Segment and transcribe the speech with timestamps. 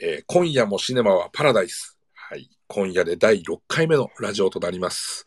[0.00, 1.98] えー今夜もシネマはパラダイス。
[2.14, 2.50] はい。
[2.66, 5.26] 今夜で第6回目のラジオとなります。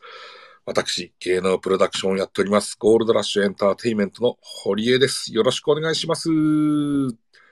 [0.64, 5.34] 私、芸能プロダクションをやっております、ゴールドラッシュエンターテイメントの堀江です。
[5.34, 6.28] よろしくお願いします。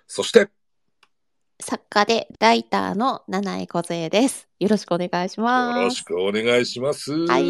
[0.06, 0.48] そして、
[1.60, 4.48] 作家でライターの七重梢です。
[4.60, 5.80] よろしくお願いしよます。
[5.80, 7.12] ろしくお願いします。
[7.12, 7.42] はい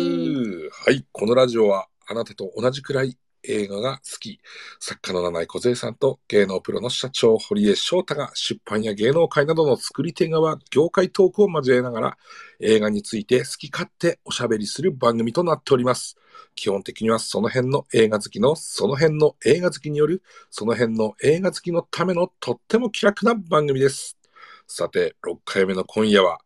[0.71, 1.05] はい。
[1.13, 4.41] このラジオは、あなたと同じくらい映画が好き、
[4.79, 12.19] 作家の七井梢さんと芸能プロの社長、堀江翔太が出版や芸能界などの作り手側、業界トークを交えながら、
[12.61, 16.17] 映画について好き勝手おしゃべりする番組となっております。
[16.55, 24.19] 基本的にはその辺の映画好きの、その辺の映画好きによる、その辺の映画好きのためのとっても気楽な番組です。
[24.67, 26.41] さて、6回目の今夜は、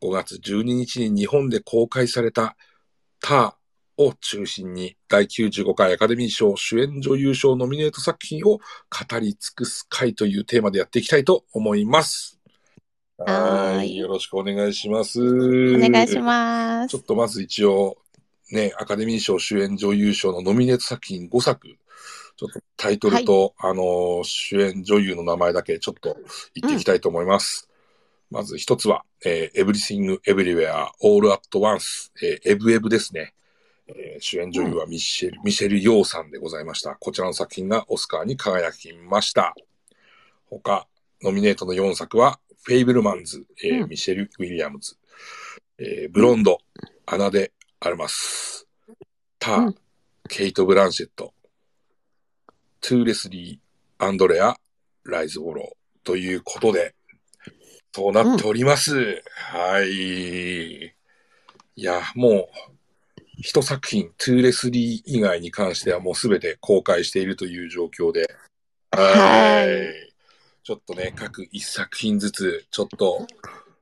[0.00, 2.56] 5月12日に日本で公開された
[3.20, 3.65] ター
[3.98, 12.38] を中心に第95回アカデミー賞主演女優賞ノミネート作品を語り尽くす回というテーマでやっていきたいと思います。
[13.18, 15.20] はーいよろしくお願いします。
[15.20, 17.02] お願いしますちょっ。
[17.02, 17.96] とまず一応、
[18.52, 26.18] ね、アカデミー賞主演女優賞のノミネート作品5作、ちょっとタイトルと、あの、主演女優の名前だけちょっと
[26.54, 27.70] 言っていきたいと思います。
[28.30, 33.35] まず一つは、えー、Everything Everywhere All at Once、えーエブエブですね。
[33.88, 36.96] えー主演女優はミシェル、ミシェル・ヨーさんでございました。
[36.96, 39.54] こちらの作品がオスカーに輝きました。
[40.48, 40.86] 他、
[41.22, 44.96] ノミネートの4作は、フェイブルマンズ、えーうんミシェル・ウィリアムズ、
[45.78, 46.58] えーブロンド、
[47.06, 48.66] アナ・デ・アルマス、
[49.38, 49.74] ター、うん
[50.28, 51.32] ケイト・ブランシェット、
[52.80, 54.56] トゥーレスリー、アンドレア、
[55.04, 56.94] ライズ・ボローということで、
[57.94, 59.22] そうなっております。
[59.34, 60.86] はい。
[60.86, 60.92] い
[61.76, 62.75] や、もう、
[63.36, 68.34] 一作品、トゥーレスリー以外に関してはもうすべて公開しているという状況で、
[68.90, 70.12] はい。
[70.62, 73.26] ちょっとね、各一作品ずつ、ちょっと、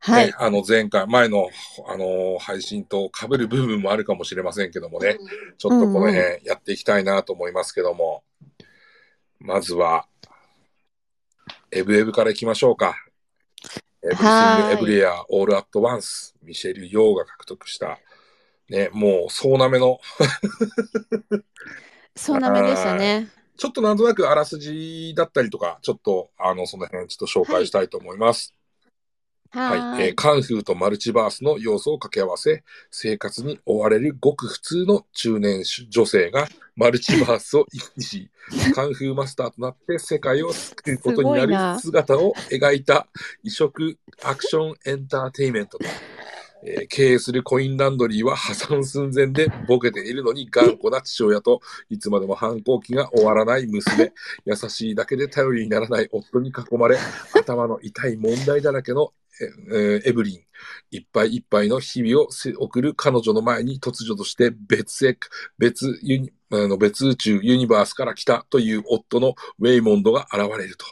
[0.01, 0.27] はい。
[0.27, 0.35] ね、。
[0.39, 1.49] あの前回、前の、
[1.89, 5.17] あの配信と被る部分もあるかもしれませんけどもね、
[5.57, 8.23] ちょっとこの辺やっていきたいなと思いますけども、
[9.39, 10.07] まずは、
[11.71, 12.97] エブエブからいきましょうか。
[14.17, 15.03] は Everything ーい。
[15.03, 17.99] Everywhere All at Once、ミシェル・ヨーが獲得した、
[18.69, 20.01] ね、もう総なめの、
[22.17, 23.29] そうなめ でしたね。
[23.57, 28.55] ちょっとなんとなくあらすじだったりとか、ちょっとあの、その辺ちょっと紹介したいと思います。
[29.51, 30.07] はい、はーい。
[30.09, 38.31] えーカンフーとマルチバースの要素を掛け合わせ、生活に追われるごく普通の中年女性がマルチバースを行き来し、
[38.75, 43.07] カンフーマスターとなって世界を救うことになる姿を描いた
[43.45, 45.89] 異色アクションエンターテイメントだ。
[46.65, 51.61] えー経営するコインランドリーは破産寸前でボケているのに頑固な父親と
[51.91, 54.13] いつまでも反抗期が終わらない娘、
[54.47, 56.99] 優しいだけで頼りにならない夫に囲まれ、
[57.35, 60.41] 頭の痛い問題だらけのええーエブリン、
[60.93, 65.19] いっぱいいっぱいの日々をせ送る彼女の前に突如として別世
[65.59, 70.87] 別ユニあの別宇宙ユニバースから来たという夫のウェイモンドが現れると。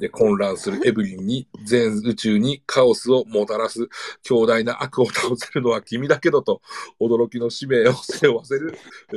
[0.00, 3.88] で、混乱するエブリンに全宇宙にカオスをもたらす
[4.22, 6.62] 強大な悪を倒せるのは君だけどと
[6.98, 8.76] 驚きの使命を背負わせる、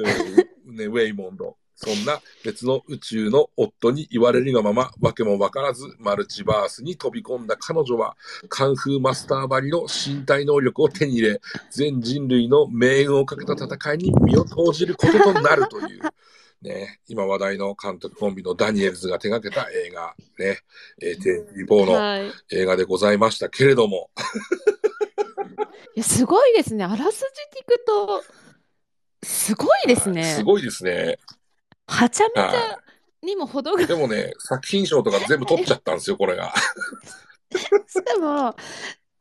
[0.68, 1.58] うんね、ウェイモンド。
[1.76, 8.16] そんな別の宇宙の夫に言われるがまま、わけもわからずマルチバースに飛び込んだ彼女は、
[8.48, 16.02] カンフーマスターばりの身体能力を手に入れ、全人類の命運をかけた戦いに身を投じることとなるという、
[16.64, 20.60] ね、今話題の監督コンビのダニエルズが手掛けた映画、ね、
[21.02, 24.10] えー、テレビボーの映画でございましたけれども、
[25.96, 26.84] や、すごいですね。
[26.84, 27.20] あらす
[27.54, 28.24] じ聞くと、
[29.24, 30.24] すごいですね。
[30.24, 31.18] すごいですね。
[31.88, 32.80] はちゃめちはゃ
[33.22, 36.54] にも程が、でもね、作品賞とか全部取っちゃったんですよ、これが。
[37.88, 38.56] しかも、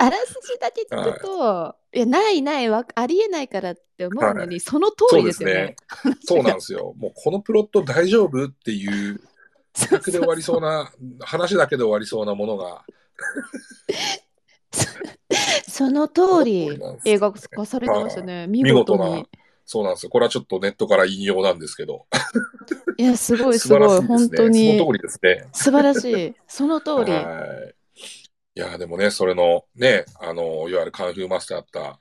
[0.02, 5.76] あらすじだけ聞くと、い、や、ないないわ、ありえないからって思うのに、その通りですよね。
[6.26, 6.92] そうなんですよ。
[6.98, 9.20] もうこのプロット大丈夫っていう、
[9.88, 10.90] で終わりそうな、
[11.22, 12.84] 話だけで終わりそうなものが、
[15.68, 18.48] その通り映画化されてましたね。
[18.48, 19.22] 見見事な
[19.64, 20.10] そうなんですよ。
[20.10, 22.06] これはちょっとネットから引用なんですけど、
[22.98, 24.00] いや、すごいすごい。
[24.02, 25.46] 本当にその通りですね。
[25.52, 26.34] 素晴らしい。
[26.48, 27.12] その通り。
[27.12, 27.74] はい。
[28.54, 31.98] いや、でもね、それの、ね、あの、いわゆるカンフーマスターだった、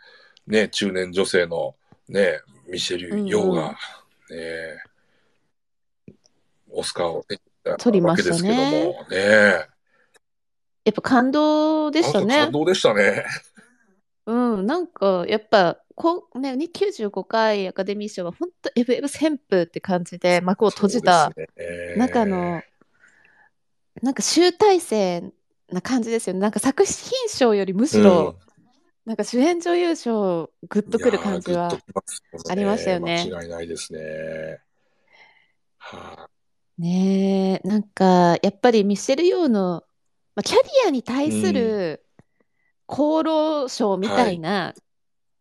[0.48, 1.76] ね、中年女性の、
[2.10, 3.78] ね、ミシェル・ヨーが、
[4.30, 4.84] ね、
[6.70, 9.18] オスカーを手に入れ取りましたわけどねも、ね、
[10.84, 12.52] やっぱ感動でしたね感。
[12.52, 13.26] 動でしたね。
[14.26, 21.32] うん、なんか、やっぱ、こう、ね、に95回アカデミー賞は、本当エブエブ旋風って感じで幕を閉じた
[21.98, 22.62] 中の、
[24.02, 25.32] なんか集大成
[25.72, 26.40] な感じですよね。
[26.40, 28.04] なんか作品賞よりむしうん。
[28.04, 28.36] ろ、
[29.06, 31.78] なんか主演女優賞グッとくる感じは
[32.50, 34.60] ありましたよね間違いないですね。
[35.78, 36.30] は
[36.78, 39.84] ねえ、なんかやっぱりミシェル・ヨーの、
[40.36, 42.04] まあ、キャリアに対する
[42.90, 44.74] 功労賞みたいな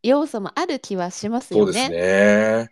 [0.02, 1.88] 要素もある気はしますよね。
[1.88, 2.70] ね。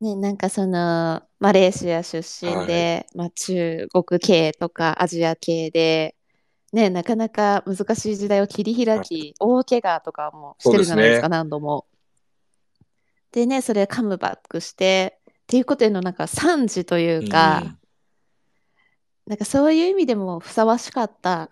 [0.00, 6.14] ね、なんかそのマレーシア出身で、まあ、中国系とかアジア系で、
[6.74, 11.86] ね、なかなか難しい時代を切り開き、大怪我とかもしてるじゃないですか、すね何度も。
[13.30, 17.78] でね、それカムバックして、っていうことへのなんか賛辞というか、うん
[19.26, 21.48] なんかそういう意味でもふさわしかった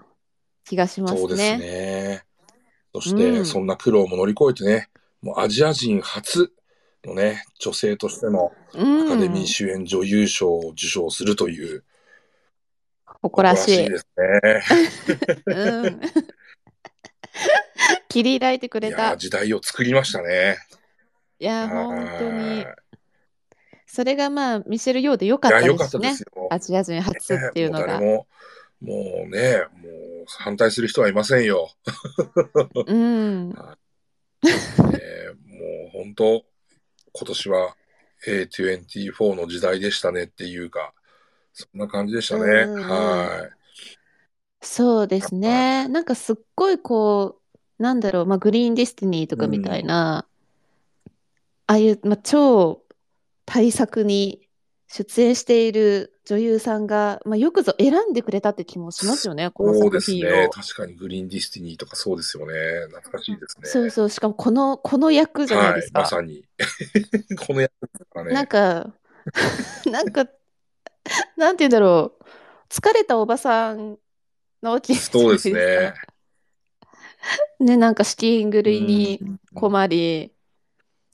[0.67, 1.57] 気がしますそうですね。
[1.57, 2.23] ね。
[2.95, 4.91] そして、うんそんな苦労も乗り越えてね、
[5.23, 6.53] もうアジア人初
[7.03, 11.83] のね、女性としてのうんアカデミー主演女優賞を受賞するという、
[13.23, 13.89] 誇らしい。
[13.89, 14.63] ですね。
[15.47, 16.01] うん。
[18.09, 19.17] 切り開いてくれた。
[19.17, 20.59] 時代を作りましたね。
[21.39, 22.75] いや、本当には。
[23.87, 26.11] それがまあ、ミシェル・ヨーでよかった良かったですね。
[26.11, 26.49] ですよ。
[26.51, 28.01] アジア人初っていうのが。
[28.01, 28.27] ねも
[28.81, 31.71] も、もうね、もう反対する人はいませんよ。
[32.87, 33.55] うん。
[34.45, 36.45] えーもう本当、
[37.13, 37.77] 今年は
[38.27, 40.93] A24 の時代でしたねっていうか、
[41.53, 42.43] そんな感じでしたね。
[42.43, 43.51] うんうんうんは
[44.65, 45.89] そうですね。
[45.89, 47.41] なんかすっごいこ
[47.79, 50.27] う、なんだろう、まあ、グリーンディスティニーとかみたいな、
[51.67, 52.83] ああいう、まあ、超
[53.45, 54.49] 大作に
[54.87, 59.51] 出演している女優さんが、まあ、よくぞ選んでくれたって気もしますよね、い。
[59.51, 60.31] このそうです作品を。
[60.31, 60.49] ね。
[60.53, 62.53] 確かにグリーンディスティニーとかそうですよね。
[62.89, 63.69] 懐かしいですね。
[63.69, 66.01] そうそう、しかもこの、この役じゃないはい、ですか。
[66.01, 66.45] まさに。
[67.47, 68.33] この役ですからね。
[68.33, 68.95] なんか、
[69.91, 70.27] なんか、
[71.37, 72.25] なんて言うんだろう。
[72.69, 73.99] 疲れたおばさん
[74.63, 75.95] なわけそうですね
[77.59, 77.65] か。。
[77.65, 80.33] ね、なんか資金繰りにうん困り、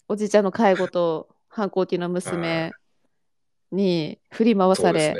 [0.06, 2.72] おじいちゃんの介護と反抗期のは娘
[3.72, 5.14] に振り回され、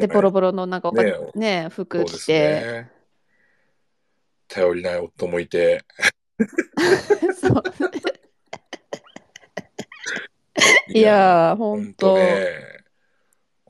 [0.00, 2.90] で、ボロボロのなんかねね、そ服着て、ね。
[4.48, 5.84] 頼りない夫もいて、
[7.38, 7.62] そう。
[10.88, 12.16] いやー、ほんほんとと。
[12.16, 12.75] ね、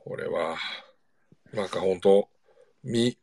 [0.06, 0.56] これは、
[1.52, 2.28] なんか本当
[2.84, 3.18] み、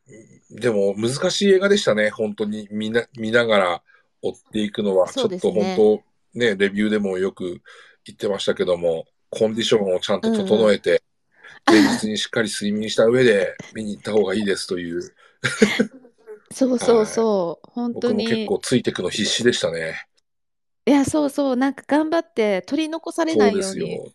[0.49, 3.83] でも難しい映画でしたね、本当に見な見ながら
[4.21, 6.03] 追っていくのは、ちょっと本当、
[6.37, 7.61] ね、レビューでもよく
[8.03, 11.03] 言ってましたけども、コンディションをちゃんと整えて、
[11.65, 15.01] 前日にしっかり睡眠した上で見に行った方がいいですという、
[16.51, 17.69] そうそうそう。
[17.71, 18.45] 本当僕も結に。
[18.45, 20.05] 構ついてくの必死でしたね。
[20.85, 21.55] いや、そうそう。
[21.55, 23.79] なんか頑張って取り残されないように。
[23.79, 24.11] で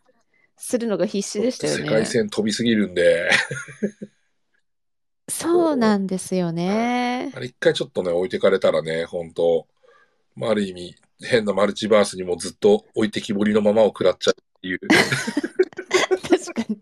[0.59, 2.07] するのが必死でしたよ世界ね。
[2.07, 3.31] 線飛びすぎるんで、
[5.29, 7.31] そうなんですよね。
[7.35, 9.67] あれ一回ちょっとね、置いてかれたらね、本当
[10.35, 14.81] まあ、ある意味、変なマルチバースにもずっと置いてきぼりのままを食らっちゃうっていう。
[16.29, 16.79] 確かに。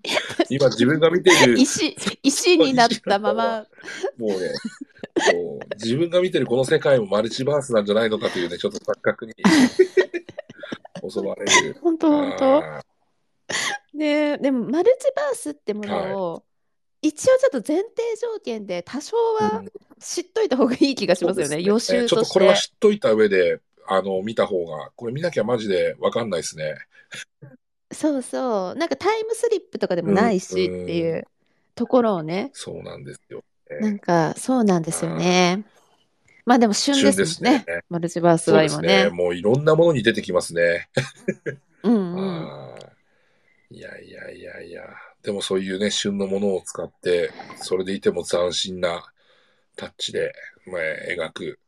[0.50, 3.66] 今自分が見ている、石、石になったまま。
[4.18, 4.52] もうね、
[5.18, 9.32] そう自分が見てるこの世界もマルチバースなんじゃないのかというね、ちょっと錯覚に
[11.10, 11.78] 襲われる。
[11.80, 12.95] 本当本当。
[13.48, 13.52] あ
[13.96, 16.44] ねえでもマルチバースってものを、
[17.02, 19.64] 一応ちょっと前提条件で多少ーは
[20.00, 21.62] 知っといた方がいい気がしますよね。
[21.62, 22.60] 予そうですちょっ習とこれはて。
[22.60, 26.74] 知っといた上で、あの、見た方が、これ見なきゃマジでわかんないですね。
[27.92, 28.74] そうそう。
[28.74, 31.26] なんかタイムスリップとかでもないしうんっていう
[31.74, 32.50] ところをね。
[32.52, 33.44] そうなんですよ。
[33.80, 35.64] なんかそうなんですよね。
[36.44, 37.82] まあでも旬ですねね。
[37.88, 39.10] マルチバースは今ねね。。
[39.10, 40.88] もういろんなものに出てきますね。
[41.82, 42.48] うんうん。
[43.70, 44.82] いやいやいやいや。
[45.22, 49.04] でもそういうね、旬のものを使って、それでいても斬新な
[49.76, 50.32] タッチで、
[50.66, 50.82] まあ、
[51.28, 51.58] 描く、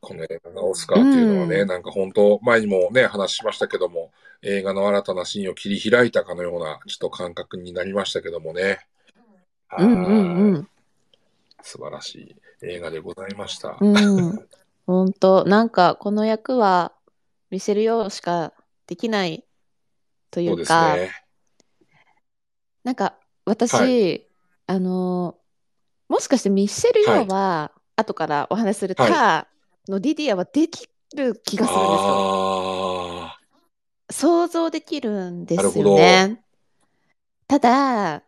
[0.00, 8.80] この映画がオスカーっていうのはね、うんなんか本当、前にもね、話しましたけども、映画の新たなシーンを切り開いたかのような、ちょっと感覚になりましたけどもね。
[9.78, 10.68] うんうんうはいん。
[11.62, 13.76] 素晴らしい映画でございました。
[13.80, 14.48] うん。
[14.86, 16.92] 本当なんかこの役は
[17.50, 18.52] ミシェル・ヨーしか
[18.86, 19.44] できない
[20.30, 21.10] というか、ね。
[22.84, 25.36] なんか私、はあの
[26.08, 33.26] もしかしてミシェル・ヨーは、後からお話しするタはーのディディアはできる気がするんですよ。
[33.26, 33.36] あ
[34.10, 36.42] 想像できるんですよね。
[37.46, 38.22] ただ、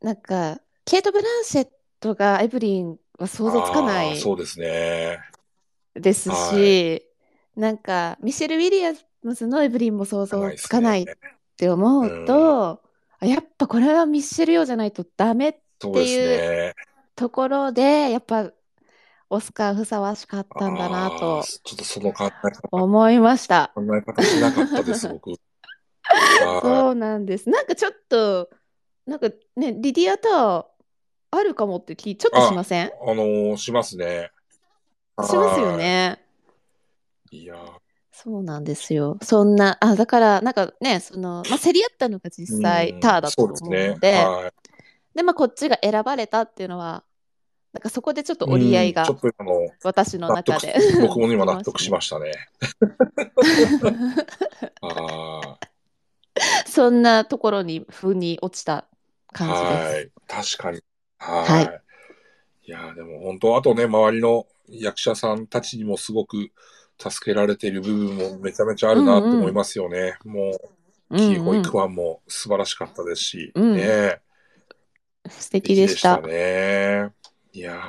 [0.00, 1.68] なんか、ケイト・ブランシェッ
[2.00, 5.18] トがエブリンはー想像つかないそうですね。
[5.94, 7.02] ですし、
[7.56, 11.06] なんか、ミシェル・ウィリアムズのエブリンも想像つかないっ
[11.56, 12.80] て思うと、あ
[13.26, 16.74] やっぱこれはミシェル・ヨーじゃないとダメってね。
[17.16, 18.50] ところで、やっぱ、
[19.30, 23.72] オスカーふさわしかったんだなあとーちょっとその考え方、思いました。
[23.74, 25.30] 考え方しなかったです、 僕。
[25.30, 27.48] はそうなんです。
[27.48, 28.50] なんかちょっと、
[29.06, 30.64] なんかね、リディアター
[31.30, 32.86] あるかもって気、ちょっとしません？
[32.86, 32.90] い。
[32.90, 34.30] あのーしますね。
[35.22, 36.20] しますよね。
[37.30, 37.36] はい。
[37.38, 37.83] いやー
[38.16, 39.18] そうなんですよ。
[39.22, 44.52] そんな、あ、だから、なんかね、その、まあ、競り合ったのが実際うんターだと思うそうですねので、はい
[45.16, 47.04] で、まあ、こっちが選ばれたっていうのは、
[47.72, 50.76] なんかそこでちょっと折り合いがうんちょっと今の私の中で。
[51.00, 52.32] 僕も今納得しましたね。
[54.80, 55.58] あ
[56.66, 58.86] そんなところに、風に落ちたあ、
[59.32, 59.64] 感じです。
[59.66, 60.10] はい。
[60.56, 60.82] 確かに。
[61.18, 61.84] はい。、はい
[62.70, 66.50] やー、でも本当、あとね、周りの役者さんたちにもすごく
[66.98, 70.16] 助けられている部分もめちゃめちゃあるなと思いますよね。
[70.24, 70.58] も
[71.10, 74.20] う、キーホイクワンも素晴らしかったですし、うんね
[75.28, 76.20] 素敵でした。
[76.20, 77.10] ね。
[77.52, 77.80] いやー、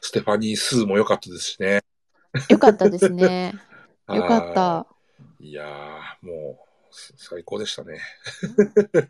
[0.00, 1.82] ステファニー・スーも良かったですしね。
[2.50, 3.54] よかったですね。
[4.08, 4.86] よかっはた。
[5.40, 5.48] い。
[5.48, 6.65] いやー、もう、
[7.16, 8.00] 最高でしたね。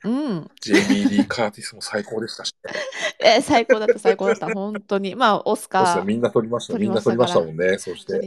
[0.05, 0.51] うん。
[0.61, 2.73] ジェイミー・リー・カーティスも最高でしたし、ね。
[3.39, 4.49] え、最高だった、最高だった。
[4.49, 5.15] 本当に。
[5.15, 5.99] まあ、オスカー。
[6.01, 6.73] ねみんな撮りました。
[6.73, 7.79] 撮みんな撮りりましたもんね。
[7.79, 8.15] そして。
[8.15, 8.21] 撮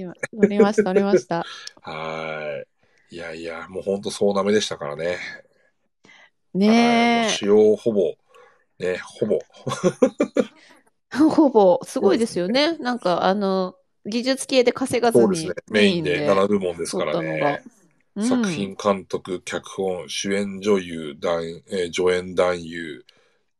[0.47, 1.45] りました、撮りました。
[1.81, 2.63] は
[3.11, 3.15] い。
[3.15, 5.17] いやいや、もう本当総なめでしたからね。
[6.53, 8.13] ねう主要ほぼ、
[8.79, 9.39] ね、ほぼ。
[11.13, 11.17] え。
[11.17, 12.77] ほぼ、すごいですよね。
[12.77, 13.75] なんか、あの、
[14.05, 15.53] 技術系で稼がずにそうですね。
[15.69, 17.61] メインで7部門ですからね。
[18.19, 23.05] うん作品監督、脚本、主演女優、男えー助演男優、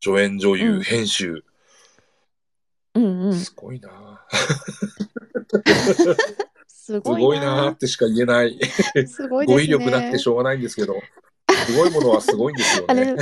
[0.02, 1.44] 助演女優、うん編集。
[2.96, 3.34] うんうん。
[3.34, 4.26] すごいな
[6.68, 8.60] すすごいごいななってしか言えない。
[9.08, 9.76] すごいですね。
[9.76, 10.96] 語彙力なくてしょうがないんですけど、
[11.68, 13.16] すごいものはすごいんですよね。、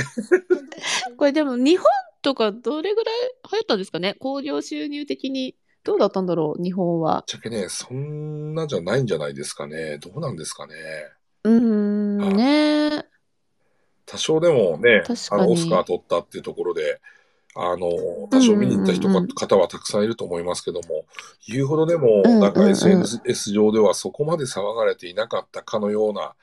[1.18, 1.84] これでも日本
[2.22, 3.14] とかどれぐらい
[3.52, 4.16] 流行ったんですかね？
[4.20, 5.54] 興行収入的に
[5.84, 6.62] どうだったんだろう？
[6.62, 7.16] 日本は。
[7.16, 9.98] ぶっちゃけね、そんなじゃないんじゃないですかね。
[9.98, 10.74] どうなんですかね。
[11.44, 13.04] うーん、ね
[14.06, 17.00] 多少でもね、確かにあの、オスカー取ったっていうところで、
[17.54, 17.88] あの、
[18.30, 21.04] 多少見に行った人か、うんうんうん方はたくさんいると思いますけども、
[21.46, 26.34] 言うほどでも、うんうんうんなんか SNS 上ではそこまで騒がれていなかったかのような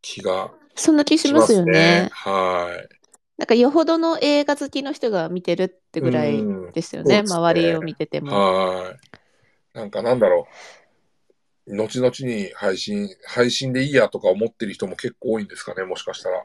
[0.00, 2.08] 気がそんな気ししまますよね。。
[2.10, 2.88] はい。
[3.36, 7.14] なんかよほどの映画好きの人が見てるってぐらいうんですよね。
[7.14, 8.32] そうですね周りを見てても。
[8.32, 8.94] は
[9.74, 9.78] い。
[9.78, 10.79] なんかなんだろう。
[11.70, 16.44] 後々に配信、配信でいいやとか思ってる人も結構多いんですかね、もしかしたら。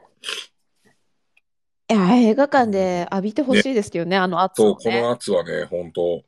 [1.88, 4.74] いや、映画館で浴びてほしいですけどね、あの圧そう。
[4.74, 6.22] この圧はね、本当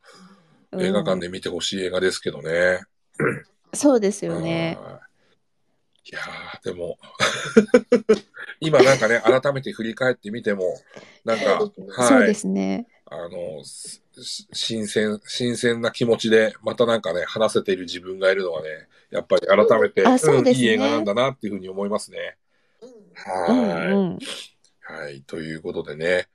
[0.73, 2.81] うん映画館で見てほしい映画ですけどね。
[3.73, 4.79] そうですよね。
[4.81, 5.09] はい
[6.11, 6.97] いやー、でも、
[8.61, 10.75] 今なんかね、改めて振り返ってみても、
[11.23, 12.87] なんか、はいそうで、すね。
[13.05, 18.69] あの、し新鮮、新鮮な気持ちで、またなんかね、話せている自分がいるのはね、
[19.11, 22.37] やっぱり改めて、うですねんいい映画なんだなっていうふうに思いますね。
[22.83, 24.19] うんはい、うん。
[24.83, 25.23] はい。
[25.23, 26.29] ということでね、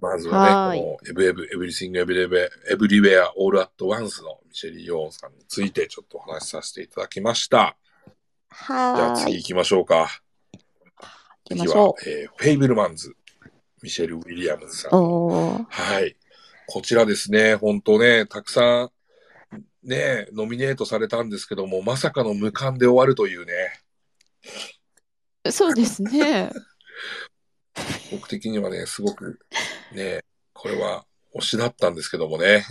[0.00, 7.76] まずははいね、このエブエブ、 Everything、エブリベ、 Everywhere、All at Onceのミシェル・ヨーさんについてちょっとお話しさせていただきました。
[8.66, 9.16] じゃあ。
[9.16, 10.22] 次行きましょうか。
[11.46, 13.14] 次はえーフェイブルマンズ、
[13.82, 15.64] ミシェル・ウィリアムズさん。
[15.68, 16.16] はい。
[16.72, 23.52] こちらですね、本当ね、たくさん、ね、ノミネートされたんですけども、まさかの無冠で終わるというね、
[25.50, 26.50] そうですね。
[28.12, 29.40] 僕的にはね、すごく、
[29.92, 30.22] ね、
[30.52, 32.64] これは推しだったんですけどもね。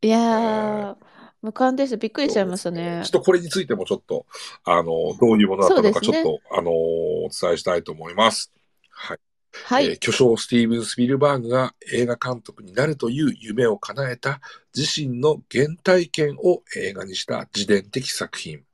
[0.00, 0.96] いやー、
[1.42, 1.98] 無冠です。
[1.98, 3.10] びっくりしちゃいましたねちょっ。
[3.10, 4.24] とこれについてもちょっと、
[4.64, 4.84] あの、
[5.20, 8.52] どういうものだったのか、ちょっと、あの、お伝えしたいと思います。
[8.90, 9.18] はい。
[9.52, 9.86] はい。
[9.86, 14.40] えー巨匠スティーブン・スピルバーグが映画監督になるという夢を叶えた
[14.76, 18.64] 自身の原体験を映画にした自伝的作品。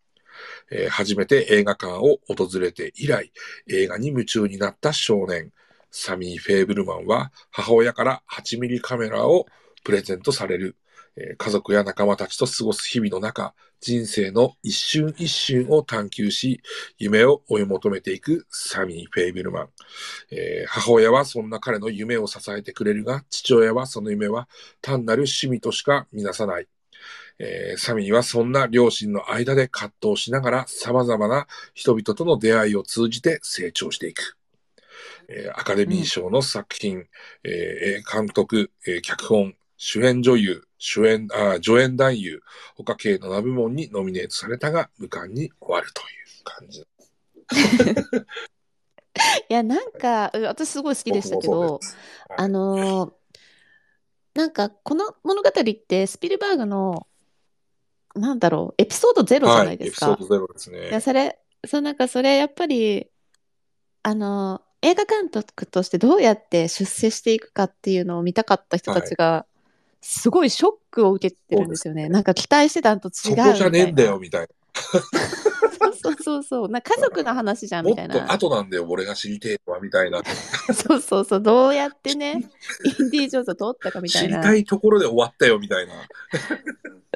[0.71, 3.33] えー初めて映画館を訪れて以来、
[3.69, 5.53] 映画に夢中になった少年、
[5.91, 9.47] サミー・フェーブルマンは母親から8ミリカメラを
[9.85, 10.77] プレゼントされる。
[11.17, 16.61] え家族や仲間たちと過ごす日々の中、人生の一瞬一瞬を探求し、
[16.99, 19.69] 夢を追い求めていくサミー・フェイブルマン。
[20.31, 24.49] えー母親はそんな彼の夢を支えてくれるが、父親はその夢は
[24.81, 26.69] 単なる趣味としか見なさない。
[27.39, 34.37] えーサミーはそんな両親の間で葛藤しながら様々な人々との出会いを通じて成長していく。
[35.29, 37.05] えーアカデミー賞の作品、
[37.45, 42.43] えー監督、えー脚本、主演女優、主演、あ助演男優、
[42.77, 46.87] 他計7部門にノミネートされたが、無冠に終わるという感じ。
[49.49, 51.81] いや、なんか、う私すごい好きでしたけど
[52.37, 53.13] あのー
[54.35, 57.07] なんかこの物語ってスピルバーグの
[58.17, 60.11] なんだろうエピソードゼロじゃはないいですか。
[60.11, 61.01] エピソードゼロですいやね。
[61.01, 63.07] それそうなんかそれやっぱり
[64.03, 69.47] あの映画監督としてどうやって出世していくかっていうのを見たかった人たちが
[70.07, 72.11] すごいショックを受けてるんですよね。
[72.11, 73.35] なんか期待してたのと違うそ。
[73.37, 74.49] こじゃねえんだよ、みたい
[75.81, 76.69] そうそうそうそう。
[76.69, 77.91] な家族の話じゃんな。
[77.91, 78.23] もみたいな。
[78.23, 80.21] っと後なんだよ、俺が知りてえのは、みたいな。
[80.75, 81.41] そうそうそう。
[81.41, 82.45] どうやってね、
[82.99, 84.37] インディ・ージョーンズを通ったかみたいな。
[84.43, 85.95] 知りたいところで終わったよ、みたいな。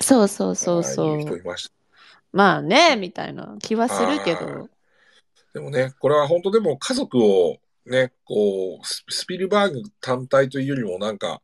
[0.00, 1.38] そうそうそうそいう人う。
[1.38, 1.56] いま。
[2.32, 4.70] まあね、みたいな気はするけあど。
[5.52, 11.42] でもね、これは本当でも家族をね、こう、ススピルバーグ単体というよりもなんか、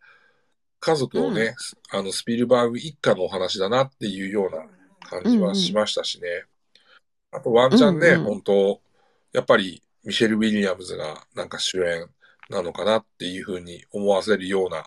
[0.85, 1.55] 家族をね、
[1.91, 4.67] あの、スピルバーグ一家のお話だなっていうような
[5.09, 6.29] 感じはしましたしね。
[7.33, 8.81] あとワンチャンね、うんうん本当
[9.33, 12.07] やっぱりミシェル・ウィリアムズがなんか主演
[12.51, 14.85] なのかなっていうふうに思わせるような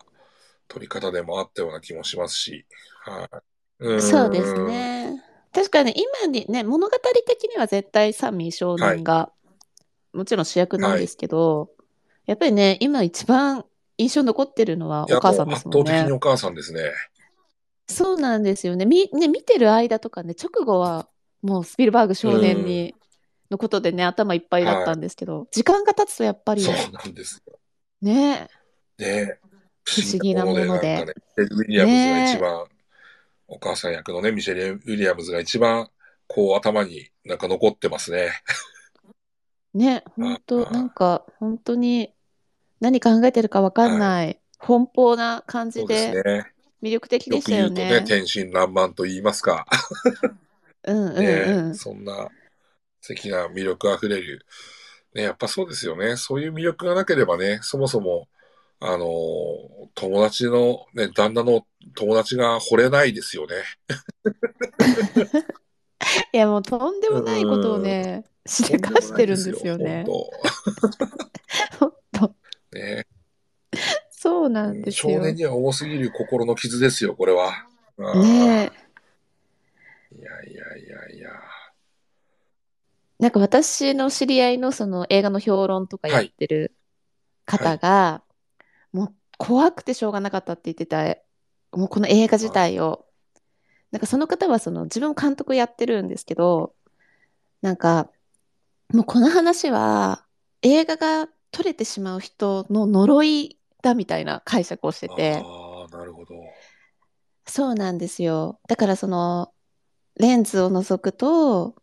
[0.69, 2.65] 撮り方でもあったような気もしますし。
[3.03, 3.29] は
[3.81, 3.95] い。
[3.95, 4.53] んそうです。
[4.63, 5.21] ね。
[5.51, 9.31] 確かに今にね、物語的には絶対サミー少年が、
[10.13, 11.71] もちろん主役なんですけど、
[12.25, 13.65] やっぱりね、今一番
[13.97, 16.11] 印象に残ってるのはお母さんですもんね圧倒的に。
[16.13, 16.91] お母さんですね。
[17.87, 18.85] そうなんですよね。
[18.85, 21.07] み、ね、見てる間とかね、直後は
[21.41, 22.93] もうスピルバーグ少年に、
[23.49, 27.57] のことでね、頭いっぱいだったんですけど、時間が経つとやっぱりそうなんですよ。
[28.01, 28.49] ね、
[28.97, 29.39] ね
[29.83, 32.65] 不思議なものでね、ウィリアムズが一番、
[33.47, 35.89] お母さん役のね、ミシェル・ウィリアムズが一番、
[36.27, 38.31] こう頭になんか残ってますね。
[39.73, 42.11] ね、本当あなんか本当に
[42.79, 46.51] 何考えてるかわかんない、奔放な感じそうですでね。
[46.81, 47.88] 魅力的でよくしたよね。
[47.89, 49.65] 言うとね、天真爛漫と言いますか。
[50.84, 51.75] うんうんね、うん。
[51.75, 52.29] そんな
[53.01, 54.46] 素敵な魅力あふれる。
[55.13, 56.17] ね、やっぱそうですよね。
[56.17, 58.27] そういう魅力がなければね、そもそも、
[58.79, 59.07] あの、
[59.96, 61.65] 友達の、ね、旦那の
[61.96, 63.55] 友達が惚れないですよね。
[66.31, 70.06] いやもうとんでもないことをね、しでかしてるんですよね。
[70.08, 70.30] 本
[71.80, 71.97] 当
[72.73, 73.08] ね、
[74.10, 75.13] そうなんですよ。
[75.13, 77.67] 少年には多すぎる心の傷ですよ、これは。
[77.97, 78.71] ね
[80.12, 80.15] え。
[80.15, 81.30] いやいやいやいや。
[83.19, 86.75] なんか私の知り合いのその映画の評論とかやってる
[87.45, 88.21] 方が、
[88.91, 91.03] もう怖くてしょうがなかったって言ってた、
[91.71, 93.06] もうこの映画自体を。
[93.91, 96.75] なんかその方はその自分も監督やってるんですけど、
[97.62, 98.10] なんか
[98.93, 100.25] もうこの話は
[100.62, 105.36] 映画が撮れてしまう人の呪いだみたいな解釈をしてて。
[105.36, 106.36] ああ、なるほど。
[107.45, 108.60] そうなんですよ。
[108.67, 109.51] だからその
[110.17, 111.75] レンズを覗くと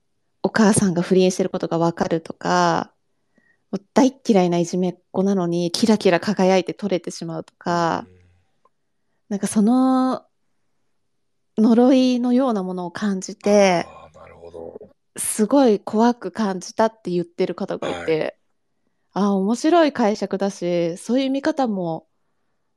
[0.42, 2.92] お母さんが不倫してることがわかるとか、
[3.94, 8.06] 大っ嫌いないじめっ子なのにキラキラ輝いて撮れてしまうとか、
[9.28, 10.24] なんかその
[11.56, 14.78] 呪いのようなものを感じて、ああ、なるほど。
[15.16, 18.36] すごい怖く感じたって言ってる方がいて、
[19.14, 22.08] ああ、面白い解釈だし、そういう見方も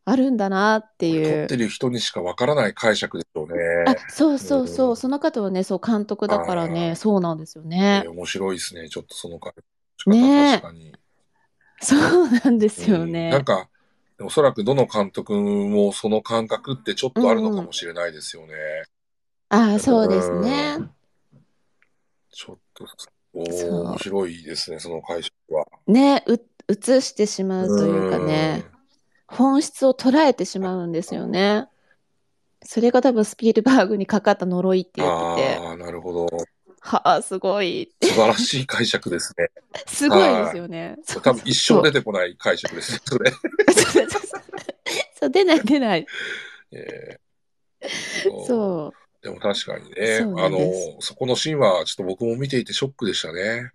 [0.05, 1.47] あるんだなっていう撮っ。
[1.47, 3.53] てる人にしかわからない解釈でしょうね。
[3.85, 8.05] あ、そうそうそうう、んその方はね、そう監督だからあね、ーそうなんですよえね。
[8.07, 8.89] ー面白いですね。
[8.89, 9.53] ちょっとその解
[10.05, 10.93] ねえ確かに。
[11.81, 13.31] そうなんですようんね。
[13.31, 13.69] なんか、
[14.19, 18.53] おそらくどの監督もその感覚ってちょっとあるのかもしれないですよね。
[19.49, 20.77] ああ、そうですね。
[22.31, 22.87] ちょっと、お
[23.45, 25.65] そうー面白いですね、その解釈は。
[25.87, 28.65] ね、う、映してしまうというかね、
[29.27, 31.67] 本質を捉えてしまうんですよね。
[32.63, 35.07] それが多分スピルバーグにかかった呪いってうん。
[35.07, 36.27] 言ってて、ああ、なるほど。
[36.79, 37.93] はあ、すごい。
[38.01, 39.49] 素晴らしい解釈ですね。
[39.87, 40.97] すごいですよね。
[41.03, 43.31] そう多分一生出てこない解釈ですね、それ。
[45.19, 46.05] そう出ない出ない。
[46.71, 47.27] えー
[48.47, 53.71] そでも確かにね、そうなあのんです、そこのシーンはちょっと僕も見ていてショックでしたね。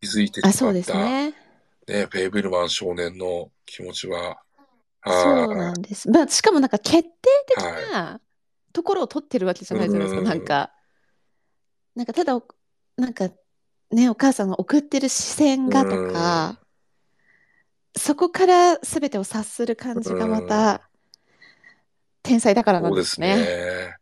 [0.00, 0.46] 気づいてう。
[0.46, 1.34] あ、しまった、そうですね、
[1.86, 2.06] ね。
[2.08, 4.38] ペイブルマン少年の気持ちは。
[5.06, 6.10] そうはなんです。
[6.10, 7.10] まあ、しかもなんか決定
[7.46, 8.20] 的はいな
[8.72, 10.20] ところを取ってるわけじゃないじゃないですか。
[10.20, 10.72] うんなんか、
[11.94, 12.46] なんかただお、
[12.96, 13.30] なんか
[13.90, 16.60] ね、お母さんが送ってる視線がとか、
[17.96, 20.88] そこから全てを察する感じがまた、
[22.22, 23.36] 天才だからなんでそうですすね。
[23.36, 23.97] ね。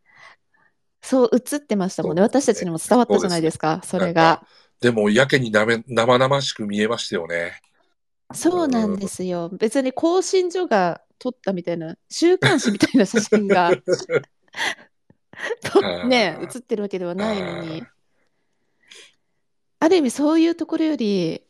[1.07, 2.21] そう映ってましたもんね。
[2.21, 4.45] ね私たちにも伝わったじゃないですか、それが。
[4.81, 7.61] でも、やけになめ生々しく見えましたよね。
[8.35, 9.49] そうなんですよ。
[9.51, 13.71] 別に更新所が撮ったみたいな、週刊誌みたいな写真が
[16.09, 17.87] ね、写ってるわけではないのにはい。
[19.79, 21.41] ある意味そういうところより、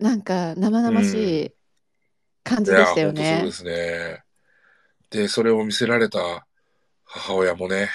[0.00, 1.54] なんか生々しい
[2.42, 3.52] 感じでしたよ本当そうねで。
[3.52, 4.24] すね。
[5.10, 6.44] で、それを見せられた
[7.04, 7.88] 母親もね、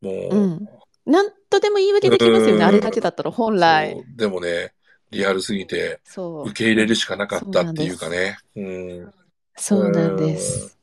[0.00, 0.68] もう、うん。
[1.06, 2.64] なんとでも言い訳できますようんね。
[2.64, 3.96] あれだけだったら本来。
[4.16, 4.72] でもね、
[5.10, 6.52] リアルすぎて、受。
[6.52, 8.38] け入れるしかなかったっていうかね。
[8.56, 9.12] うん。
[9.56, 10.78] そうなんです。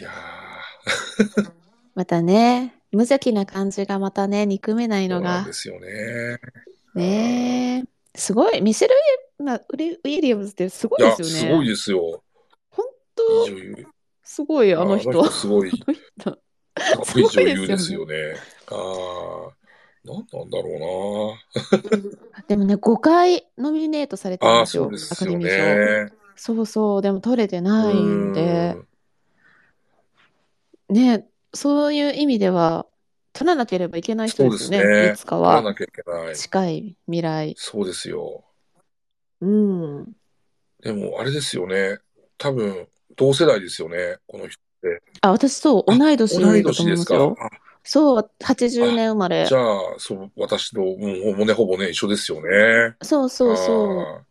[0.00, 0.10] いや
[1.94, 5.52] またね、無邪気な感じがまたね、憎めないのがで。
[5.52, 6.38] すよね。
[6.94, 8.18] ねえ。
[8.18, 8.60] すごい。
[8.60, 8.94] ミシェル・
[9.38, 11.34] ウィリアムズってすごいですよね。
[11.34, 12.22] すごいですよ。
[12.70, 13.46] 本当？
[14.24, 15.10] すごい、あの人。
[15.10, 15.70] あの人すごい、
[16.76, 18.14] あの人かっこいい女優ですよね。
[18.70, 19.56] ああ、
[20.04, 21.36] なんなんだろ
[22.46, 24.90] でもね、5回ノミネートされてるんですよ。
[25.38, 26.12] ね。
[26.36, 28.76] そうそう、でも取れてないんで
[30.88, 32.86] う、ね、そういう意味では、
[33.32, 35.56] 取らなければいけない人ですねね、いつかは。
[35.56, 36.36] 取らなきゃいけない。
[36.36, 37.54] 近い未来。
[37.56, 38.44] そうですよ。
[39.40, 40.12] うん。
[40.82, 41.98] でも、あれですよね。
[42.38, 44.60] 多分、同世代ですよね、この人。
[45.20, 47.14] あ、私そう、同い年同いだと年ですか？
[47.14, 47.46] 思いますよ。
[47.46, 47.50] あ
[47.84, 49.54] そう、80年生まれじ。
[49.54, 52.96] ゃあ、そう、私と、うん、ほぼね、ほぼね、一緒ですよね。
[53.02, 54.22] そうそうそ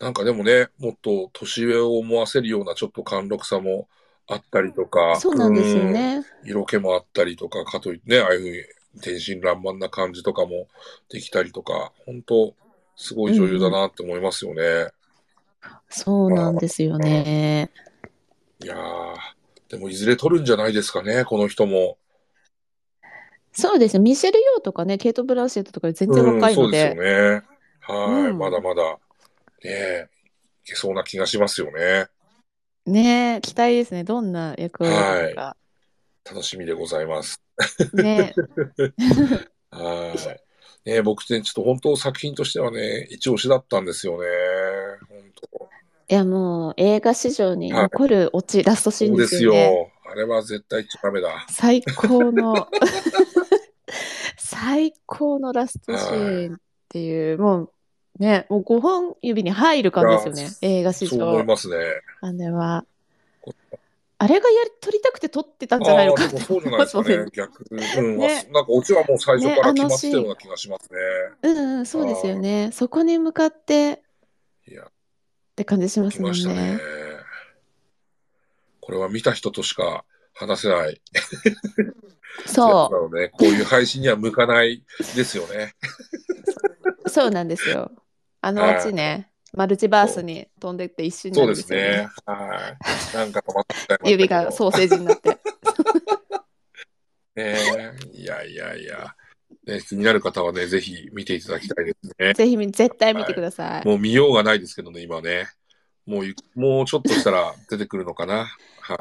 [0.00, 0.02] う。
[0.02, 3.86] なんかでもね、もっと年上を思わせるようなちょっと貫禄さも
[4.28, 6.16] あったりとか、そうなんですよね。
[6.16, 10.68] うん色気もあったりとか、かといってね、ああいうふうに天真爛漫な感じとかも
[11.10, 12.54] できたりとか、本当
[12.96, 14.88] すごい女優だなって思いますよね。
[15.90, 17.70] そうなんですよね。
[18.62, 19.14] いやー、
[19.70, 21.96] でもいずれ取るんじゃないですかね、この人も。
[23.52, 24.00] そうですね。
[24.00, 27.02] ミシェル・ヨーとかね、ケイト・ブランシェットとか全然若いのうん、そうですで。
[27.02, 27.42] よね。
[27.80, 28.98] はい、うんまだまだ、ね
[29.64, 30.08] え、
[30.64, 32.08] いけそうな気がしますよね。
[32.84, 34.02] ねえ、期待ですね。
[34.02, 35.56] どんな役割なのか。
[36.28, 37.40] 楽しみでございます。
[37.94, 38.34] ね
[39.70, 40.14] は
[40.84, 40.90] い。
[40.90, 44.26] ね僕ね、ちょっと本当作品としてはね、一押しだったんですよね。
[45.08, 45.18] 本
[45.50, 45.68] 当。
[46.10, 49.72] いや、もう映画史上に残るオチ、ラストシーンでそうですすよね。
[49.72, 49.90] よ。
[50.10, 51.46] あれは絶対言っちゃダメだ。
[51.48, 52.66] 最高の
[54.36, 57.72] 最高のラストシーンっていう、もう
[58.18, 61.44] ね、もう5本指に入る感じですよね、映画史そう思い上。
[61.44, 61.76] ますね。
[62.22, 62.84] あれは。
[64.18, 67.24] あれがやり撮りたくて撮ってたんじゃないのかそうじゃないですかね。
[67.32, 67.82] 逆に。
[67.98, 70.98] うん、ねなんかオチはもう最初から決まってたような気がしますね。
[71.42, 72.70] うんうん、そうですよね。
[72.72, 74.02] そこに向かって
[75.60, 76.80] って感じしますもんねね。。
[78.80, 81.02] これは見た人としか話せない
[82.46, 84.82] そなので、こういう配信には向かない
[85.14, 85.74] ですよね。
[87.04, 87.92] う、 そうなんですよ。
[88.40, 92.08] あのオチね、マルチバースに飛んでって一瞬そうですねね。。
[92.24, 92.76] は
[93.12, 93.16] い。
[93.16, 95.38] なんか止まった指がソーセージになって。
[97.36, 97.56] ね
[98.12, 99.14] いやいやいや。
[99.70, 102.34] ね、気になる方はね、ぜひ見ていただきたいですね。
[102.34, 103.86] ぜひみ絶対見てください。
[103.86, 105.48] もう見ようがないですけどね、今ね。
[106.06, 108.48] もうゆ、もうちょっとしたら出てくるのかな。
[108.80, 108.96] はい。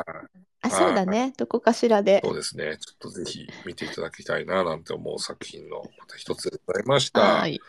[0.62, 1.34] あ、そうだね。
[1.38, 2.22] どこかしらで。
[2.24, 2.78] そうですね。
[2.78, 7.22] ちょっとぜひ見ていただきたいな、なんて思う作品のまた一つでございました。
[7.22, 7.60] じはい。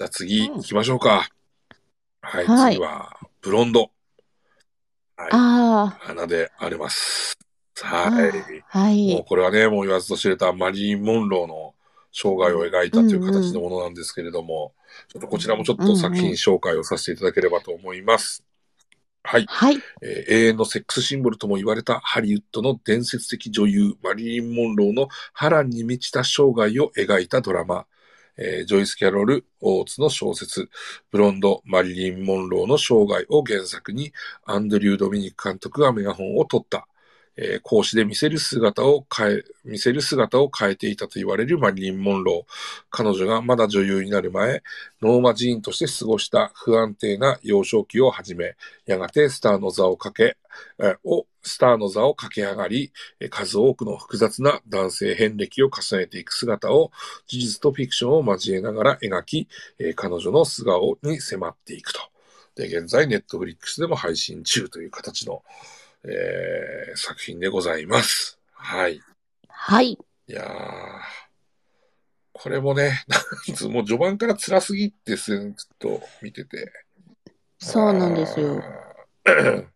[0.00, 1.28] ゃあ次うん行きましょうか。
[2.20, 3.90] はい、はい次は、ブロンド。
[5.16, 5.28] はい。
[5.32, 7.38] あ花であります。
[7.82, 8.30] あ、はい。
[8.68, 9.24] はもうい。
[9.26, 11.73] これはね、もう言わずと知れたマリリン・モンローの
[12.14, 14.72] 生涯を描いたという形のものなんですけれども、
[15.08, 18.44] ちょっとこちらもちょっと作品紹介をさせていただければと思います。
[19.24, 19.84] はい、はい。
[20.02, 27.86] えー永遠のセックスシンボルとも言われたハリウッドの伝説的女優マリリン・モンローの波乱に満ちた生涯を描いたドラマ、
[28.36, 30.68] えージョイス・キャロル・オーツの小説、
[31.10, 34.12] ブロンド・マリリン・モンローの生涯を原作に、
[34.44, 36.86] アンドリュー・ドミニク監督がメガホンを取った、
[37.36, 42.52] えー講師で見せる姿を変え、見せる姿を変えていたと言われるマリリン・モンロー。
[42.90, 44.62] 彼女がまだ女優になる前、
[45.02, 50.36] ノーマジーンとして過ごした不安定な幼少期をはじめ、やがてスターの座をかけ、
[50.78, 52.92] えを、スターの座を駆け上がり、
[53.30, 56.90] 数多くの複雑な男性遍歴を重ねていく姿を、
[57.26, 62.00] 事実とフィクションを交えながら描き、え彼女の素顔に迫っていくと。
[62.56, 65.42] で、現在、ネットフリックスでも配信中という形の、
[66.06, 68.38] えー作品でございます。
[68.52, 69.00] はい。
[69.48, 69.92] はい。
[69.92, 70.46] いやー、
[72.32, 73.18] これもね、な
[73.52, 76.72] んつうもう序盤から辛すぎってす、ちょっと見てて。
[77.58, 78.62] そうなんですよ。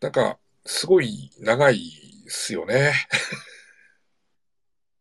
[0.00, 1.78] なんか、すごい長いっ
[2.28, 2.92] すよね。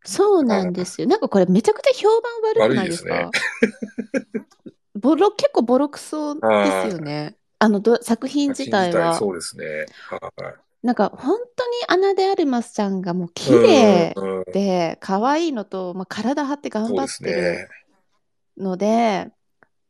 [0.04, 1.08] そうなんですよ。
[1.08, 3.32] なんかこれめちゃくちゃ評判悪くないですか？
[4.96, 7.36] ボロ、結構ボロクソですよね。
[7.64, 9.14] あのど作品自体は。
[9.14, 9.86] そうですね。
[10.10, 10.86] はい。
[10.86, 14.16] なんか本当にアナ・でアルマスちゃんがもう綺麗
[14.52, 17.68] で可愛いのと、まあ、体張って頑張ってるね。
[18.58, 19.30] ので、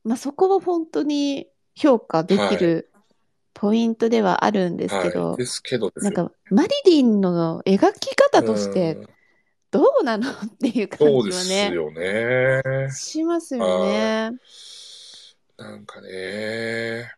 [0.03, 2.89] まあ、そこは本当に評価できる
[3.53, 5.37] ポイントではあるんですけど、はい。
[5.37, 6.25] ですけどなんよ。
[6.27, 9.07] かマリリンの描き方としてうん
[9.71, 12.91] どうなのっていう感そうでじはね、すよね。
[12.91, 14.31] しますよね。
[15.57, 17.09] なんかね。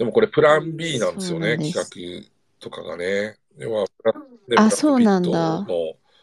[0.00, 2.26] でもこれプラン B なんですよね、企画
[2.58, 3.36] とかがね。
[3.58, 4.20] では、ブラね
[4.56, 5.66] あそうなんだ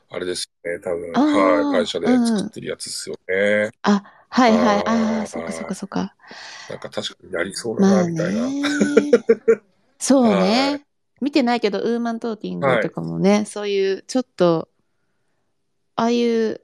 [0.10, 3.70] あれですよね、多分、はい、会社で作ってるやつですよね。
[3.84, 4.78] あ、はいはい。
[4.80, 6.16] あーああ、そっかそっかそっか。
[6.72, 8.50] なんか確かにやりそうだな、まあみたいな。
[8.50, 9.12] ね。
[10.00, 10.84] そうはね。
[11.22, 14.70] 見てないけど、ウーマントーティングとかもね、そういうちょっと、
[15.96, 16.62] ああいう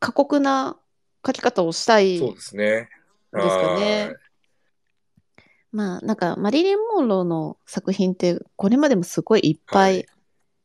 [0.00, 0.76] 過酷な
[1.24, 2.88] 書き方をしたいそうですね。
[3.32, 4.27] ですかねはい
[5.78, 10.06] まあ、なんか、マリリン・モンローの作品って、これまでもすごいいっぱい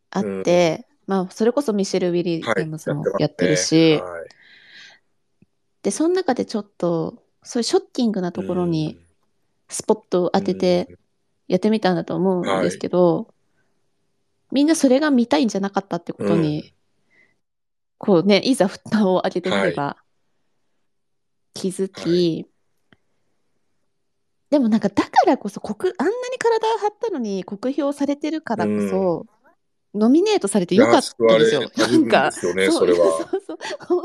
[0.10, 4.30] あって、まあ、それこそミシェル・ウィリはいアムスもやってるし、はい。
[5.84, 8.98] で、その中でちょっと、そういうショッキングなところに
[9.70, 10.90] スポットを当てて
[11.48, 13.32] やってみたんだと思うんですけど、
[14.52, 16.72] みんなそれが見たいんじゃなかったってことに、うん。
[18.00, 19.98] こうね、いざ蓋を開けてみれば
[21.54, 22.48] 気づき、
[24.54, 29.26] でもなんかだからこそ国、あんなに体を張ったのに酷評されてるからこそ、
[29.96, 31.62] ノミネートされてよかったですよ。
[31.76, 33.58] なんか、ねそれはそうそうそう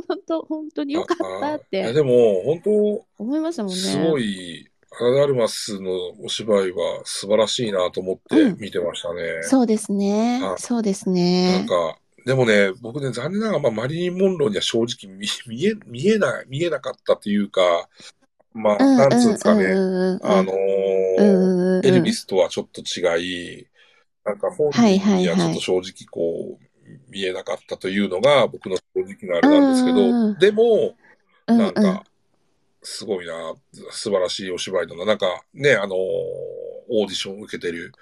[0.08, 3.78] 本当、本当によかったってでも、本当、思いましたもんね。
[3.78, 4.66] すごい、
[4.98, 5.90] アナダルマスの
[6.24, 9.42] お芝居は素晴らしいなと思って見てましたね。
[9.42, 10.54] そうですねは。
[10.54, 11.66] いそうですなんね。
[11.68, 17.90] か、でもね、僕ね、残念ながら、まあ、マリリン・モンローには正直見見え、見えない、見えなかったというか、
[18.58, 19.66] まあ、うんなんつうんですかね、
[20.22, 20.52] あの
[21.84, 23.66] エルビスとはちょっと違い、
[24.24, 30.96] なんか本人にはちょっと正直こう、見えなかったというのが僕の正直なあれなんですけうんど、でも、
[31.46, 32.04] なんか、
[32.82, 33.54] すごいな、
[33.90, 35.04] 素晴らしいお芝居だな。
[35.04, 35.98] なんかね、あのー
[36.90, 37.92] オーディション受けてる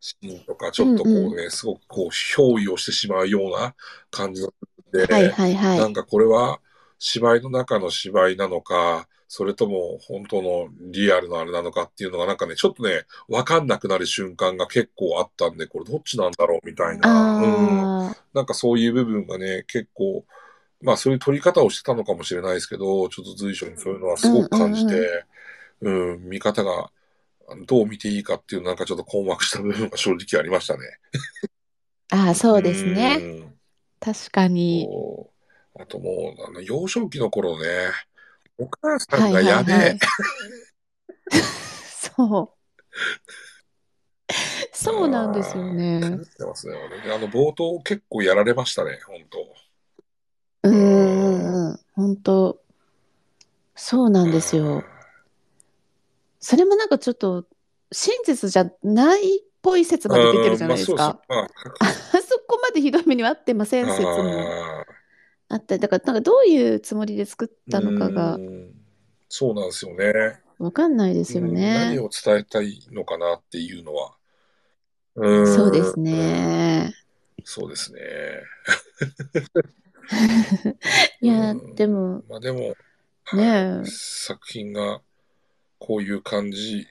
[0.00, 3.74] シーンとか、ちょっとこうね、すごくこう、憑依をしてしまうような
[4.10, 4.46] 感じ
[4.92, 5.78] で、はいはいはい。
[5.78, 6.60] なんかこれは
[6.98, 17.38] 芝居の中の芝居なのか、それとも本当のリアルなあれなのかっていうのがなんかね、ちょっとね、わかんなくなる瞬間が結構あったんで、これどっちなんだろうみたいな。
[17.38, 20.24] うんなんかそういう部分がね、結構、
[20.82, 25.24] まあそういう取り方をしてたのかもしれないですけど、ちょっと随所にそういうのはすごく感じて、
[25.80, 26.90] うん、見方が
[27.66, 30.80] どう見ていいかっていうなんかちょっと困惑した部分が正直ありましたね。
[32.10, 33.18] ああ、そうですね。
[33.20, 33.56] うん
[33.98, 34.88] 確かに。
[35.80, 37.66] あともう、あの、幼少期の頃ね、
[38.58, 39.76] お母さはいはいんがやべえ。
[39.76, 39.98] はい。
[41.90, 42.56] そう。
[44.72, 46.00] そうなんですよ狂ね。
[46.00, 46.16] ね。
[47.04, 49.16] 俺あの、冒頭結構やられましたね、本
[50.62, 51.78] 当うん。
[51.94, 52.60] 本当
[53.74, 54.84] そうなんですよ。
[56.40, 57.44] それもなんかちょっと
[57.92, 61.20] 真実じゃないっぽい説まで出てるじゃないですか。
[61.28, 61.48] うんまあ、
[62.22, 64.84] そこまでひどい目にはあってません説も
[65.48, 68.74] ああったり、だからなんかどういうつもりで作ったのかーがうん
[69.28, 70.40] そうなんですよね。
[70.58, 71.98] わかんないですようんね何。
[71.98, 74.14] を伝えたいのかなっていうのは。
[75.16, 75.98] うんそうです。
[75.98, 76.94] ね。
[77.44, 78.00] そうですね。
[81.20, 82.76] いやうん、でも、まあでも、
[83.32, 85.00] ねえ作品が
[85.78, 86.86] こういう感じ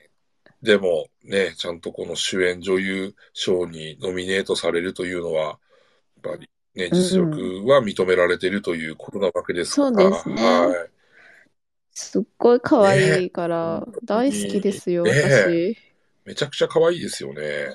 [0.62, 5.58] でもね、ちゃんとこの主演女優賞にノミネートされるというのは、やっ
[6.22, 9.96] ぱりね、実力は認められているということなわけですから。
[9.96, 10.90] そうですねはい。
[11.92, 15.78] すっごい可愛いからね大好きですよ、ね私。
[16.26, 17.68] めちゃくちゃ可愛いですよね。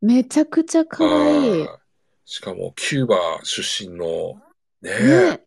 [0.00, 1.60] めちゃくちゃ可愛い。
[1.62, 1.86] はい
[2.28, 4.34] しかも、キューバ出身の、
[4.82, 5.40] ねね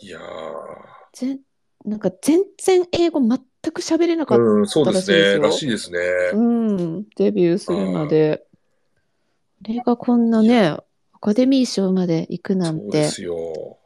[0.00, 0.18] いや
[1.12, 1.38] ぜ
[1.84, 3.38] なんか全然英語全
[3.72, 5.38] く喋れなかー、っうん、そうですね。
[5.38, 5.98] らしいですね。
[6.30, 6.36] た。
[6.36, 8.44] うん、デビューするまで。
[9.64, 10.84] あれがこんなね、ア
[11.22, 12.82] カデミー賞まで行くなんて。
[12.82, 13.78] そうですよ。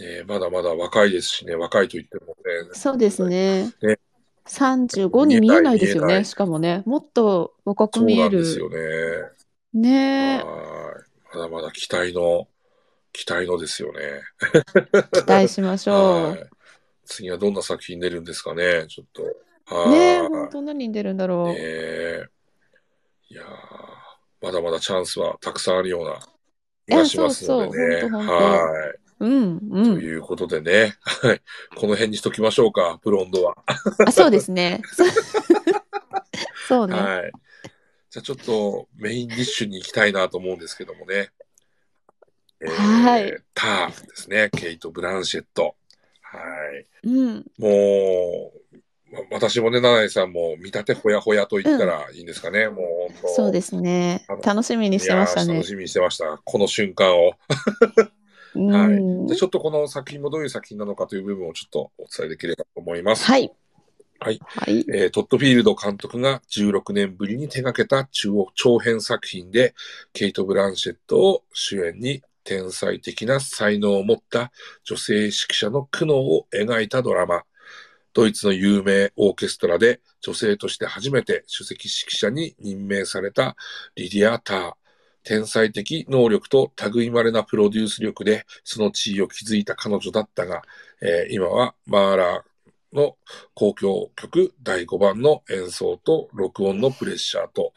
[0.00, 2.34] ねまだまだ若いですしね、若いと言ってもね。
[2.72, 3.70] そうですね。
[3.82, 3.98] ね
[4.46, 6.82] 35に見えないですよね、しかもね。
[6.86, 8.38] もっと若くそう見える。
[8.38, 8.78] なんですよね。
[9.74, 10.42] ね
[11.34, 12.48] まだまだ期待の、
[13.12, 14.22] 期待のですよね。
[15.12, 15.92] 期待しましょ
[16.30, 16.46] はい。
[17.04, 19.90] 次はどんな作品出るんですかね、ちょっと。
[19.90, 21.46] ねえ、本当何に出るんだろう。
[21.48, 22.24] ねえ
[23.28, 23.93] いやー
[24.44, 26.20] まだまだチャンスはたくさんあるような
[26.86, 28.08] 気がしますのでね。
[28.10, 29.00] はい。
[29.20, 30.00] うん、うとん。
[30.00, 31.40] いうことでね、はい。
[31.76, 33.56] この辺にしときましょうか、ブロンドは。
[34.06, 34.82] あ、そうですね。
[36.68, 36.94] そうね。
[36.94, 37.32] はい。
[38.10, 41.30] じゃあちょっとメインディッシュに行きたいなと思うんですけどもね。
[42.60, 44.50] えーはいターですね。
[44.54, 45.74] ケイト・ブランシェット。
[46.20, 46.38] は
[46.76, 46.86] い。
[47.08, 47.46] うん。
[47.58, 48.63] もう、ま
[49.30, 52.68] 私もね、七井さんも見立てほやほやと言ったらいいんですかね。
[52.68, 53.28] もう本当。
[53.28, 54.24] そうですね。
[54.44, 55.66] 楽しみにしてましたね楽。
[55.66, 56.40] しみにしてました。
[56.44, 57.32] この瞬間を。
[58.56, 58.88] うは
[59.32, 59.36] い。
[59.36, 63.24] ちょっとこの作品もどういう作品なのかという部分をちょっとお伝えできればと思います。
[63.24, 63.52] はい。
[64.20, 64.40] はい。
[64.46, 64.84] はい。
[64.88, 69.74] えートッドフィールド監督が16年ぶりに手掛けた中央長編作品で、
[70.12, 74.52] ケイト・ブランシェットを主演に天才的な才能を持った
[74.84, 77.42] 女性指揮者の苦悩を描いたドラマ。
[78.14, 83.56] ドイツの有名オーケストラで女性として初めて首席指揮者に任命された
[83.96, 84.72] リディア・ター。
[85.24, 90.62] 天才的能力と類まれなプロデュース力でその地位を築いた彼女だったが、
[91.00, 93.16] えー今はマーラーの
[93.56, 97.72] 交響曲第5番の演奏と録音のプレッシャーと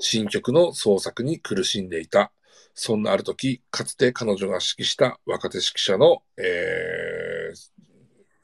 [0.00, 2.32] 新曲の創作に苦しんでいた。
[2.74, 7.76] そんなある時、かつて彼女が指揮した若手指揮者の、えー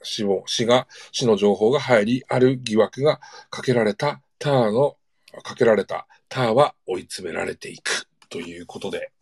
[0.03, 4.97] 死亡、死が、死の情報が入り、ある疑惑がかけられたターの、
[5.43, 9.12] かけられたターは追い詰められていくということで、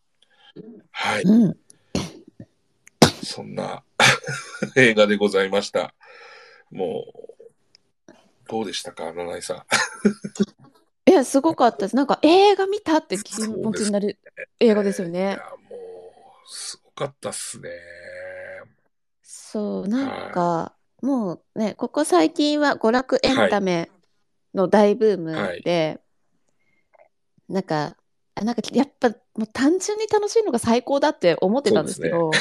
[0.91, 1.57] はい、うん。
[3.23, 3.85] そんな
[4.77, 5.95] 映画でございました。
[6.71, 7.05] も
[8.09, 8.13] う、
[8.49, 11.11] どうでしたか、七井さん。
[11.11, 11.97] いや、すごかったです。
[11.97, 14.19] なんか映画見たって気持ちになる
[14.59, 15.21] 映画ですよいね。
[15.21, 15.37] や、
[15.69, 17.71] もう、すごかったっすね。
[19.33, 23.89] そう、なんか、もうね、ここ最近は娯楽エンタメ
[24.55, 26.01] の大ブームで、
[27.49, 27.97] なんか、
[28.35, 32.39] あなんかやっぱもう単純に楽しいのが最高だって思ってたんですけど、 い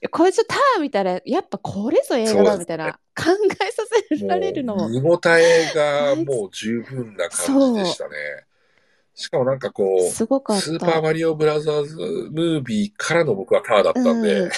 [0.00, 3.30] やこれちょっとターン見たら、やっぱこれぞ映画だみたいな考
[3.62, 8.14] えさせられるの見応えがもう十分な感じでしたね。
[9.14, 11.02] しかもなんかこう、すごかっスーパーた。
[11.02, 14.50] マリオブラザーズムービーからの僕はターだったんで、うん、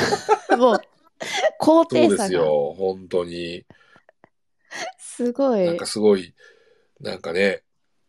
[0.56, 0.80] もう、
[1.58, 3.64] 高そうですよ、本当に。
[4.98, 5.86] すごいなんか。
[5.86, 6.34] すごい、
[7.00, 7.62] なんかね、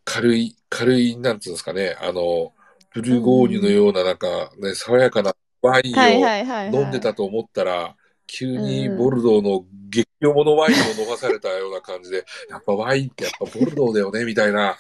[0.04, 2.54] 軽い、軽い、なんつうんですかね、あの、
[2.94, 6.82] ブルゴーニュのような、なんかね、爽やかなワインはいをはいはい、はい。
[6.82, 7.96] 飲んでたと思ったら、
[8.28, 14.78] 急にうんボルドーの激量ものワインを飲まされたような感じで、 やっぱワインってやっぱボルドーだよね、みたいな、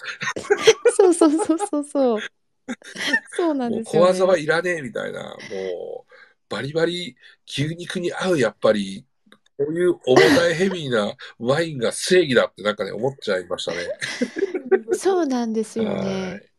[0.95, 2.19] そうそうそうそうそう。
[3.36, 4.08] そうなんもうですよ、ね。
[4.10, 6.09] 小技はいらねえ、みたいな、もう、
[6.49, 7.15] バリバリ
[7.47, 9.05] 牛肉に合う、やっぱり、
[9.57, 13.77] こういう重たいヘビーなワインが正義だってなんかね、思っちゃいましたね。
[14.93, 16.41] そうなんですよはね。
[16.43, 16.49] い。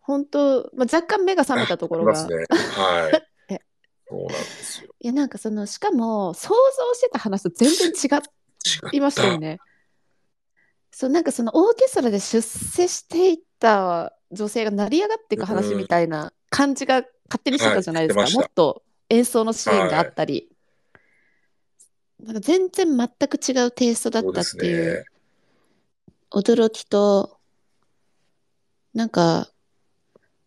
[0.00, 2.26] 本当、まあ、若干目が覚めたところが。
[2.26, 2.36] ね。
[2.48, 3.60] はい え。
[4.08, 4.94] そうなんですよ。
[4.98, 8.08] いや、なんかその、しかも、想像してた話と全然違
[8.92, 9.58] 違いましたよね。
[10.90, 18.22] そう、なんかそのオーケストラで出世していった女性が成り上がっていく話みたいな感じが勝手にしてたじゃないですか。
[18.22, 20.50] はいもっと演奏のシーンがあったり。
[22.22, 25.04] なんか全然全く違うテイストだったっていうね。
[26.30, 27.38] 驚きと、
[28.92, 29.48] なんか、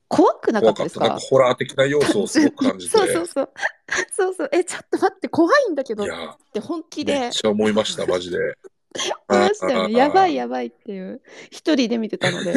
[0.10, 0.84] 怖くなかった。
[0.84, 1.08] ですか？
[1.08, 2.98] なんかホラー的な要素をすごく感じて。
[2.98, 3.50] そうそうそう。
[4.12, 4.50] そうそう。
[4.52, 6.08] え、ちょっと待って、怖いんだけどっ
[6.54, 8.38] て本気めでっちゃ思いました、マジで。
[9.28, 9.94] ましたよね。
[9.94, 10.44] やばいや。
[10.44, 11.22] やばいっていう。
[11.50, 12.54] 一人で見てたので。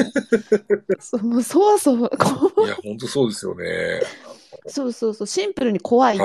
[1.00, 4.00] そう、もうそわそわ、こいや、本当そうですよね。
[4.64, 6.24] うそうそうそう、シンプルに怖いって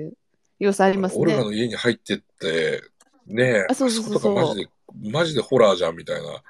[0.00, 0.12] いう
[0.58, 1.44] 要素ありますオルガね。
[1.44, 2.82] の家に入ってって、
[3.26, 4.68] ねあそうそうそうあそことかマジで、
[5.10, 6.42] マジでホラーじゃんみたいな。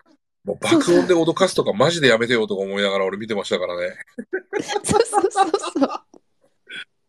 [0.44, 3.94] もう爆音で脅かすとかマジでやめてよとか思いながら俺見てましたからね。
[4.62, 6.09] そうそうそうそう。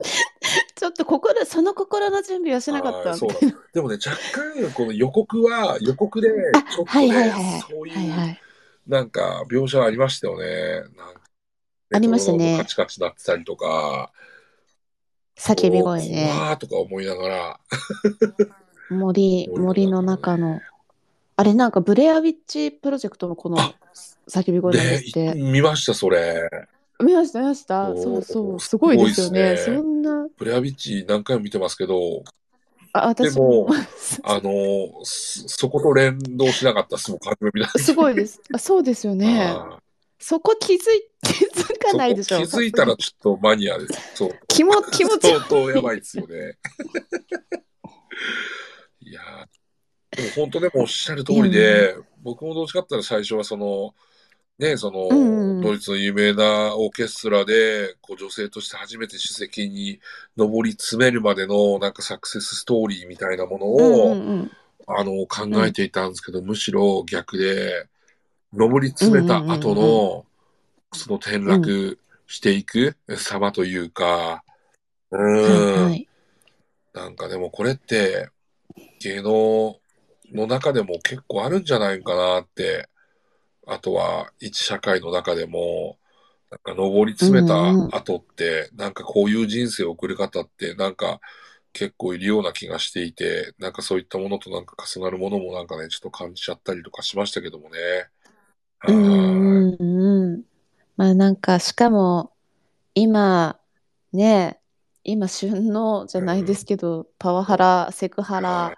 [0.76, 3.18] ちょっと心、その心の準備はしなかった
[3.74, 8.42] でもね、若干この予告は、 予告であちょっとはいはいねはいはい、そういはいはうい。
[8.88, 10.84] なんか描写ありましたよね。
[11.94, 14.12] ありましたねカチカチなってたりとか、
[15.38, 16.30] 叫び声ね。
[16.30, 17.60] わーとか思いながら、
[18.90, 20.62] 森、森の中の。
[21.38, 23.74] あれなんかブレアウィッチプロジェクトのこのあ
[24.28, 25.40] 叫び声なんですで、って。
[25.40, 26.50] 見ました、それ。
[27.02, 28.60] 見ました見ましたそうそう。
[28.60, 29.58] すごいですよね。
[29.58, 30.28] すねそんな。
[30.38, 32.24] ブレアビッチ何回も見てますけど、
[32.94, 33.70] あ、私でもも。
[34.24, 38.41] あのーそそこと連動しなかったっすごいです。
[38.54, 39.54] あそうですよね。
[40.20, 40.80] そこ気づい、
[41.24, 42.38] 気づかないでしょ。
[42.38, 44.16] 気づいたらちょっとマニアです。
[44.16, 44.39] そう。
[44.47, 46.58] 気も、気持ち相当やばいですよね。
[48.99, 53.95] いやーでも本当でもおっしゃる通りで、僕もどっちかったら最初はその、
[54.62, 59.99] ね、その、うんうんドイツの有名なオーケストラで、こう女性として初めて首席に
[60.36, 64.51] 上り詰めるまでのなんかサクセスストーリーみたいなものを、うんうんうん。
[64.88, 67.88] あの、考えていたんですけど、むしろ逆で、
[68.53, 70.26] 上り詰めた後うんうんの、
[70.93, 74.43] その転落していく様というか、
[75.12, 76.07] うはいん、はい。
[76.93, 78.30] なんかでもこれって、
[78.99, 79.78] 芸能
[80.34, 82.89] の中でも結構あるんじゃないかなって、
[83.72, 85.97] あとは一社会の中でも、
[86.49, 87.55] なんか上り詰めた
[87.97, 91.22] 後って、なんかこういう人生を送る方って、なんか
[91.72, 97.78] 結構いるような気がしていて、なんかそういったものとなんか重なるものもなんかね、ちょっと感じちゃったりとかしましたけどもね。
[98.88, 100.43] うはいんうんうん。
[100.97, 102.34] まあなんか、しかも、
[102.93, 103.57] 今、
[104.11, 104.59] ね、
[105.05, 108.78] 今旬のじゃないですけど、パワハラ、セクハはラ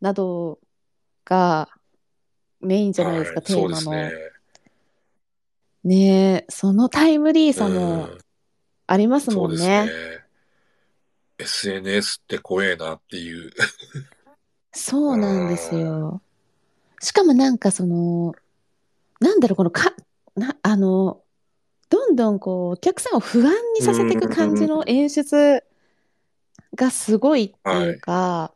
[0.00, 0.58] など
[1.26, 1.68] が
[2.62, 3.90] メインじゃないですか、はいテーマの。
[3.92, 4.12] ね。
[5.84, 8.18] ねえ、そのタイムリーさうもん
[8.86, 9.86] ありますもそうんね。
[9.86, 9.92] ね。
[11.38, 13.50] SNS って怖えなっていう。
[14.72, 16.22] そうなんですよ。
[17.00, 18.34] しかもなんかその、
[19.20, 19.92] なんだろう、このか、
[20.36, 21.20] な、あの、
[21.88, 25.64] どんどんこう、お客さんを不安にさせていく感じの演出
[26.74, 28.54] がすごいっていうか、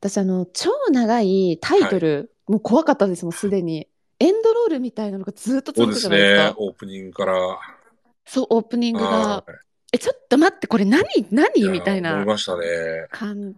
[0.00, 3.88] 私あの、超長いタイトル、もう怖かったですもん、すでに。
[4.20, 6.60] エンドロールみたいなのがずっと続くそうですねじゃないですか。。
[6.60, 7.58] オープニングから。
[8.26, 9.44] そう、オープニングがは、
[9.90, 11.48] え、ちょっと待って、これ何、何？
[11.56, 11.68] い。
[11.68, 12.66] みたい思いましたね。
[13.10, 13.54] 感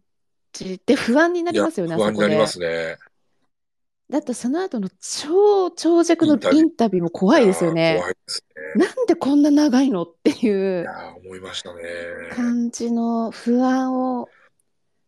[0.53, 2.15] じで不安になりますよね、あそこで。
[2.15, 2.99] 不安になりますね。
[4.09, 7.97] だとその後の超長尺のインタビューも怖いですよやね。
[7.99, 8.45] 怖いです
[8.77, 8.87] ね。
[8.87, 11.83] なんでこんな長いのっていいうや思いましたね。
[12.33, 14.29] 感じの不安を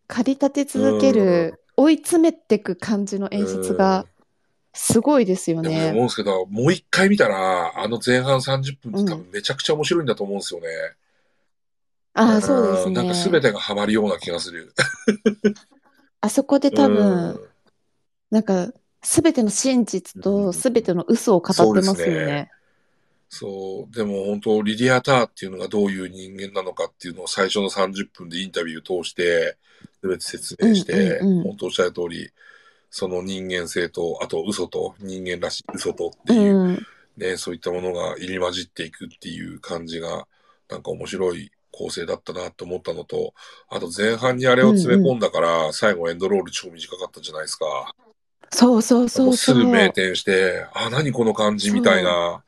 [0.09, 4.07] 駆り立て続ける、追い詰めていく感じの演出が
[4.75, 6.07] すごいですよでも思うんね。
[6.07, 10.67] ですけど、もう一回見たら、あの前半30分って多分めちゃくちゃ面白いんだと思うんですよね。
[12.15, 13.41] ああ、そうですんなんか全ね。
[13.41, 14.73] てがハマるような気がする。
[16.21, 17.51] あそこで多う分ん、
[18.31, 18.73] なんか
[19.03, 22.51] 全ての真実と全ての嘘を語ってますよねね。
[23.29, 29.57] そう、でも本当、リディア・ターっていうのがどういう人間なのかっていうのを最初の30分でインタビューを通して、
[30.03, 32.31] 全て説明して、うんうんうん本当おっしゃる通り、
[32.91, 36.87] その人間性と、あと嘘と、人間らしい嘘とっていう、うん。
[37.17, 40.27] ね、そういったものが入り混じっていくっていう感じが、
[40.69, 43.35] なんか面白い構成だったなと思ったのと、
[43.69, 47.95] あと前半にあれを詰め込んだから、最後エンドロール超短かったじゃないですか。
[48.51, 49.55] そうそうもそううそう。
[49.55, 52.43] すぐ名店して、あ、何この感じみたいな。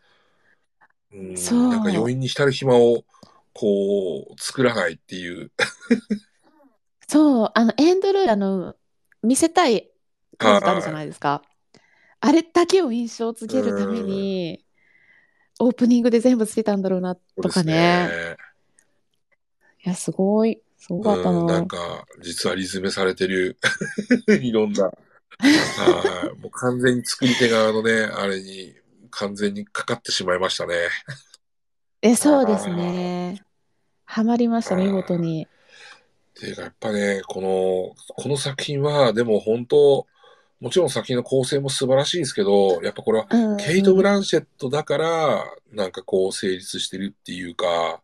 [1.12, 3.04] うん、なんか余韻に浸る暇を、
[3.52, 5.50] こう、作らないっていう。
[7.08, 8.76] そう、あの、エンドル、あの、
[9.22, 9.90] 見せたい
[10.38, 11.42] 数ってあるじゃないですか。
[12.20, 14.64] あれだけを印象付けるために、
[15.60, 18.14] オープニングで全部つけたんだろうな、とかね。
[19.84, 21.60] いや、すごい、すごかったうん、なな。
[21.60, 23.56] んか、実はリズメされてる、
[24.42, 24.84] いろんな。
[24.84, 24.90] は
[26.34, 28.74] いもう完全に作り手側のね、あれに
[29.10, 30.74] 完全にかかってしまいましたね。
[32.02, 33.44] え、そうですね。
[34.04, 35.48] ハマりました、見事に。
[36.38, 40.06] っていうか、やっぱね、この、この作品は、でも本当、
[40.60, 48.02] もちろん作品の構成も素晴らしいですけど、やっぱこれはうんケイト・ブランシェットだから、なんかこう成立してるっていうか、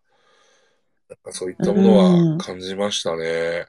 [1.08, 1.96] なんかそういったもの
[2.34, 3.66] は感じましたね。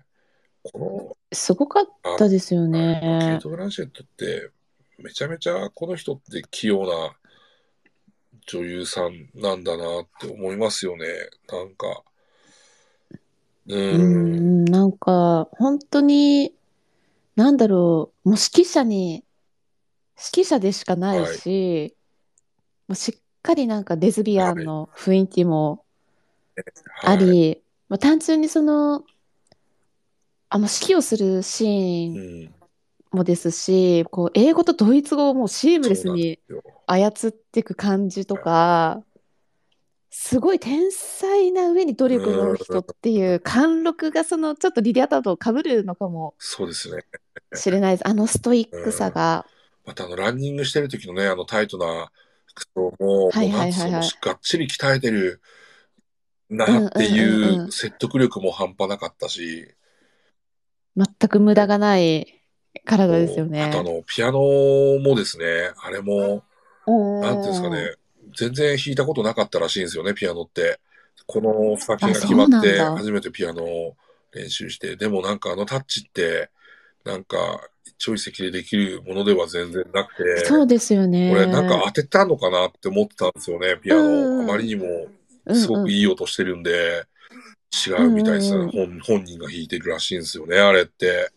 [0.64, 1.86] こすごかっ
[2.18, 3.40] たですよの、ケイね。
[3.42, 4.50] ト・ブランシェットって、
[4.98, 7.16] めちゃめちゃこの人って器用な
[8.48, 11.06] 女優さんなんだなって思いますよね。
[11.50, 12.04] なんか。
[13.68, 13.76] う。
[13.92, 14.46] うん。
[14.64, 16.56] ん、なんか、本当に、
[17.36, 19.26] なんだろう、もう指揮者に、
[20.18, 21.96] 指揮者でしかないし、
[22.88, 25.86] もうしっかりなんかレズビアンの雰囲気も
[27.04, 27.18] あはい。
[27.18, 29.06] り、まあ、単純にその、
[30.50, 31.66] あの指揮をするシ
[32.14, 32.56] うーンん。
[33.12, 36.64] もですし、こう英語とドイツ語をもうシームレスそうなんにですよ。
[36.88, 39.04] 操っていく感じとか、
[40.18, 47.04] すごい天才な上に努力のある人っていう貫禄がそのちょっとリリアタと被るのかもそうですね。
[47.54, 48.08] しれないです。
[48.08, 49.46] あのストイックさが。
[49.86, 52.12] またあの、ランニングしてる時のね、あのタイトな
[52.48, 55.42] 服装も、はいもうははいはいないんつうの、がっちり鍛えてる
[56.50, 59.76] なってうんうんうんいううん説得力も半端なかったし、
[60.96, 62.42] 全く無駄がない
[62.86, 63.84] 体ですよあとあね。
[63.84, 64.40] の、ピアノ
[65.00, 66.44] もですね、あれも、
[66.88, 67.96] なんていうんですかね、
[68.36, 70.80] 全然弾いたことなかったらしいんですよね、ピアノって。
[71.28, 73.96] この作品が決まって、初めてピアノを
[74.34, 76.50] 練習して、でもなんかあのタッチって、
[77.04, 77.38] なんか、
[77.84, 81.32] 一朝一夕でできるものでは全然なくて、そうですよね。
[81.32, 84.02] 俺なんか当てたのかなって思ってたんですよね、ピアノ。
[84.02, 84.86] うんあまりにも
[85.46, 87.06] うんすごうんくいい音してるんで、
[87.88, 89.00] 違うみたいです、うんうん本。
[89.02, 91.30] 本人が弾いてるらしいんですよね、あれって。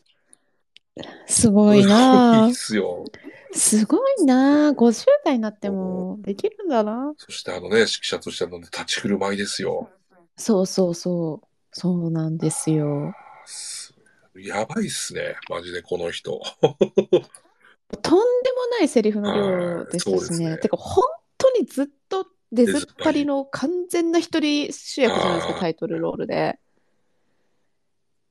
[1.26, 2.53] すごいすごいなっ。
[2.55, 3.05] すよ。
[3.53, 4.72] すごいな。
[4.72, 7.12] 50代になってもできるんだな。
[7.16, 9.90] そしてあのね、指揮者としての立ち振る舞いですよ。
[10.36, 11.46] そうそうそう。
[11.72, 13.14] そうなんですよ。
[13.44, 13.94] す
[14.36, 16.40] やばいっすね、マジでこの人。
[16.61, 20.51] とんでもないセリフの量でしたしね。
[20.51, 21.05] ねてか、本
[21.36, 26.59] 当にずっと出ずっぱりの完全な一人主役じゃないですか、はいタイトルロールで。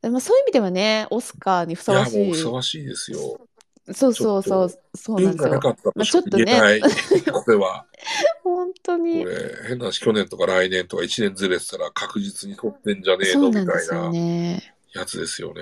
[0.01, 2.29] でまあ、そういう意味ではね、オスカーにふさわしい。
[2.29, 3.47] うふさわしいですよ。
[3.93, 5.61] そうそうそう、そうなんですよ。
[5.95, 7.85] まあとしか言えない、これは。
[8.43, 9.25] 本当こに。
[9.25, 9.31] れ、
[9.67, 14.75] 変な話、去年とか来年とか1年ずれてたら確実に取ってんじゃねえそうのみたないなね。
[14.93, 15.61] やつですよね。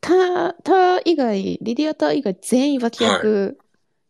[0.00, 3.58] タタ以外、リディアタ以外全員脇役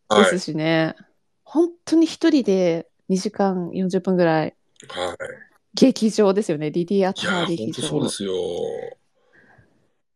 [0.09, 0.39] ではいす。
[0.39, 0.97] しね。
[1.45, 4.57] 本当に一人で2時間40分ぐらい
[4.89, 5.17] はい。
[5.75, 7.89] 劇場ですよね、リディアいやター、劇場。
[7.89, 8.33] 本当そうですよ。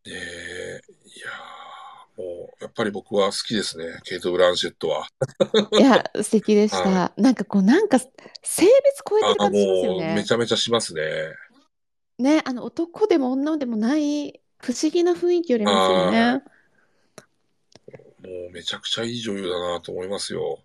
[0.07, 0.86] ねえ
[2.67, 5.07] やっぱり僕は好きですね、ケイト・ブランシェットは。
[5.71, 6.81] いや、素敵でした。
[6.81, 8.09] はなんかこう、なんか性
[8.43, 10.35] 別超えてある感じしますよもう、めねち。
[10.35, 11.03] ゃめちゃしますね。
[12.19, 16.33] ね、あの男でも女でもない不思議な雰囲気ありますよね。
[16.33, 16.41] も
[18.49, 20.59] う、めちゃくちゃいい女優だなと思いますよ。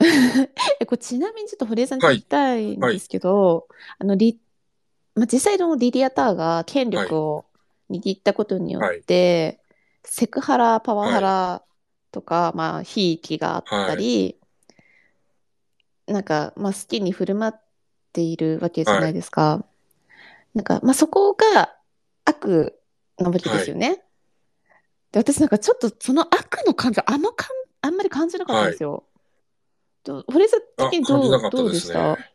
[0.80, 3.68] え、これちなみにちょっと堀江さんに聞きたいんですけど、
[4.00, 4.40] あのリ、
[5.14, 7.44] まあ、実際のリディアターが権力を
[7.88, 9.60] 握ったことによって、
[10.04, 11.62] セクハラ、パワハラ
[12.12, 14.38] とか、まあ、ひいきがあったり、
[16.06, 17.60] なんか、まあ、好きに振る舞っ
[18.12, 19.64] ているわけじゃないですか。
[20.54, 21.74] なんか、まあ、そこが
[22.24, 22.78] 悪
[23.18, 24.02] なわけですよね。
[25.12, 27.48] で、私なんかちょっとその悪の感情あんまかん、
[27.82, 29.04] あんまり感じなかったんですよ。
[30.04, 32.16] どう堀江さんあ、的に感じどうなかったでどうですした？
[32.16, 32.30] ね。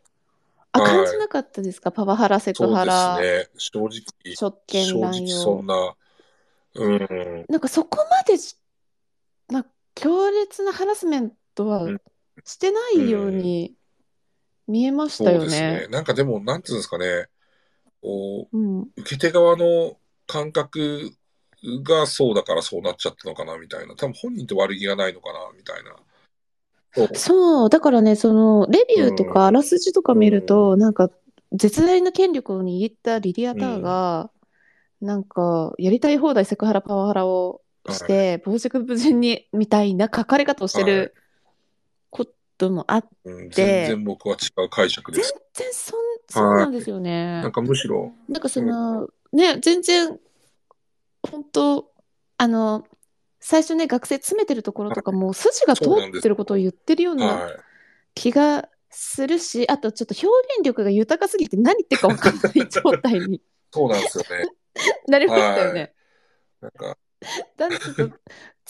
[0.72, 1.92] あ、はい感じなかったですか？
[1.92, 3.58] パワハラ、セクそうハラ、ですね。
[3.58, 3.78] 正
[4.24, 5.62] 直、職権正乱直そ用。
[5.62, 5.94] んな、
[6.74, 8.56] うん、なんかそこまでし、
[9.48, 12.00] まあ、強烈なハラスメントはうん
[12.44, 13.74] してないように
[14.66, 15.86] 見えましそたようですねね。。
[15.88, 17.28] なんかでも、なんていうんですかね、
[18.00, 18.80] こうん。
[18.82, 21.10] う、受け手側の感覚
[21.82, 23.94] がそうだからそうなっちゃったのかな、みたいな。
[23.94, 25.96] 多分本人って悪気がないのかな、みたいな。
[26.92, 31.10] そうそう、だからね、その、レビューとうんか、あらすじとか見ると、なんか、
[31.52, 34.30] 絶大な権力を握ったリディアターが、
[35.00, 41.14] なんか、やりたい放題セクハラ、パワハラをして、傍若無人に、みたいな書かれ方をしてはいる
[42.10, 42.26] こ
[42.58, 45.34] ともあって、うん、全然僕は違う解釈で全す。
[45.54, 47.52] 然そん、そうなんですよねなん。
[47.52, 50.18] かむしろ、なんかその、ね、全然、
[51.22, 51.90] 本当
[52.36, 52.84] あの、
[53.40, 55.84] 最初ね、学生詰めてるところとかも、筋が通
[56.18, 57.56] ってることを言ってるようなはい。
[58.14, 60.26] 気がするし、あとちょっと表
[60.58, 63.40] 現力が豊かすぎて何言ってるか分かんない状態に
[63.72, 64.48] そうなんですよね。
[65.08, 65.94] なりましたよね。
[66.60, 66.98] なんか、
[67.56, 68.18] だんだんと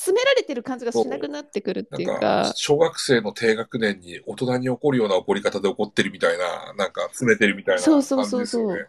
[0.01, 2.19] 詰められてる感じがしなくなってくるっていうか。
[2.19, 8.73] か、、小学生の低学年に大人に怒るような怒り方で怒ってるみたいな、なんか詰めてるみたいなそう感そうそうそう。
[8.73, 8.85] じで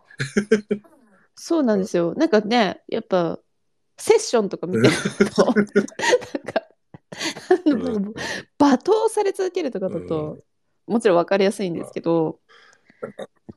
[0.67, 0.81] すよね。
[1.35, 2.13] そうなんですよ。
[2.15, 3.39] なんかね、やっぱ、
[3.97, 4.93] セッションとか見てる
[5.31, 5.55] と、なん
[6.45, 8.13] か、
[8.57, 10.39] 罵倒され続けるとかだと、
[10.87, 12.39] もちろん分かりやすいんですけど、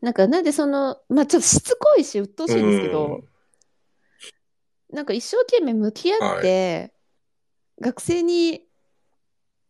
[0.00, 3.28] なんかなんでその、まあちょっとしつこいし、鬱陶しいんですけど、うん
[4.94, 6.92] なんか一生懸命向き合って、
[7.80, 8.62] 学生に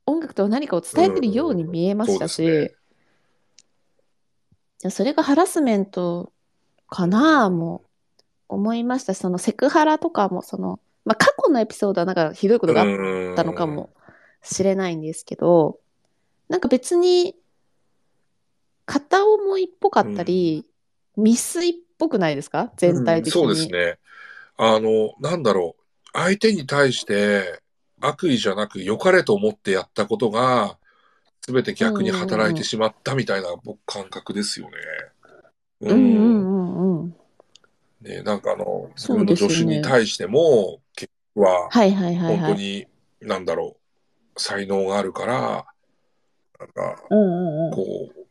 [0.07, 2.71] 音楽とは何かを伝えてるように見えましたし、うん
[4.91, 6.31] それがハラスメント
[6.91, 7.85] かなも
[8.51, 9.15] 思いました。
[9.15, 13.95] し、そのセクハラとかも、その、まあ、過去のエピソードはなんかひどいことがあったのかも
[14.43, 15.79] しれないんですけど、
[16.51, 17.35] なんか別に
[18.85, 20.67] 片思いっぽかったり、
[21.17, 22.71] 未遂っぽくないですか？
[22.77, 23.43] 全体的に。
[23.43, 23.99] うんそうですね。
[24.57, 25.83] あの、なんだろう。
[26.13, 27.61] 相手に対して
[28.01, 30.79] 悪意じゃなく良かれと思ってやったことが、
[31.43, 34.77] すべて逆に働いてしまったみたいな僕感覚ですよね。
[35.81, 37.15] うんうんうんうん。
[38.01, 41.69] ね、なんかあの、自分の助手に対しても、結局は。
[42.29, 42.87] 本当に、
[43.21, 43.77] なんだろ
[44.37, 45.67] う、才能があるから、
[46.61, 47.03] なんか。
[47.73, 47.83] こ
[48.17, 48.24] う、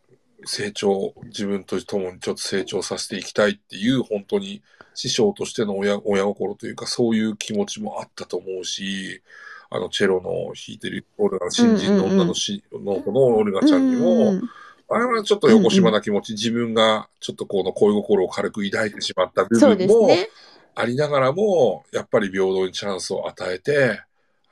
[0.46, 4.62] 成長、自分と共にちょっと成長させていきたいっていう、本当に
[4.94, 9.22] 師匠としての親親心というか、そういう気持ちもあったと思うし、
[9.70, 14.50] あの、チェロの弾いてる、オルガ、新人の女のし、の子のオルガちゃんにも、うんうんうん
[14.90, 20.10] あれはちょっと横島な気持ち、自分がちょっとこの恋心を軽く抱いてしまった部分も。
[20.76, 24.02] ありながらも、やっぱり平等にチャンスを与えて、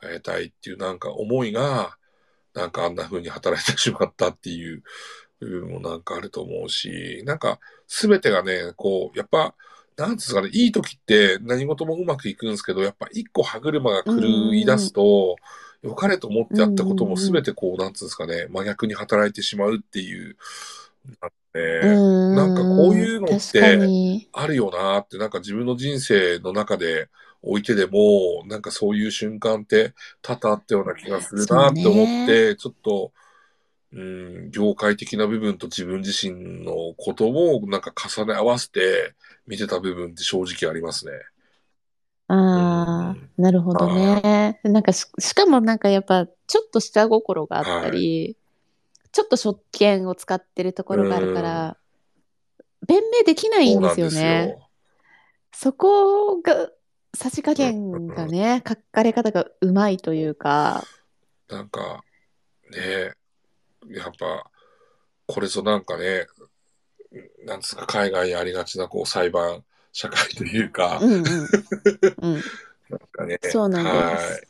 [0.02, 1.96] あげたいっていうなんか思いが、
[2.54, 4.84] なんかあんな風に働いてしまったっていう
[5.46, 9.54] 部分もなんかあると思うし、なんか全てがね、こう、やっぱ、
[9.98, 15.36] なんですかね、いい時って何事もうまくいくんですけど、やっぱ一個歯車が狂い出すと、
[15.84, 20.38] 良かれと思ってやったことも全てこう、なんつうんですかね、真逆に働いてしまうっていう
[21.54, 22.36] ねうん。
[22.36, 24.28] なんかこういうのって。
[24.34, 27.10] あるよなって、なんか自分の人生の中で
[27.42, 33.12] 置いてでも、なんかそういう瞬間って多々あったような気がするなって思って、ちょっと、
[33.94, 39.14] うん、業界的な部分と自分自身のことをなんか重ね合わせて
[39.48, 41.12] 見てた部分って正直ありますね。
[42.28, 44.62] ああ、なるほどね。
[44.64, 48.38] なんかし、しかもなんかやっぱ、ちょっと下心があったり、
[49.12, 51.78] ちょっと職権を使ってるところがあるから、
[52.88, 54.56] 弁明できないんですよね。
[55.54, 56.70] そこが、
[57.14, 60.86] さじ加減がね、書かれ方がうまいというか、
[61.50, 62.06] なんか、
[62.72, 63.12] ね
[63.89, 64.49] やっぱ、
[65.27, 66.27] これぞなんかね、
[67.45, 71.21] なんつうか海外にありがちなこう裁判社会というか、うんうん。
[71.21, 72.34] うん、
[72.89, 74.47] なんかね、そうなんですはい。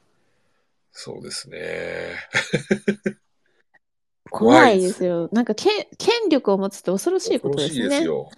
[0.91, 2.17] そうですね。
[4.29, 5.29] 怖いですよ。
[5.31, 8.07] なんか権、権力を持つって恐ろしいことです恐ろしいですね。
[8.07, 8.29] よ。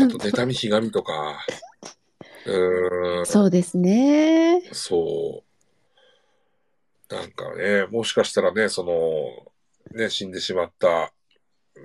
[0.00, 1.44] あと、妬みひがみとか、
[2.46, 4.62] うーん、そうですね。
[4.72, 7.14] そう。
[7.14, 9.52] なんかね、もしかしたらね、その、
[9.94, 11.12] ね、死んでしまった、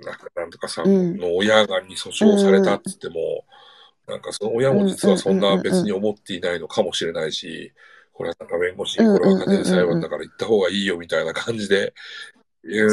[0.04, 3.44] なんかなんとかさんの親がに訴訟されたって言っても、
[4.06, 7.72] なんかその親も実はそんな別に思っていないのかもしれないし、
[8.12, 11.94] これはなんか弁護士にこれは家庭裁判だから行った方がいいよみたいな感じで、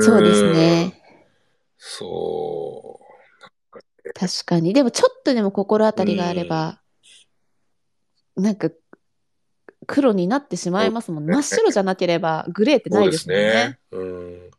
[0.01, 1.01] そうですね。
[1.77, 2.99] そ
[3.73, 3.81] う。
[4.13, 4.73] 確かに。
[4.73, 6.81] でもちょっとでも心当たりがあれば、
[8.35, 8.69] なんか
[9.87, 11.25] 黒になってしまいますもん。
[11.25, 13.79] 真っ白じゃなければグレーってないですもんね。
[13.91, 14.51] うん。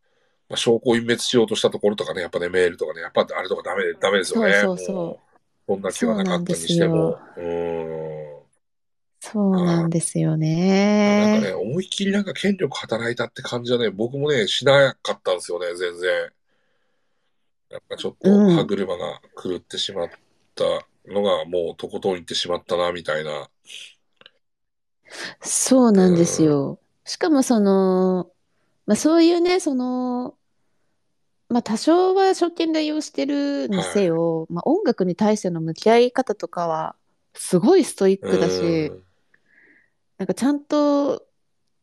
[0.53, 4.53] まあ、証拠隠滅しようとしたところとかね、やっぱね、メールとかね、やっぱあれとかダメ、ダメですよね。
[4.61, 5.33] そうそうそう
[5.67, 7.19] もそんな気はなかったにしても。
[7.39, 8.23] うん。
[9.19, 11.41] そうなんですよなんかね。
[11.41, 16.31] ね、思いっきりなんか権力働いたって感じはね、僕もね、しなかったんですよね、全然。
[17.71, 20.11] なんかちょっとうん歯車が狂ってしまっ
[20.55, 20.65] た
[21.11, 23.49] のが、もうとことん行ってしまったな、みたいな。
[25.41, 26.79] そうなんですよ。
[27.05, 28.31] しかもその、
[28.87, 30.37] まあそういうね、その、
[31.53, 36.97] まあ多少は職権乱用してるにせよ、まあ音楽に対しての向き合い方とかは、
[37.35, 39.03] すごいストイックだし、うん。
[40.17, 41.27] なんかちゃんと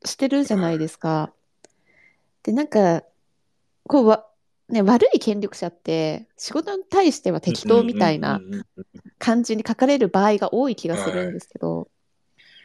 [0.04, 1.32] してるじゃないですか。
[2.42, 3.04] で、なんか、
[3.88, 4.26] こうわ、
[4.70, 8.64] ね、悪い権力者って仕事に対しては適当みたいなうんうんうんうん
[9.20, 11.90] 感じに書かれる場合が多い気がするんですけど、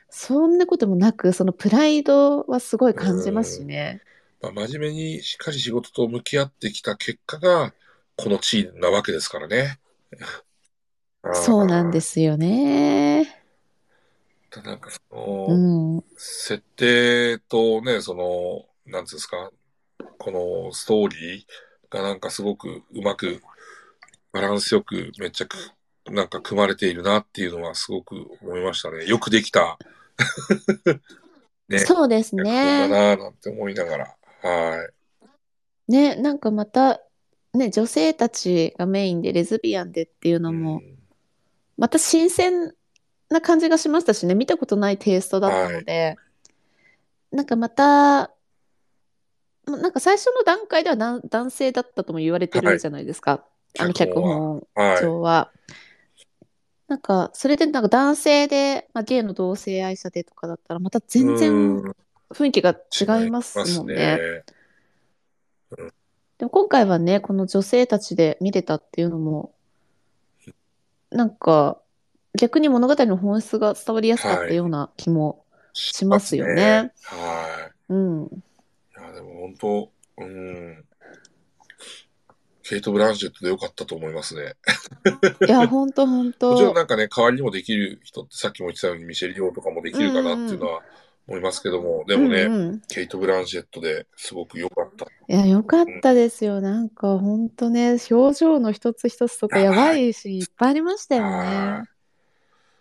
[0.09, 4.00] そんなこともなく、そのプライドはすごい感じますしね。
[4.53, 7.72] まあ、真面目にしっかり仕事と向き合ってきた結果が、
[8.16, 9.78] この地位なわけですからね。
[11.32, 13.45] そうなんですすよね。
[14.62, 16.05] なんかその、うん。
[16.16, 19.51] 設定とね、その、なんつうんですか、
[20.18, 21.45] このストーリー
[21.90, 23.40] がなんかすごくうまく、
[24.32, 25.57] バランスよくめっちゃく、
[26.11, 29.07] なんか組まれているなっていうのはすごく思いましたね。
[29.07, 29.78] よくできた。
[31.68, 31.78] ね。
[31.78, 32.88] そうです脚本だね。
[32.88, 34.14] なぁなんて思いながら。
[34.49, 34.88] は
[35.88, 35.92] い。
[35.92, 37.01] ね、なんかまた、
[37.53, 40.95] ね、女性たちがメインでレズビアンでっていうのも、うん
[41.76, 42.72] また新鮮
[43.30, 46.16] な感じがしましたしね、見たことないテイストだったので、
[47.32, 48.30] なんかまた、
[49.66, 53.45] なんか最初の段階では男男性だったとも言われてるじゃないですか。
[53.78, 55.03] あの脚本はい。
[55.03, 55.51] 上は。
[56.86, 61.97] なんか、それでなんか男性で、まあ、ゲイの同性愛者でとかだったら、また全然うん
[62.35, 64.45] 雰囲気が違いますもんね。
[66.39, 69.55] でも今回はね、この女性たちで見れたっていうのも、
[71.11, 71.80] なんか、
[72.37, 75.45] 逆に物語の本質が伝わりやすかったような気も。
[75.74, 78.24] しますよねはうん。
[78.24, 78.37] い。
[78.37, 80.85] いや、でも本当、うん。
[82.62, 84.55] ケイト・ブランシェットでよかったと思いますね。
[85.47, 86.74] いや、ほんとほんもちろんと。
[86.74, 90.82] なんかね、代わりにもできる人ってさっきも言ってたようにミシェル・リオとかもできるかなっていうのは
[91.27, 95.07] 思いますけども、でもね、うんうんケイト・ブランシェットですごく良かった。
[95.07, 96.61] いや、よかったですよ。
[96.61, 101.89] なんか、ほんとね、表情の一つ一つとかやばいシーンいっぱいありましたよはいね。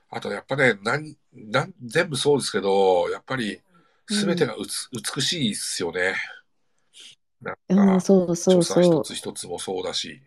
[0.09, 3.61] あとやっぱね、なん、なん、全部そうですけど、やっぱり
[4.09, 6.13] 全てがうつ、美しいっすよね。
[7.41, 8.83] なんうん、か、そうそうそう。
[8.83, 10.21] 一つ一つもそうだし。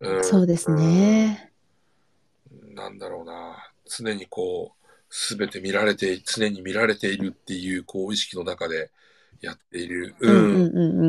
[0.00, 1.46] うんそうですね。
[1.46, 3.72] うんなんだろうな。
[3.84, 4.79] 常にこう、
[5.10, 8.90] すべて見られて、常に見られているっていう、こう、意識の中で
[9.40, 10.14] やっている。
[10.20, 11.04] うんうんうん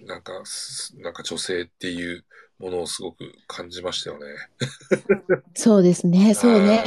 [0.00, 0.06] うん。
[0.06, 2.24] なんか、すなんか女性っていう
[2.58, 4.26] ものをすごく感じましたよね。
[5.54, 6.82] そうですね、そうね。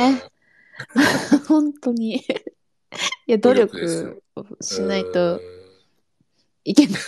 [0.95, 2.17] あ 本当に。
[2.17, 2.21] い
[3.27, 4.23] や、努努力。
[4.61, 5.59] しないとうん
[6.63, 7.01] いけない。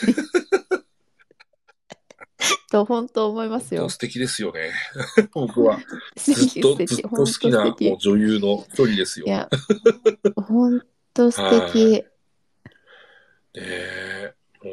[2.72, 3.98] と本当思いますよ素。
[3.98, 4.72] 敵ですよね。
[5.34, 5.80] 僕は。
[6.18, 9.26] 素ずっと、ずっと好きな女優の一人ですよ。
[9.28, 9.50] いや、
[10.36, 10.82] 本
[11.14, 11.92] 当素敵。
[11.94, 12.04] ね
[13.56, 14.34] え。
[14.64, 14.72] も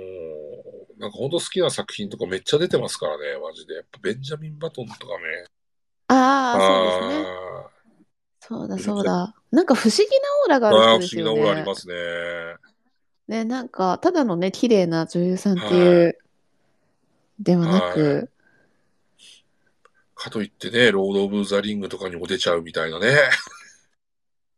[0.97, 3.75] う、なんか本当好きな作品とかめっちゃ出てますからね、マジで。
[3.75, 5.45] やっぱベンジャミン・バトンとかね。
[6.09, 7.27] ああ、そうですね。
[7.27, 7.71] あ
[8.41, 9.35] そうだそうだ。
[9.51, 10.07] なんか不思議な
[10.45, 11.66] オーラがーある人ですよ不思議なオーラありね。
[11.66, 11.95] ますね。
[13.29, 16.19] ね、なんか、ただのね、綺麗な女優さんっていう、
[17.39, 18.30] ではなく、
[20.14, 23.16] かといってね、ロード・オブ・ザ・リングとかにも出ちゃうみたいなね。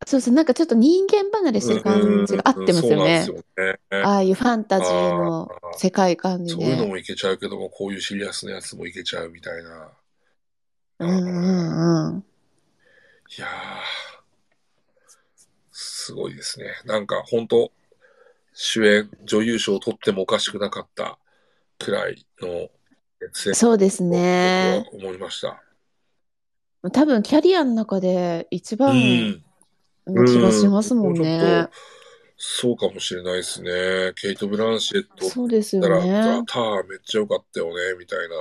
[0.06, 3.26] そうそう、なんかちょっと人間離れしてる感じが合ってますよね。
[3.26, 3.78] よね。
[4.02, 6.88] ああいうファンタジーの世界観にそういうのね。
[6.88, 9.90] もいけちゃうけども、こういうシリアスなやつもいけちゃうみたいな。
[11.00, 12.24] うんうんうん。
[13.38, 13.50] いやー、
[15.70, 16.66] すごいですね。
[16.86, 17.70] なんか本当
[18.54, 21.19] 主演、女優賞を取ってもおかしくなかった
[21.80, 22.68] くらいの
[23.52, 24.88] そうですをね。
[24.92, 25.62] 思いました。
[26.92, 29.44] 多分キャリアの中で一番うん。
[30.06, 31.70] の気がしますもんうちょっねと。
[32.38, 34.12] そうかもしれないですね。
[34.16, 36.42] ケイト・ブランシェットそうですよね。
[36.46, 38.34] ターめっちゃ良かったよね、みたいな。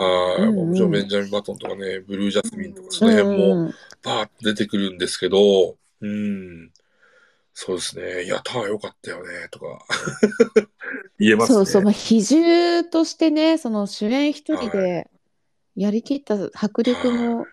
[0.00, 3.74] ああ、うんうんもちろんベンジャミン・バトンとかね、ブルージャスミンとかそうんの辺もうん。
[4.02, 6.70] バーッと出てくるんですけど、うん。
[7.54, 8.24] そうですね。
[8.24, 9.66] いや、ター良かったよね、とか。
[11.18, 11.54] 言えますね。
[11.56, 15.10] そうそう、まあ、比重としてね、その主演一人はで
[15.76, 17.46] やりきった迫力も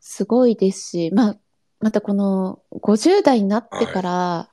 [0.00, 1.36] すごいですし、まあ、
[1.80, 4.50] またこの50代になってから、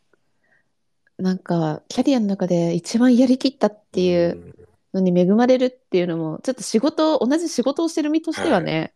[1.17, 4.55] なんかキャリアの中で一番やりきったっていう
[4.93, 8.93] のに恵まれるっていうのも、ちょっと仕事、同じ仕事をしてる身としてはね、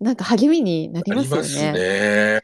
[0.00, 1.72] なんか励みになりあますよりますね。
[1.72, 2.40] ね。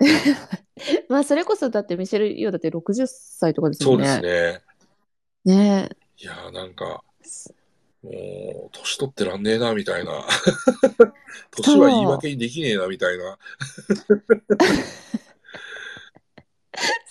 [1.08, 4.04] まあ、それこそだってミシェル・ユーだって60歳とかですそうよね。
[4.06, 4.69] ですね。
[5.44, 5.88] ね
[6.18, 7.02] いやー、なんか、
[8.02, 8.12] もう、
[8.72, 10.24] 年取ってらんねえな、みたいな。
[11.52, 13.38] 年は言い訳にできねえな、みたいな。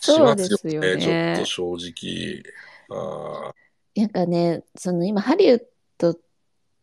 [0.02, 2.44] そうですよねちょっと正直。
[2.90, 3.54] あ
[3.96, 5.64] なんかね、その今ハリウッ
[5.98, 6.16] ド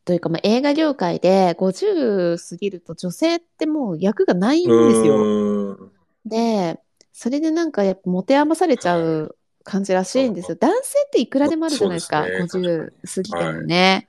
[0.05, 5.91] というか、まあ、映画業界で50過ぎると女性ってもう役がないんーですよ。
[6.25, 6.81] で、
[7.13, 9.37] それでなんかやっぱ持て余されちゃう
[9.67, 10.57] 感じらしいんですよ。
[10.61, 12.25] 男性っていくらでもあるじゃないですか。
[12.49, 14.09] すね50過ぎてもね。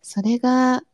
[0.00, 0.84] それが、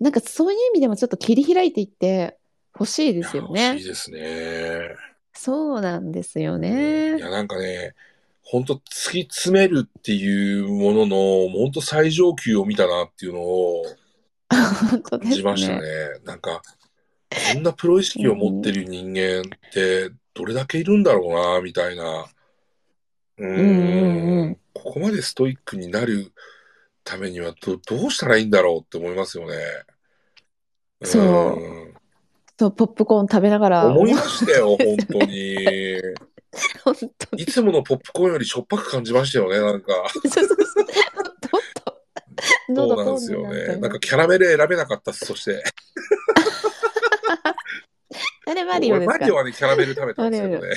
[0.00, 2.38] なんかそういう意味でもちょっと切り開いていって
[2.72, 3.88] ほしいですよねしい。
[3.88, 4.96] ですね。
[5.34, 7.18] そうなんですよいね。
[7.18, 7.94] や、なんかね、
[8.42, 11.16] 本当突き詰めるっていうものの、
[11.50, 13.84] 本当最上級を見たなっていうのを
[14.48, 15.80] 感じましたね。
[15.80, 15.84] ね。
[16.24, 16.62] なんか、
[17.52, 22.26] こんなプロ意識を持ってる人間ってどれだけいるんだろうな、みたいな。
[23.38, 26.32] うんうんうんここまでストイックになる
[27.04, 29.56] ためにはどどうしたらいいんだろうって思いますよね。
[31.04, 31.92] そうん
[32.58, 33.86] そう、ポップコーン食べながら。
[33.86, 35.98] 思いましたよ、 本当に。
[36.84, 37.42] 本当に。
[37.42, 39.92] いつものポップコーンよりしょっぱく感じましたよね、なんか。
[40.12, 40.56] そうそうそう。
[40.56, 40.86] どっ
[41.44, 42.02] と。
[42.68, 43.76] そう喉なんですよね。
[43.78, 45.62] なんかキャラメル選べなかったそして。
[48.46, 50.74] あれマリオですか俺マリオはね、キャラメル食べたんですけどね。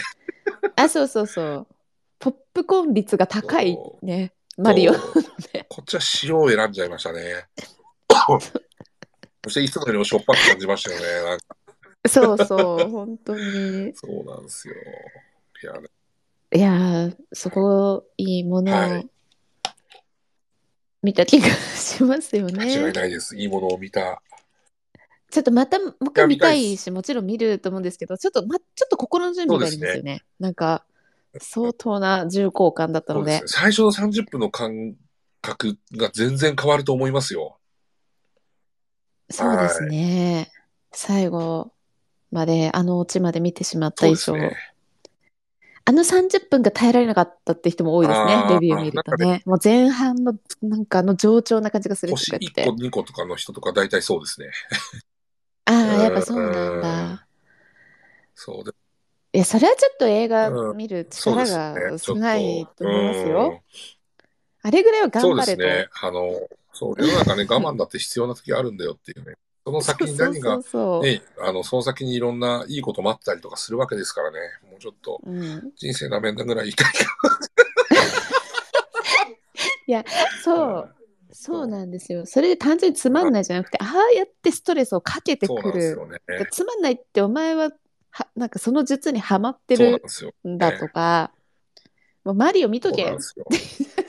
[0.78, 1.75] あ、そうそうそう。
[2.20, 4.34] ポップコーン率が高いそね。
[4.58, 4.94] マリオ。
[4.94, 5.00] こ
[5.82, 7.46] っちは塩を選んじゃいましたね。
[9.44, 11.30] そしていつもよりもしょっぱく感じましたよね。
[11.30, 11.46] なんか
[12.08, 13.94] そうそう、本当に。
[13.98, 14.76] そうなんですよ。
[15.64, 15.88] いや、ね、
[16.54, 19.10] いやー、すごいものをはい
[21.06, 22.92] 見た気がしますよ間違いね。
[22.92, 23.38] ないです。
[23.38, 24.24] いいものを見た。
[25.30, 30.24] ちょっとまた、もう一回見たいし、もちろん見ると思うんですけど、ちょっと、ま、ちょっと心の準備がありますよね。
[30.40, 30.84] なんか、
[31.40, 33.48] 相当な重厚感だったのでで。
[33.48, 34.96] 最初の30分の感
[35.42, 37.58] 覚が全然変わると思いますよ。
[39.30, 40.52] そうですね。
[40.92, 41.72] 最後
[42.32, 44.36] まで、あのオチまで見てしまった以上。
[45.88, 49.44] あの30分が耐えられなかったって人も多いですねレビュー見るとね。
[49.46, 50.34] もう前半の、
[50.64, 52.72] なんかあの上調な感じがすると星1かって個、。
[52.72, 54.50] 2個とかの人とか大体そうですね。
[55.66, 57.28] ああ、うんやっぱそうなんだ。
[58.34, 58.72] そうで
[59.36, 61.92] いや、それはちょっと映画うん見るそう力ですね。
[61.92, 63.64] が少ないと思いますうんよ。
[64.62, 65.88] あれぐらいはそう頑張れすね。
[66.02, 66.32] あの、
[66.74, 69.36] そう、世の中ね、我慢だって必要な時あるんだよっていうね。
[69.66, 74.38] その先に何がそうそうそうね、あの、その先にいろんないいこと待ってたりとかするわけですからね。
[74.70, 75.34] もうちょっとそう。
[75.34, 77.06] うん、人生なめんだぐらい言いたいか
[80.44, 80.96] そう。
[81.38, 82.26] そうなんですよ。
[82.26, 86.20] それで単純につまんないじゃなくて、ああやってストレスをかけてそうくんですよね。
[86.50, 87.72] つまんないってお前は、
[88.16, 90.34] はなんかその術にはまってるそうなんですよ。
[90.48, 91.32] んだとか、
[92.24, 93.24] もうマリオ見とけそうなんで。
[93.24, 93.46] すよ。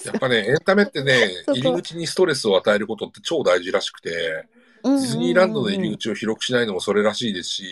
[0.05, 4.47] やっぱね、 エンタメってね、入り口にストレスを与えることって超大事らしくて、デ
[4.85, 7.65] ディズニーランドの入り口を広くしないのもそれらしいですし、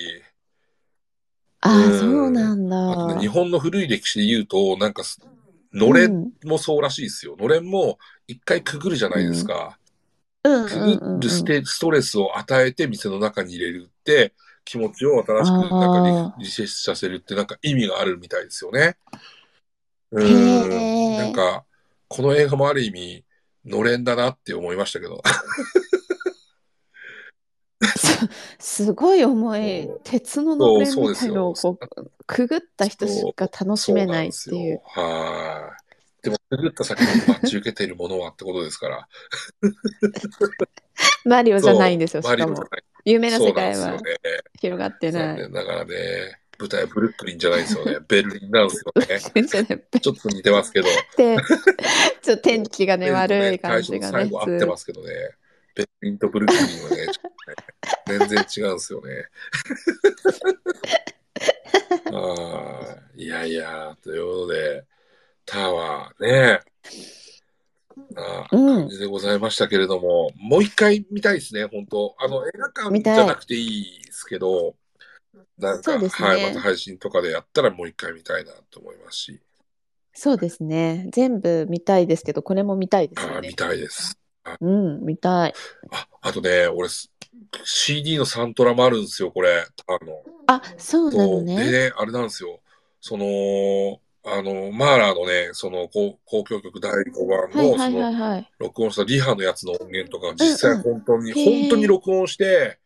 [1.61, 3.21] ああ、うんそうなんあとね、だ。
[3.21, 5.21] 日本の古い歴史で言うと、なんかす、
[5.73, 7.37] のれうんんもそうらしいですよ。
[7.39, 9.79] のれんも一回くぐるじゃないですか。
[10.43, 14.35] うんくうんうんうんぐるステストレスを与えて店の中に入れるって、
[14.65, 18.97] 気持ちを新しくなんあかリリセッシュさせるってなんか意味があるみたいですよね。
[20.11, 20.29] うへん。
[20.65, 21.65] ーなんか、
[22.09, 23.25] この映画もある意味、
[23.65, 25.23] のれんだなって思いましたけど。
[28.59, 34.81] すごい重い鉄ののれんみたいのをこうくぐった人しか楽しめないっていう。
[34.87, 35.77] は
[36.23, 36.25] い。
[36.25, 39.09] でも、くぐった先に待ち受けているものはってことですから。
[41.27, 42.71] マリオじゃないんですよ、そうしかもマリオじゃ。
[42.71, 43.99] ない有名な世界は。
[44.61, 45.37] 広がってない。
[45.37, 45.95] 残念ながらね、
[46.59, 47.99] 舞台はブルックリンじゃないんですよね。
[48.09, 49.21] ベルリンなんですよね。
[50.01, 50.89] ちょっと似てますけど。
[51.17, 51.37] で、
[52.23, 54.29] ちょっと天気がね、悪い感じがね最。
[54.31, 55.13] 後合ってますけどね。
[55.75, 57.13] ベルリンとブルックリンはね、ね
[58.07, 59.25] 全然違うんですよね。
[62.13, 64.85] あーいやいや、ということで、
[65.45, 66.61] タワーね、
[68.49, 74.75] 感じでございましたけれども、もう一回見たいですね、本当あの、映画館じ見たいゃなくていいですけど、
[75.59, 79.41] なんか、ねはい、また配信とかでやったらもう一回見たいなと思いますし、
[80.15, 81.09] そうですね。
[81.13, 83.55] 全部見たいですけど、これも見たいですよねあー見。
[83.55, 84.19] たいです。
[84.61, 85.55] うん、見たい。
[85.91, 86.89] あ、あとね、俺、
[87.65, 89.67] CD のサントラもあるんですよ、これ。
[89.87, 91.89] あの、あ、そうなのね。
[91.89, 92.61] ね、あれなんですよ。
[93.01, 98.45] その、あの、マーラーのね、その、交交響曲第5番の、その。
[98.59, 102.79] 録音したリハのやつの音源とか、実際本当に、本当に録音して、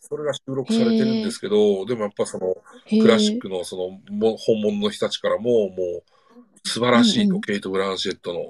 [0.00, 3.38] それが収録されてるんですけど、でもやっぱその、へクラシッえ。
[3.38, 6.02] クのその、も本物の人たちからも、もう、
[6.68, 8.44] 素晴らしいと、ケイト・ブランシェットの、っ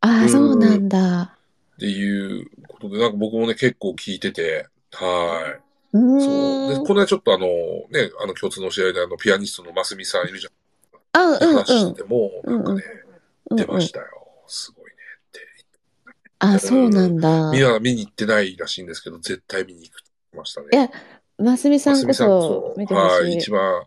[0.00, 1.38] ああ、うんそうなんだ。
[1.78, 5.56] ていうことで、なんか僕もね、結構聞いてて、は
[5.92, 5.96] い。
[5.96, 6.82] うそう。
[6.82, 6.86] で。
[6.88, 10.52] この間ちょっとあの、ね、あの共通の試合であの、ピアニストのますみさんいるじゃん。
[11.14, 12.82] あ、うん話うんしても、なんかね、
[13.50, 13.66] うんうん。
[13.66, 14.06] 出ましたよ。
[14.46, 14.90] すごいね
[15.28, 15.40] って。
[16.38, 17.50] あ、そうなんだ。
[17.52, 20.02] みんな見に行ってないらしいんですけど、絶対見に行く
[20.36, 20.68] ましたね。
[20.72, 20.90] いや、
[21.38, 23.50] ますみさんこそ、そ見てほはい、しい一。
[23.50, 23.86] 番、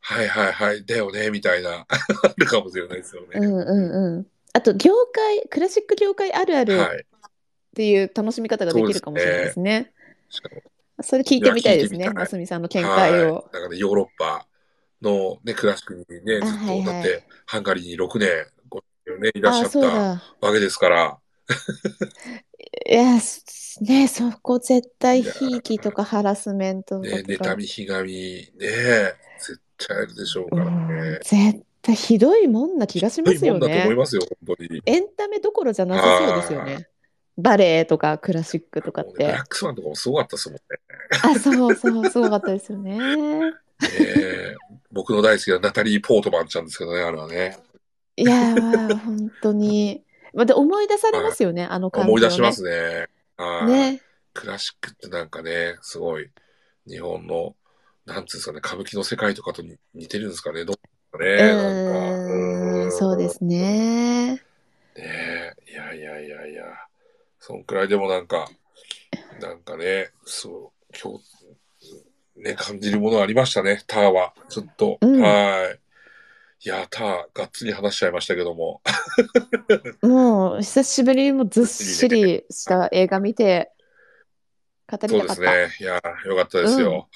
[0.00, 3.28] はいはいはい、だよね、みたいな、 あるかもしれないですよね。
[3.34, 4.26] うんうんうん。
[4.52, 7.06] あと、業界、クラシック業界あるあるっはい。
[7.74, 9.92] ていう楽しみ方ができるかもしれないですね。
[10.30, 10.62] しかも
[11.00, 13.34] それ聞いてみたいですね、いや聞いてみたいますみさんの見解を。
[13.34, 13.52] はい。
[13.52, 14.47] なんかね、ヨーロッパ
[15.02, 18.82] のね、クラシックにね、ずっと、あはいはいだって、ハンガリーに6年、ご
[19.20, 20.46] ね、いらっしゃあ、った。
[20.46, 21.18] わけですから、
[22.88, 27.56] いや、すね、そこ絶対、ひいきとかハラスメントね、とか妬。
[27.56, 31.20] み、ひがみ、ね、絶対あるでしょうからうんね。
[31.22, 33.96] 絶対ひどいもんな気がしますよひどいもんだと思いね。
[33.96, 34.82] ますよ、本当に。
[34.86, 36.88] エンタメどころじゃなさそうですよはね。
[37.38, 39.46] バレエとかクラシックとかっもうねブラてッ。
[39.46, 40.60] クスワンとかもすごかったですもんね。
[41.20, 43.58] あ、そうそう、すごかったですよね。
[43.80, 44.56] ね
[44.90, 47.58] 僕の大好きなナタリー・ポートマンちゃんですけどね、あれはね。
[48.16, 50.04] いやー、本当に。
[50.34, 52.10] また思い出されますよね、あの感じをね。
[52.10, 53.06] 思い出しますね。
[53.36, 54.02] はいね。
[54.34, 56.30] クラシックってなんかね、すごい、
[56.86, 57.54] 日本の、
[58.06, 60.76] なんつうんですかね、歌舞伎の世界とかとに似てるんですかね、どう
[61.18, 64.34] ね、うなんそうですね。
[64.34, 64.42] ね
[64.96, 66.64] え、いやいやいやいや、
[67.40, 68.48] そんくらいでもなんか、
[69.40, 71.37] なんかね、そう、今日、
[72.42, 74.32] ね、感じるものありましたね、ターは。
[74.48, 75.78] ちょっと、うんはい。
[76.66, 78.80] いや、ター、がっつり話しちゃいましたけども。
[80.02, 83.70] もう、久しぶりにもうずっしりした映画見て、
[84.90, 85.42] 語りそうたかった。
[85.42, 85.86] ですね。
[85.86, 87.08] いや、よかったですよ。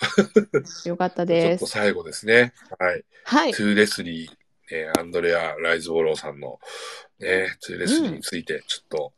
[0.85, 1.67] よかった ちょっとです。
[1.67, 2.53] 最後ですね。
[2.79, 3.05] はい。
[3.25, 3.63] はいト。
[3.63, 4.31] ゥーレスリー、
[4.71, 6.61] ね、アンドレア・ライズボローさんの、
[7.19, 9.13] ね、トゥーレスリーについて、ちょっと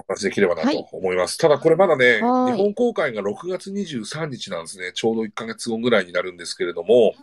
[0.00, 1.38] お話できればなと思います。
[1.38, 4.92] ただこれまだね、日はい本公開が6月23日なんですね。
[4.92, 7.14] ちょうど1ヶ月後ぐらいになるんですけれども、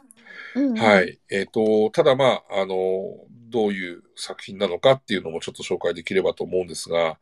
[0.56, 1.20] うんうんはい。
[1.30, 2.76] えっ、と、ただまあ、あの、
[3.50, 7.18] どういう作品なのかっていうのもちょっと紹介できればと思うんですが、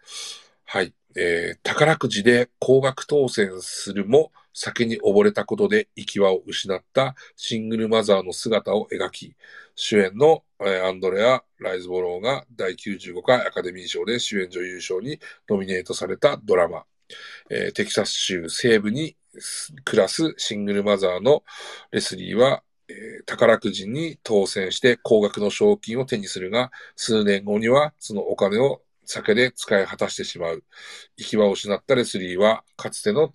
[0.66, 0.94] はい。
[1.16, 9.36] えー宝くじで高額当選するも、酒に溺れたことで生き輪を失ったシングルマザーの姿を描き、
[9.76, 16.86] 主演の、えアンドレア・ライズボローが第95回アカデミー賞で主演女優賞にノミネートされたドラマ。
[17.50, 19.18] えーテキサス州西部に
[19.86, 21.44] 暮らすシングルマザーの
[21.92, 28.82] レスリーは、えー宝くじに当選して高額の賞金を手にするが、数年後にはそのお金を
[29.12, 30.64] 酒で使い果たしてしまう。
[31.18, 33.32] 行き場を失ったレスリーは、かつての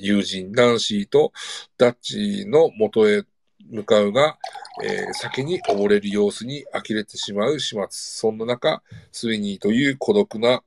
[0.00, 1.32] 友人ナンシーと
[1.78, 3.22] ダッチの元へ
[3.70, 4.38] 向かうが、
[4.84, 7.86] えー酒に溺れる様子に呆れてしまう始末。
[7.90, 8.82] そんな中、
[9.12, 10.62] スウィニーという孤独な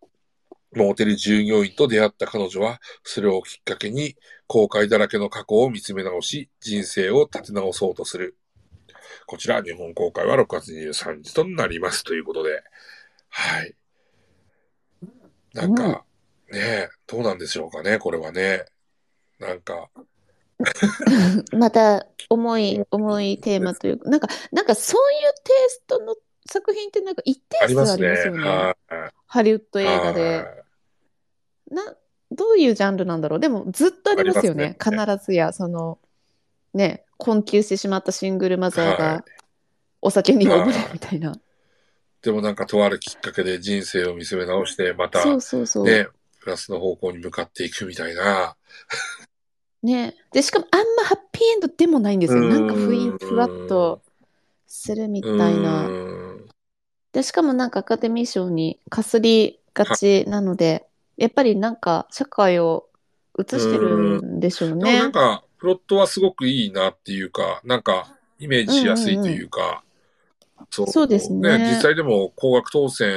[0.75, 4.15] モーテル従業員と出会った彼女は、それをきっかけに
[4.47, 8.37] 後悔だらけの過去を見つめ直し、人生を立て直そうとする。
[9.25, 12.03] こちら、日本公開は6月23日となります。
[12.03, 12.63] ということで、
[13.29, 13.78] はい。
[15.53, 16.05] なんか、
[16.51, 18.65] ねえ、どうなんでしょうかね、これはね。
[19.39, 19.89] なんか、
[21.57, 26.15] また重い、重いテーマというか、なんか、なんかそういうテイストの
[26.51, 27.57] 作品ってなんか一定。
[27.57, 28.49] 数ありますよね。
[28.49, 29.11] はい。
[29.25, 30.37] ハリウッド映画で。
[30.37, 30.59] はい
[31.71, 31.83] な、
[32.31, 33.39] どういうジャンルなんだろう。
[33.39, 34.75] でもずっとありますよね。
[34.79, 35.99] ありま必ずや、その、
[36.73, 39.25] ね、困窮してしまったシングルマザーはが
[40.01, 41.35] お酒に溺れるみたいな。
[42.21, 45.85] でもなんかとあるきっかけで人生を見つめ直して、また、そうそうそう。
[45.85, 46.07] ね、
[46.39, 48.55] プラスの方向に向かっていくみたいな。
[49.83, 50.15] ね。
[50.33, 52.41] で、しかもあんまハッピーエンドでもないんですよ。
[52.41, 54.01] なんかふいうんふわっと
[54.67, 55.87] するみたいな。
[55.87, 56.49] うん
[57.11, 62.87] で、しかもなんかアカデミー賞にかすりがちなので、やっぱりなんか社会を
[63.37, 64.99] 映してるんでしょうでもね。
[64.99, 69.83] なんか、プロットはすごくいいなっていうか、なんか、イメージしやすいというか、
[70.71, 73.09] そうそうですね実際でも高額当選、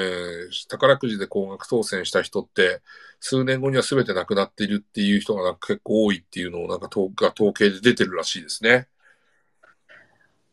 [0.68, 2.80] 宝くじで高額当選した人って、
[3.20, 8.88] 数年後には全てなくなっているっていう人がなんか結構多いっていうのをなんか統が統計で出てるらしいですね。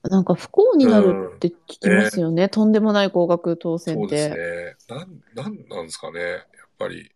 [0.04, 2.48] なんか不幸になるって聞きますよね。
[2.48, 4.36] とんでもない高額当選っそうですて。
[4.90, 4.98] ね。
[4.98, 6.22] なん、なんなんですかね。
[6.22, 6.42] やっ
[6.78, 7.12] ぱり、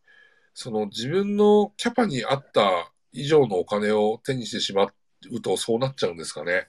[0.54, 4.92] その自分のキャパに合った以上のお金を手にしてしま
[5.32, 6.68] うとそうなっちゃうんですかね。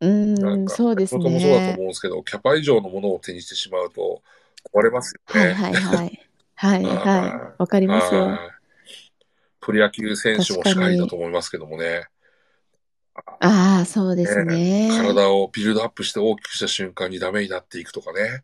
[0.00, 0.08] う
[0.40, 1.72] なんん、かそうですもともそうだとね。
[1.72, 4.22] 思うんですけど、キャパ以上のものを手にしてしまうと
[4.72, 5.40] 壊れますよね。
[5.40, 6.30] はいはいはい。
[6.56, 7.40] はいはいはい。
[7.58, 8.40] わかりますよ。
[8.40, 8.60] はい
[9.60, 12.08] プロ野球選手もしかりだと思いますけどもね。
[13.40, 14.76] ああ、そうですね。
[14.86, 18.42] 体をビルドアップして大きくした瞬間にダメになっていくとかね。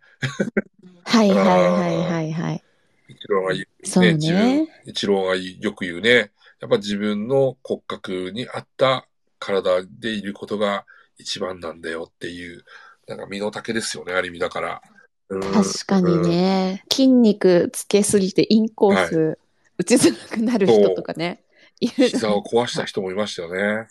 [1.04, 2.64] はいはいはいはいはい。
[3.08, 6.32] イチローが言う、そうね自分イチローがよく言うね。
[6.60, 9.06] やっぱ自分の骨格に合った
[9.38, 10.86] 体でいることが
[11.18, 12.64] 一番なんだよっていう、
[13.06, 14.82] なんか身の丈ですよね、ある意味だから。
[15.28, 16.28] うん確かに。
[16.28, 16.84] ね。
[16.90, 19.38] 筋肉つけすぎてインコース
[19.78, 21.42] 打ちづらくなる人とかね。
[21.80, 23.88] 膝を壊した人もいましたよね。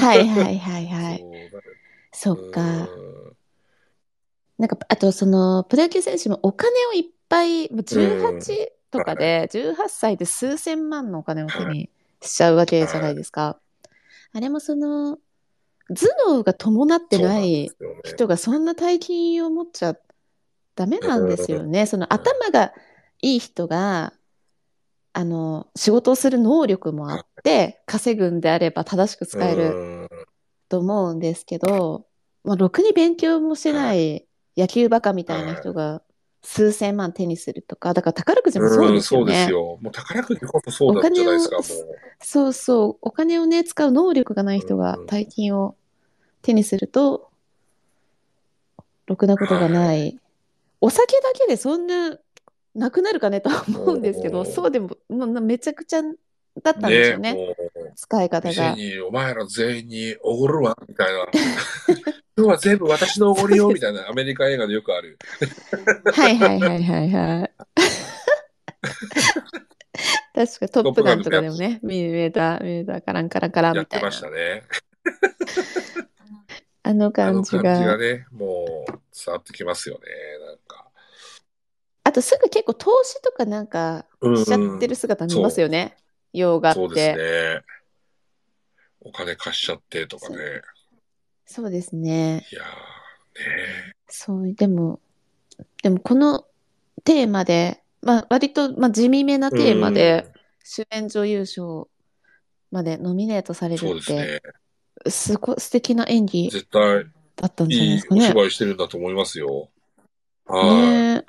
[0.00, 1.24] はいはいはいはい。
[2.12, 2.62] そっか。
[2.62, 3.14] うん
[4.58, 11.90] なんか、あとその、プロ野球選手もお金をいっぱい、もう18とかで、18歳で数千万のお金を手に
[12.22, 13.58] しちゃうわけじゃないですか。
[14.32, 15.18] あれもその、
[15.90, 17.70] 頭脳が伴ってない
[18.04, 19.96] 人がそんな大金を持っちゃ
[20.74, 21.86] ダメなんですよね。
[21.86, 22.72] その頭が
[23.20, 24.12] いい人が、
[25.12, 30.08] あの、仕事をする能力もあって、稼ぐんであれば正しく使えるうん
[30.68, 32.06] と思うんですけど、
[32.42, 34.26] まあ、ろくに勉強もしてない
[34.56, 36.02] 野球バカみたいな人が
[36.46, 39.50] 数千万手にするとか、だから宝くじもそうですようんそうでねす。
[39.50, 39.78] よ。
[39.80, 41.86] もう宝くじこそそうなんじゃないですか、おも金を
[42.20, 45.74] そうそう、お金をね、使う能力がない人がうん大金を
[46.42, 47.30] 手にすると、
[49.06, 50.18] ろくなことがない。
[50.80, 52.18] お酒だけでそんな、
[52.74, 56.90] なくなるかねとは思うんですけど、そうでも、もうめちゃくちゃだったんう。
[56.90, 57.56] ですよね、もう
[57.96, 58.76] 使い方が。
[59.08, 61.26] お前ら全員におごるわ、みたいな。
[62.36, 65.18] 今日は全部私のおごりよ、みたいなアメリカ映画でよくある。
[66.12, 67.50] はいはいはいはいはい。
[70.34, 74.06] 確かトップガンとかでもね、見えた、見えた、カランカランカランやってみたいな。
[74.08, 74.64] ましたね。
[76.82, 77.98] あのあ感じの感じがが。
[77.98, 80.02] ね、もう伝わってきますよね、
[80.44, 80.90] なんか。
[82.02, 85.96] あとすぐ結構投資とかなんかうんしちゃってる姿見ますよね。
[86.32, 86.94] 洋画そうって。
[86.94, 87.64] ですね。
[89.02, 90.62] お金貸しちゃってとかね。
[91.46, 92.46] そうですね。
[92.50, 95.00] いやー、ねそう、でも、
[95.82, 96.44] でもこの
[97.04, 100.32] テーマで、まあ割と、まあ、地味めなテーマで
[100.62, 101.88] 主演女優賞
[102.70, 104.40] までノミネートされるって、ですね。
[105.10, 107.04] すごい素敵な演技絶対
[107.36, 108.20] だったんじゃないいいですかね。
[108.20, 109.68] お芝居してるんだと思いますよ。
[110.46, 110.64] はい。
[110.64, 111.24] ねえ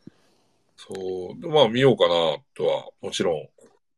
[0.77, 0.93] そ
[1.37, 1.41] う。
[1.41, 3.49] でまあ見ようかなとは、もちろん。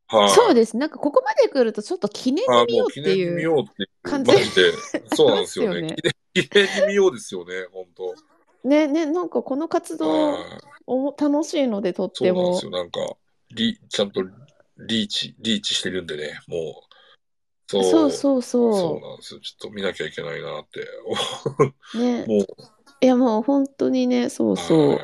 [0.08, 0.30] はい。
[0.30, 0.78] そうです。
[0.78, 3.42] なんかここまで来るとちょっと記念あに見ようもう記念に見っていう。
[3.42, 3.87] ようっていう。
[4.08, 4.74] 感じマジで。
[5.16, 5.82] そうなんですよね。
[5.82, 8.16] ますよね記念記念に見ようですよね、本当
[8.68, 10.44] ね、ね、なんかこの活動はい。
[10.86, 13.00] おも楽しいのでとってもそうなんです。
[13.00, 13.04] よ。
[13.04, 13.18] なんか、
[13.52, 14.22] リ、ちゃんと
[14.78, 16.88] リーチ、リーチしてるんでね、もう。
[17.68, 17.84] そう。
[17.84, 19.40] そうそうそうそなんですよ。
[19.42, 20.88] ちょっと見なきゃいけないなって。
[21.94, 22.00] う。
[22.00, 22.26] ね。
[22.28, 22.48] もう、
[23.02, 24.90] いやもう本当にね、そうそう。
[24.92, 25.00] はい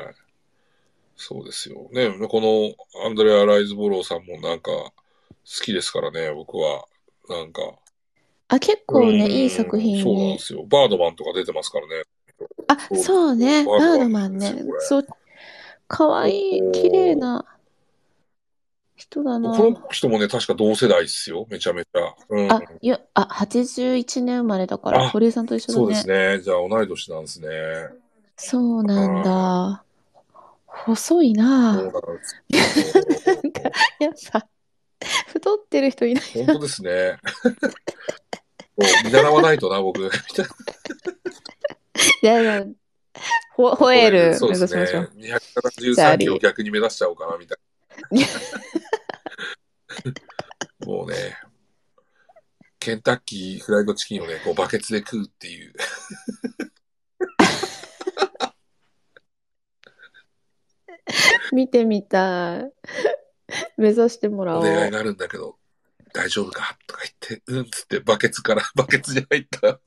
[1.16, 1.88] そうですよ。
[1.92, 4.92] ね、このアンドレア・ライズボローさんもなんか好
[5.62, 6.86] きですからね、僕は。
[7.28, 7.62] なんか、
[8.48, 10.38] あ、結構ね、うんいい作品そうなんでに。
[10.38, 10.64] すよ。
[10.66, 12.04] バードマンとか出てますからね。
[12.68, 14.64] あ、そうね、ババードードマンマンですよこ。
[14.66, 15.06] れねそう、
[15.88, 17.44] かわいい、綺麗な
[18.96, 19.50] 人だな。
[19.56, 21.46] この人もね、確か同世代っすよ。
[21.50, 22.14] めちゃめちゃ。
[22.28, 22.50] うん。
[22.50, 26.02] あ、いや、あ、81年生まれだから、あ堀江さんと一緒そうでだね。
[26.02, 26.40] すね。
[26.42, 27.48] じゃあ同い年なんですね。
[28.36, 29.84] そうなんだ。
[30.66, 32.42] 細いそうななんですよ。
[34.00, 34.48] やっぱ、
[35.28, 36.24] 太ってる人いない。
[36.24, 37.18] 本当ですね。
[38.76, 40.00] もう見習わないとな、僕。
[40.00, 40.10] い
[42.22, 42.64] やいや、
[43.54, 45.12] ほ、吠える、そうですね目指しましょう。。
[45.94, 47.58] 273キロ逆に目指しちゃおうかな、みたい
[48.10, 48.26] な。
[50.86, 51.36] もうね、
[52.80, 55.72] ケンタッキーフライドチキンをね、こうバケツで食うっていう。
[61.52, 62.72] 見てみたい。
[63.76, 64.60] 目指してもらおう。
[64.60, 65.56] お願いがあるんだけど、
[66.12, 66.78] 大丈夫か？
[66.86, 69.80] とか言って、うんっつってバケツから、 バケツに入った。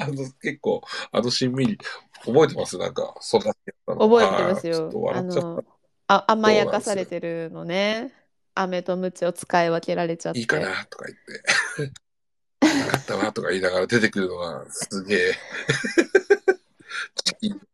[0.00, 1.78] あの、結構、あのしんみり、
[2.24, 2.78] 覚えてます？
[2.78, 3.52] なんか、そんな。
[3.86, 4.98] 覚えてますはいちょっと。
[4.98, 5.64] よあ笑っちゃったの、
[6.08, 8.12] あ、甘やかされてるのね。
[8.54, 10.40] 飴とムチを使い分けられちゃって。
[10.40, 10.84] いいかな？
[10.86, 11.18] とか言っ
[11.90, 11.92] て。
[12.60, 13.32] 分かったわ？
[13.32, 15.34] とか言いながら出てくるのがすげえ。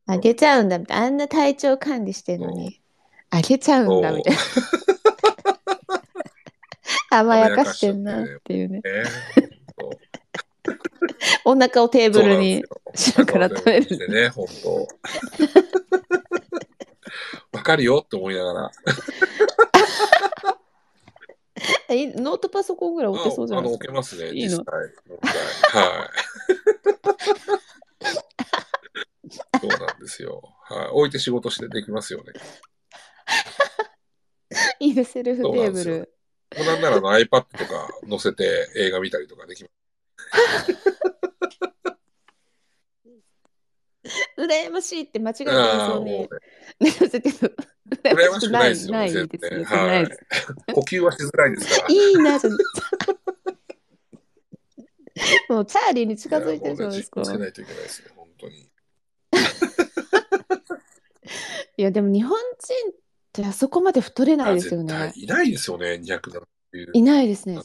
[0.06, 1.06] あげちゃうんだみたいな。
[1.06, 2.82] あんな体調管理してんのに。
[3.30, 4.40] あげちゃうんだみたいな。
[7.18, 8.80] 甘やかしてんなっていうね。
[8.80, 8.82] ね。
[11.44, 13.98] お腹をテーブルにそう白から食べる。
[13.98, 14.88] でね、本当。
[17.52, 18.70] わかるよって思いながら。
[21.88, 23.92] えノートパソコンぐらい置けそうじゃあの、ないですか。
[23.92, 24.56] 置けますね、いいの？
[24.58, 24.66] はい。
[29.60, 30.42] そうなんですよ。
[30.62, 30.88] はい。
[30.88, 32.32] 置いて仕事してできますよね。
[34.80, 36.13] いいね、セルフテーブル。
[36.62, 37.46] なんならあの iPad とか
[38.08, 39.74] 載せて映画見たりとかできます。
[44.36, 46.28] 羨ましいって間違いないああ、そうにもうね。
[46.80, 47.56] ねせてる。
[48.02, 49.64] 羨ましくないですよね、ない全ですね。
[49.64, 50.20] はいいです。。
[50.74, 51.88] 呼吸はしづらいですから。
[51.94, 52.52] いいなじゃん。
[55.48, 57.22] もうチャーリーに近づいてるじゃないですか。
[57.22, 58.70] いといけないですね、本当に。
[61.76, 62.44] いや、でも日本人
[62.90, 62.92] っ
[63.34, 65.12] てあそこまで太れないですよあね。
[65.16, 66.20] いないですよね、200っ
[66.70, 66.90] ていう。
[66.94, 67.58] いないですね。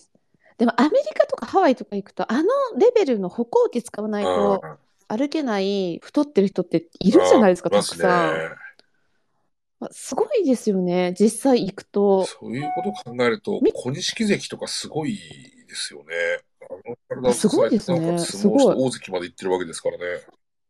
[0.57, 4.61] でもアメリカとかハワイとか行くと、あのレベルの歩行器使わないと
[5.07, 9.89] あ歩けない太ってる人っているじゃないですか、あたくさん。
[9.91, 12.25] すごいですよね、実際行くと。
[12.25, 15.17] そういうことを考えると、小錦関とかすごい
[15.67, 16.15] ですよね。
[16.69, 20.03] あの体をすごいですねすごい大関まで行ってるわけですからね。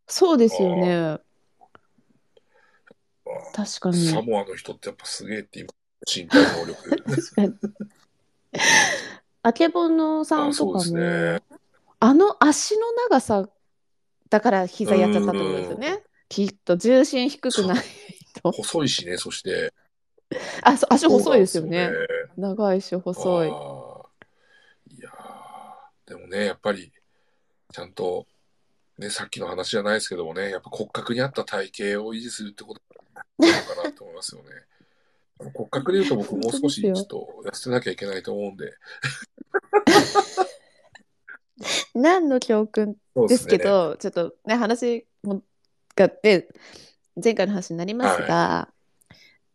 [0.08, 1.18] そうですよね。
[3.54, 4.08] 確かに。
[4.08, 5.74] サモアの人ってやっぱすげえって今、
[6.08, 6.90] 身体能力。
[7.06, 7.54] 確かに。
[9.42, 11.42] あけぼのさんとかもね、
[12.00, 13.50] あの足の長さ
[14.30, 16.04] だから膝やっちゃったってことですよね。
[16.28, 17.84] きっと重心低くない
[18.42, 18.52] と。
[18.52, 19.74] 細いしね、そして。
[20.62, 21.98] あ、そう足細いですよねよね
[22.38, 23.48] 長いし細い。
[23.48, 23.52] い
[25.02, 26.92] やーでもね、やっぱり、
[27.74, 28.28] ちゃんと、
[29.00, 32.82] ね、さっきの話じゃないですけどもね、やっぱ骨格に合った体型を維持するってこと
[33.38, 34.50] なのかなと思いますよね。
[35.54, 38.74] 骨格で言うと僕もう少しちょっと痩せなきゃいけないと思うんで。
[41.96, 42.98] 何の教訓
[43.30, 45.44] ですけど、ちょっとね、話も
[45.96, 46.50] がって、
[47.22, 48.68] 前回の話になりますが、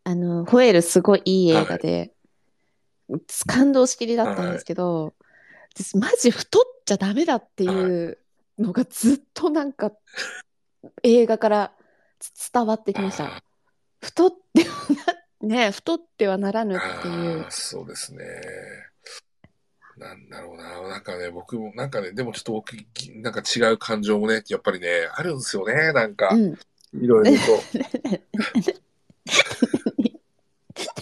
[0.05, 2.11] あの、ホエールすごいいい映画で、
[3.45, 5.13] 感動しきりだったんですけど、
[5.75, 8.17] 私マジ太っちゃダメだっていう
[8.59, 9.91] のがずっとなんか
[11.03, 11.71] 映画から
[12.19, 13.25] つ伝わってきました。
[13.25, 13.43] あ
[14.01, 14.69] 太っては
[15.41, 17.45] な、 ね、太ってはならぬっていう。
[17.49, 18.25] そうですね。
[19.97, 20.81] なんだろうな。
[20.87, 22.73] なんかね、僕も、なんかね、でもちょっと僕、
[23.15, 25.93] なんか違う感情もね、やっぱりね、あるんですよね。
[25.93, 26.53] なんか、うん。
[27.01, 27.39] いろいろと。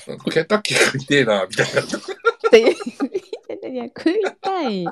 [0.08, 1.82] なんかケンタッキー食いてえな、みたいな。
[1.82, 1.86] っ
[2.52, 2.76] ていう。
[3.68, 4.84] いや、食いたい。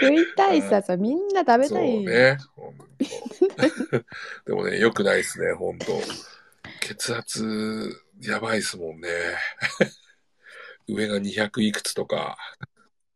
[0.00, 1.98] 食いたいさ、さ、みんな食べそうたい。
[2.00, 2.36] ね。
[2.54, 2.84] ほんと
[4.46, 5.86] でもね、良くないですね、ほんと。
[6.80, 7.90] 血圧、
[8.22, 9.08] やばいですもんね。
[10.88, 12.36] 上が200いくつとか。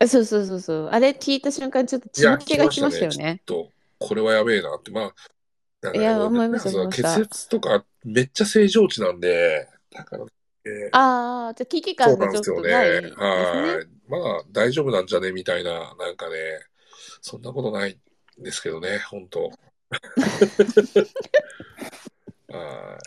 [0.07, 0.89] そうそうそうそう。
[0.89, 3.43] あれ聞いた瞬間、ちょっと血の気が来ましたよね。
[3.47, 4.91] と、これはやべえなって。
[4.91, 5.15] まあ、
[5.81, 10.42] なんかねいや思いまその思いました血圧とかめっちゃ正常値なんで、だから、えー
[10.93, 12.63] ああ、じゃあ危機感がちょっなんですよね。
[12.63, 13.17] とないですね。
[13.17, 13.87] はい。
[14.09, 15.33] まあ、大丈夫なんじゃね？
[15.33, 16.37] みたいな、なんかね、
[17.21, 17.99] そんなことない
[18.41, 19.51] んですけどね、本当
[22.53, 22.99] は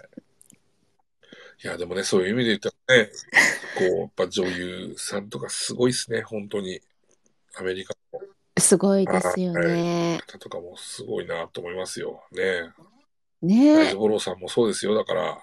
[1.62, 1.66] い。
[1.66, 3.12] いや、でもね、そういう意味で言ったらね、
[3.78, 6.82] こう、やっぱ女優さんとかすごいですね、本当に。
[7.58, 8.20] アメリカの。
[8.60, 10.20] すごいですよね。
[10.28, 12.24] 方とかもすごいなと思いますよ。
[12.32, 12.70] ね
[13.42, 14.94] 大ね豆五郎さんもそうですよ。
[14.94, 15.42] だから。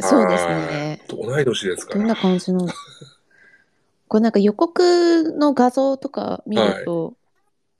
[0.00, 1.26] そうですねはい。
[1.26, 2.20] 同い年ですかどんなら。
[2.20, 2.66] 感じの？
[4.08, 7.14] これなんか予告の画像とか見ると、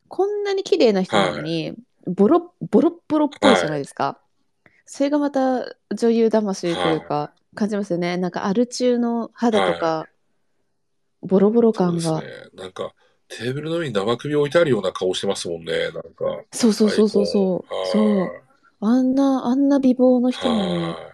[0.09, 1.75] こんなに綺麗な人なのに、
[2.07, 4.19] ボロボロッボロっぽいじゃないですか。
[4.87, 8.17] それがまた女優魂というか、感じますよね。
[8.17, 10.09] なんかアル中の肌とか、
[11.23, 12.23] ボロボロそうです感が。
[12.23, 12.29] ね。
[12.55, 12.95] なんか、
[13.29, 15.73] テーブルの上に生首置いてあるような顔してますもんね。
[15.85, 16.45] なんか。
[16.53, 17.75] そうそうそうそうそう。
[17.75, 18.43] はいそう。
[18.81, 20.83] あんな、あんな美貌の人なのに。
[20.85, 21.14] はい。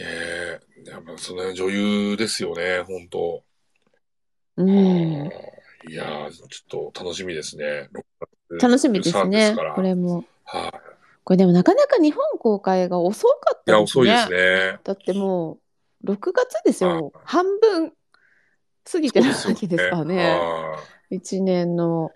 [0.00, 3.44] ええやっぱその女優ですよね、本当。
[4.56, 4.68] うん。
[4.68, 7.88] いやー、ちょっと楽しみですね。
[7.92, 8.02] 6
[8.58, 9.56] 月楽しみです13ね。
[9.74, 10.24] これも。
[10.44, 10.72] はい。
[11.24, 14.02] これでもなかなか日本公開が遅かっいや、たですね。
[14.02, 14.30] 遅いです
[14.72, 14.78] ね。
[14.84, 15.58] だっても
[16.04, 17.12] う、6月ですよ。
[17.12, 17.92] は半分
[18.90, 20.16] 過ぎてるわけですからね。
[20.16, 20.78] は
[21.10, 22.10] い1年の。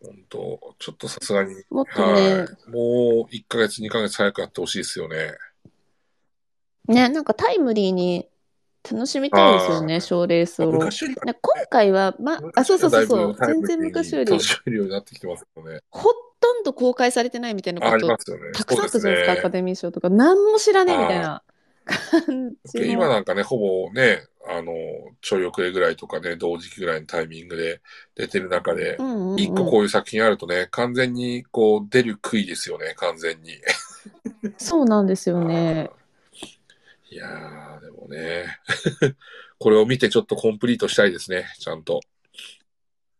[0.00, 2.70] 本当、ちょっとさすがに、もっとね、はい。
[2.70, 5.32] もう1ヶ月、2ヶ月早くやってほしいですよね。
[6.88, 8.28] ね、なんかタイムリーに
[8.90, 10.72] 楽しみたいですよはね、賞レースを。
[10.72, 15.80] 昔よりはね今回は、ま、あ、そうそうそうそう、全然昔より、楽しめるようになってきてますよね。
[15.90, 16.08] ほ
[16.40, 18.52] とんど公開されてないみたいなあことりますよね。
[18.52, 20.08] たくさんあったじゃないですか、アカそうデミー賞とか。
[20.08, 21.42] 何も知らねえみたいな
[21.86, 22.86] 感じね。
[22.86, 23.12] 今の。
[23.12, 24.72] なんかね、ほぼね、あの、
[25.20, 27.82] ちょい遅れぐらいとかね、同時期ぐらいのタイミングで
[28.14, 33.52] 出てる中でう、んうんうん一個こういう作品あるとね、完全にこう出る杭ですよね、完全に。
[34.56, 35.90] そうなんですよね。
[37.10, 38.46] いやー、でもね、
[39.58, 42.00] これを見てちょっとコンプリートしたいですね、ちゃんと。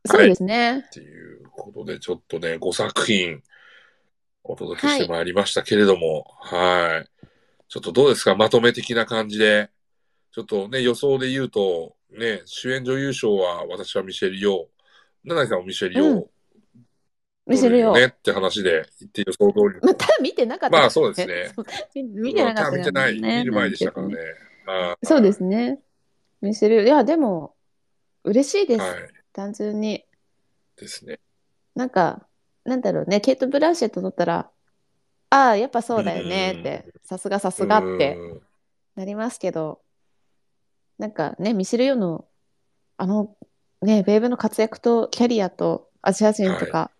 [0.04, 0.84] そうですね。
[0.86, 3.42] っていうことで、ちょっとね、5作品
[4.44, 7.26] お届けしてまいりましたけれども、はい。
[7.68, 9.70] ちょっとどうですかまとめ的な感じで。
[10.32, 15.28] ちょっとね、予想で言うと、ね、主演女優賞は私はミシェル・ヨー。
[15.28, 16.08] 七井さんもミシェル・ヨー。
[16.08, 16.26] うん
[17.48, 17.94] 見せるよ。
[17.94, 19.80] ねって話で言って予想通り。
[19.82, 21.52] まあ、ただ見てなかったまあそうですね
[21.94, 22.02] 見
[22.32, 23.18] 見てなかった見てない。
[23.18, 24.16] 見る前でしたからね。
[25.02, 25.80] そうですね。
[26.40, 26.84] 見せる。
[26.84, 27.54] いや、でも、
[28.24, 28.80] 嬉しいです。
[28.80, 29.08] はい。
[29.32, 30.04] 単純に。
[30.76, 31.18] ですね。
[31.74, 32.26] なんか、
[32.64, 34.50] なんだろうね、ケイト・ブランシェットだったら、
[35.30, 38.42] ああ、やっぱそうだよねって、さすがさすがってうん
[38.98, 39.80] なりますけど、
[40.98, 42.26] なんかね、見せるようの、
[42.96, 43.36] あの、
[43.80, 46.90] ね、ベーブの活躍とキャリアとアジア人とか、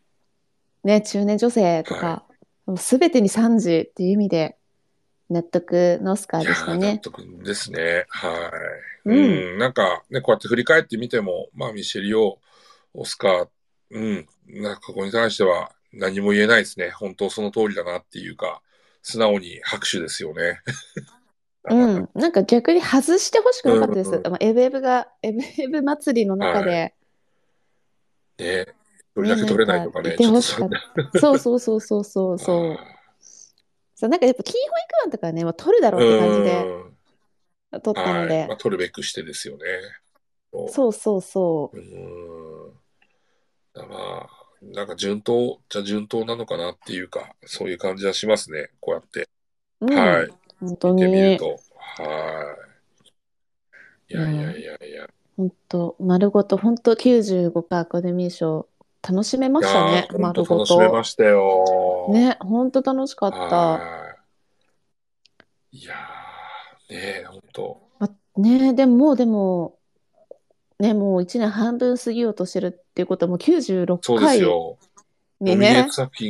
[0.85, 2.25] ね、中年女性とか、
[2.67, 4.57] もう全てに賛辞っていう意味で、
[5.31, 6.99] 納得のオスカーでしたね。
[6.99, 8.07] 得ですね。
[8.09, 8.51] は
[9.05, 9.09] い。
[9.09, 12.39] ううんん、なんかね、こうやって振り返ってみても、まあ、ミシェリオ、
[12.95, 13.49] オスカー、
[13.91, 16.91] うん、なんかここに関しては何も言えないですね。
[16.91, 18.63] 本当その通りだなっていうか、
[19.03, 20.61] 素直に拍手ですよね。
[21.71, 24.11] うん、なんか逆に外してほしくなかったです。
[24.11, 26.95] うんうんまあエブエブが、エブエブ祭りの中で、
[28.39, 28.67] ね、
[29.23, 30.43] どれだけ取れないとかね、かちょっ
[31.13, 32.73] とそうそうそうそうそうそう。
[32.73, 32.79] あ
[33.95, 34.69] そうなんかやっぱキーホイク
[35.03, 38.49] ワンとかね、もう取るだろーうって感じでうん取ったので、はい。
[38.49, 39.65] まあ、取るべくしてですよね。
[40.53, 42.73] そうそうそうそうーん。
[43.75, 44.29] だまあ、
[44.63, 48.71] なんか順当じゃ順当なのかなっていうか、そういう感じはしますね。
[48.81, 49.29] こうやって。
[49.81, 49.87] う。
[49.87, 50.29] うん、はい。
[50.61, 51.47] 本当見てみるに、と。
[51.49, 52.57] は
[54.11, 54.15] い。
[54.15, 55.09] いやいやいやいや。
[55.37, 58.67] 本当、丸ごと、本当95回アカデミー賞、
[59.09, 61.03] 楽しめましたね、丸ご当楽しめまと。
[61.05, 62.09] したよ。
[62.11, 63.37] ね、本当楽しかった。
[63.39, 63.81] は
[65.73, 65.79] い。
[65.79, 67.81] いやー、ねえ、本当。
[67.99, 69.79] まね、でももう、でも、
[70.79, 74.79] ね、もう1年半分過ぎようとしてるっていうことは、もう96そうです回よ。
[75.41, 75.87] にね。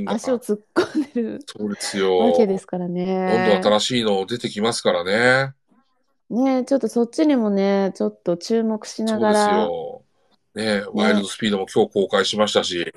[0.07, 2.19] 足を突っ込んでるそうですよ。
[2.19, 3.51] わけですからどんね。
[3.63, 5.55] どん新しいの出てきますからね。
[6.31, 9.98] ね、ちょっとそっちにもね、ちょっと注目しなそうですがら、よ。
[10.59, 12.93] ねえ、ワイルドスピードも今日公開しましたし。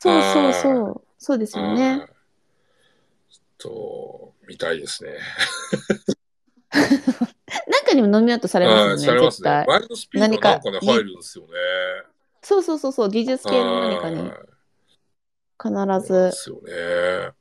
[0.00, 2.06] そうそうそう、そうですよはいね。
[3.30, 5.12] ちょっと、見たいですね。
[6.76, 9.20] なんかにもノミネートされはい、ますよね。
[9.22, 9.66] 絶対。
[9.66, 11.50] ワイルドスピードなんかね、入るんですよね。
[12.42, 17.32] そうそうそうそう、技術系の何かにはい必ずすよね。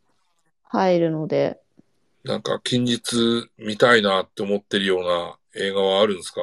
[0.63, 1.59] 入るので、
[2.23, 6.41] なんか近日見たいなって思ってるような映画はあるんですか？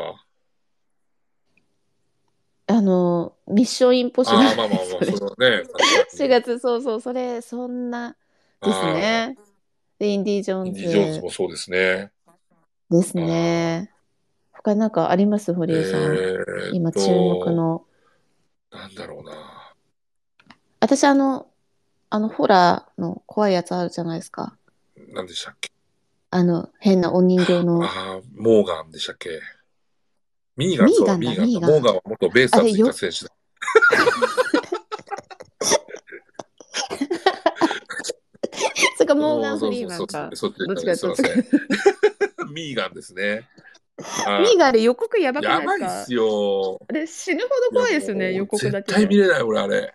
[2.73, 4.87] あの、ミッションインポッシブルああ、まあまあまあ、
[5.17, 5.63] そね。
[6.17, 8.17] 4月、そうそう、それ、そんな
[8.63, 9.37] ですね。
[9.99, 12.13] で、インディ・ジョーンインディ・ジョーンズズもそうですね。
[12.89, 13.93] ですね。
[14.53, 15.53] 他なんかあります？
[15.53, 16.17] 堀江さん。
[16.73, 17.53] 今注目。
[17.53, 17.85] の。
[18.71, 19.75] なんだろうな。
[20.81, 21.51] 私、あの、
[22.09, 24.57] あの、ホラーの怖いやつあるじゃないですか。
[25.13, 25.71] なんでしたっけ？
[26.31, 27.85] あの、変なお人形の。
[27.85, 29.41] ああ、モーガンでしたっけ？
[30.57, 30.85] ミーガ
[31.17, 31.71] ン、ミミーガン。
[31.71, 33.33] モーガンは元ベースターズ選手だ。
[38.99, 40.31] そかモーガン・フリーマンか。
[40.35, 41.15] そっちどっちかとい。
[42.53, 43.49] ミーガンですね。
[43.99, 45.73] ミーガンで予告やばくないですか？
[45.73, 46.81] やばいっすよ。
[46.89, 48.93] あれ死ぬほど怖いですよね、予告だけ。
[48.93, 49.95] 絶対見れない、俺、あれ。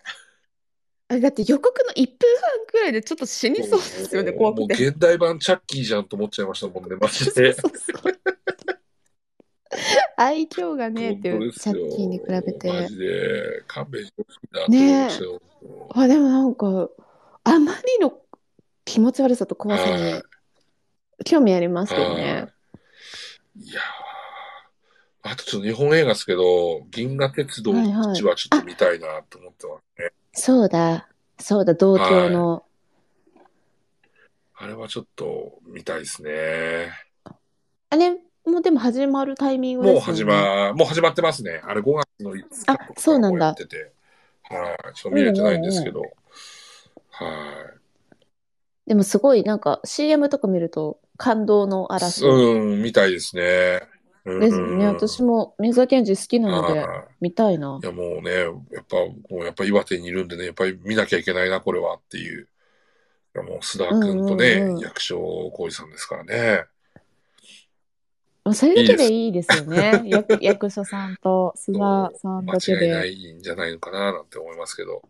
[1.10, 4.60] あれだって予告の1分半くらいでちょっと死にそうですよね、怖くて。
[4.60, 7.54] もう現代版チャッキーじゃんと思っちゃいましたもんね、マジで。
[10.20, 12.88] 愛嬌がねっていう、本当ですよチャッキーに比べマて。
[12.88, 15.40] ジで、勘弁してほしいなって思いましたよ。
[15.94, 16.90] あ、でもなんか、
[17.44, 18.18] あまりの
[18.84, 20.22] 気持ち悪さと怖さにはい
[21.24, 22.32] 興味ありますけどね。
[22.32, 22.48] はい
[23.60, 30.12] いやーあとちょっと日本映画ですけど、銀河鉄道はいはい1はちょっと見たいなと思ってますね。
[30.32, 31.08] そうだ、
[31.38, 32.64] そうだ、同郷の。
[34.56, 36.92] あれはちょっと見たいですね。
[37.90, 38.18] あれ
[38.48, 39.94] もでも始まるタイミングです。
[39.94, 41.60] もう始ま、もう始まってますね。
[41.64, 43.92] あれ5月の5日あそうなんだてて。
[44.42, 44.94] はい。
[44.94, 46.00] ちょっと見れてないんですけど。
[46.00, 46.06] は
[48.86, 48.88] い。
[48.88, 53.82] でもすごいなんか CM とか見ると感動の嵐うん、みたいですね。
[54.24, 54.86] うんですね。
[54.86, 57.80] 私も宮沢賢治好きなのではい見たいな。
[57.82, 58.30] いやもうね、
[58.72, 58.96] やっぱ、
[59.30, 62.48] もうやっぱ岩手にいるんでね、やっぱり見なきゃいけないな、これはっていう。
[63.34, 66.64] いやもう須田君とね、うんうんうん役所広司さんですからね。
[68.54, 70.02] それだけでいいですよね。
[70.06, 73.12] 役役所さんと須田さんだけ間違いなで。
[73.12, 75.02] いんじゃないのかな、なんて思いますけど。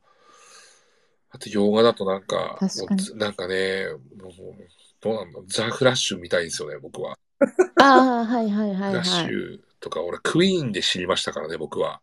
[1.30, 3.86] あと、洋画だとなんか、確かなんかね、
[4.16, 4.32] もう
[5.00, 7.18] どうなんだザ・フラッシュ見たいんですよね、僕は。
[7.76, 9.34] ああ、はいはいはいフラッシはい。
[9.34, 12.00] ュとか、俺、クイーンで知りましたからね、僕は。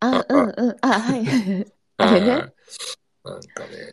[0.00, 0.76] あ、うんうん。
[0.82, 1.24] あ、はい。
[2.00, 2.52] あれねはい
[3.30, 3.92] なんかね、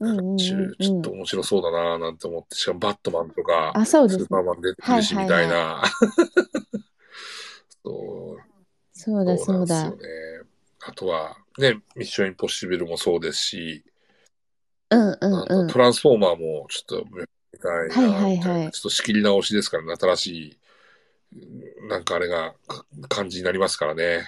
[0.00, 4.24] うんうんうんちょちょっと面白そうだななんて思って、しかもバットマンとか、あ、そうですね。
[4.24, 5.82] スーパーマン出てくるし、はいみたいはいな。
[7.84, 8.42] そう、
[8.92, 9.92] そうだそうだ。
[10.86, 13.84] あとは、ね、ミッションインポッシブルもそうですし、
[14.90, 15.66] うんうん。
[15.68, 20.58] トランスフォーマーもちょっと見たいな、はいはいはいちょっと仕切り直しですからね、新し
[21.32, 24.24] い、なんかあれがか感じになりますからね。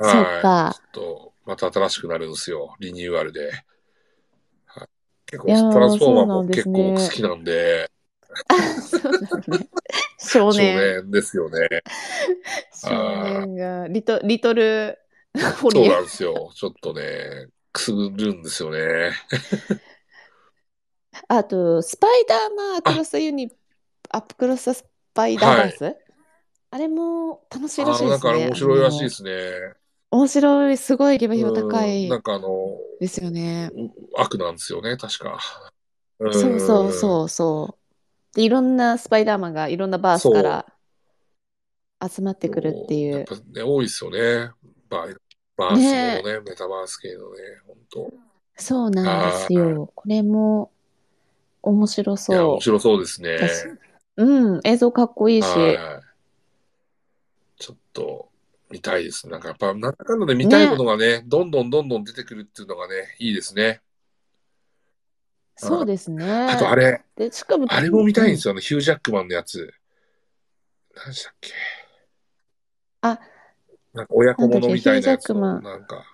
[0.00, 3.52] そっかちょっと、また新しくなるんですよ、リニューアルで。
[4.66, 4.88] はい、
[5.26, 7.90] 結構、トランスフォーマーも結ね構好きなんで、
[8.80, 9.66] そうなんね。
[10.18, 10.94] 少少年。
[11.02, 11.68] 年ですよね。
[12.70, 14.98] 少年が、リトリトル
[15.60, 16.50] ホリエそうなんですよ。
[16.54, 19.12] ちょっとね、くすぐるんですよね。
[21.28, 23.50] あと、スパイダーマンアクロスユニ、
[24.10, 24.84] アップクロスス
[25.14, 25.96] パイダーバース、
[26.70, 28.10] あれも楽しいあらしいですね。
[28.10, 29.30] ーなんか面白いらしいであすね。
[30.14, 32.48] の面白い、すごい下馬評高ういんなんかあの、
[33.00, 33.70] ですよね。
[33.74, 35.40] う悪なんですよね、確か。
[36.20, 37.78] そうそううそうそ
[38.32, 38.36] う。
[38.36, 40.66] で、いろんなスパイダーマンがいろんなバースから
[42.06, 43.18] 集まってくるっていう。
[43.18, 44.50] やっぱね、多いですよね。
[44.88, 45.16] バー
[45.56, 48.12] バースもね、メタバース系のね、本当
[48.56, 49.90] そうなんですよ。
[49.94, 50.70] これも
[51.62, 52.60] 面白いや、そう面。
[52.60, 53.38] 白そうですね。
[54.16, 55.46] うん、映像かっこいいし。
[55.46, 56.04] はい。
[57.58, 58.28] ちょっと、
[58.74, 59.28] 見たいです。
[59.28, 63.80] なんかやっぱ、なんだかんだで見たいものがね、どんどんどんどん出てくるっていうのがね、いいですね。
[65.54, 66.48] そうですね。
[66.50, 69.72] あとあれ、で、しかも、あれも見たいんですよ、あの、ヒュージャックマンのやつ。
[70.96, 71.52] 何でしたっけ？
[73.02, 73.20] あ、
[73.92, 76.04] なんか親子ものみたいなやつのなんか、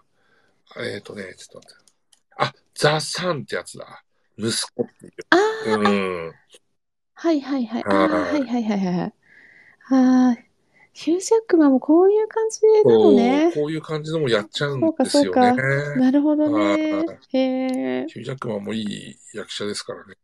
[0.76, 1.92] えっ、ー、とね、ちょっと待って。
[2.36, 4.04] あ、ザ・サンってやつだ。
[4.36, 5.12] 息子っていう。
[5.30, 6.34] ああ、うん。
[7.14, 7.84] はいはいはい。
[7.86, 9.12] あはいあ、はいはいはいはい
[9.80, 10.49] はい。
[10.92, 13.52] ヒュージャックマンもこういう感じなのね。
[13.54, 15.62] こういう感じのもやっちゃうんそうかですよそうかね。
[15.96, 17.04] なるほどねは。
[17.32, 17.38] へ
[18.02, 20.14] え、ヒュージャックマンもいい役者ですからね。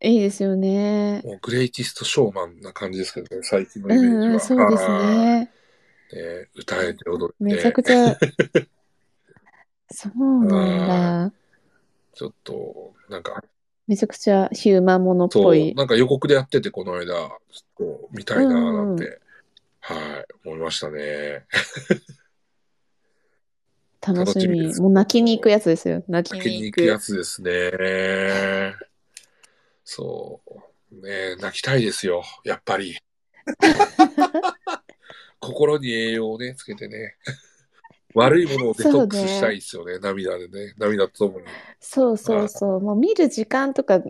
[0.00, 1.22] いいですよね。
[1.24, 4.24] もうグレイティストショーマンな感じですけどね、最近のうイメージは。
[4.30, 4.88] んうん、そうですね。
[4.88, 5.40] はい。
[5.40, 7.44] ね歌えて踊って。
[7.44, 8.16] めちゃくちゃ。
[9.90, 11.36] そうなんだ。
[12.14, 13.42] ちょっと、なんか、
[13.86, 15.74] めちゃくちゃヒューマンものっそう、ぽい。
[15.74, 17.30] なんか予告でやってて、この間、ちょっ
[17.78, 19.20] と見たいななんて、
[19.88, 21.46] はい、思いましたね。
[24.06, 24.76] 楽しみ。
[24.76, 26.04] もう泣きに行くやつですよ。
[26.08, 26.82] 泣きにに行く。
[26.82, 28.74] やつですね。
[29.84, 30.50] そう。
[31.00, 32.98] ね泣きたいですよ、やっぱり。
[35.40, 37.16] 心に栄養をね、つけてね。
[38.14, 40.74] 悪いものをデトックスしたいですよね、涙でね。
[40.76, 41.46] 涙とともに。
[41.80, 42.80] そうそうそう。
[42.82, 44.02] もう見る時間とか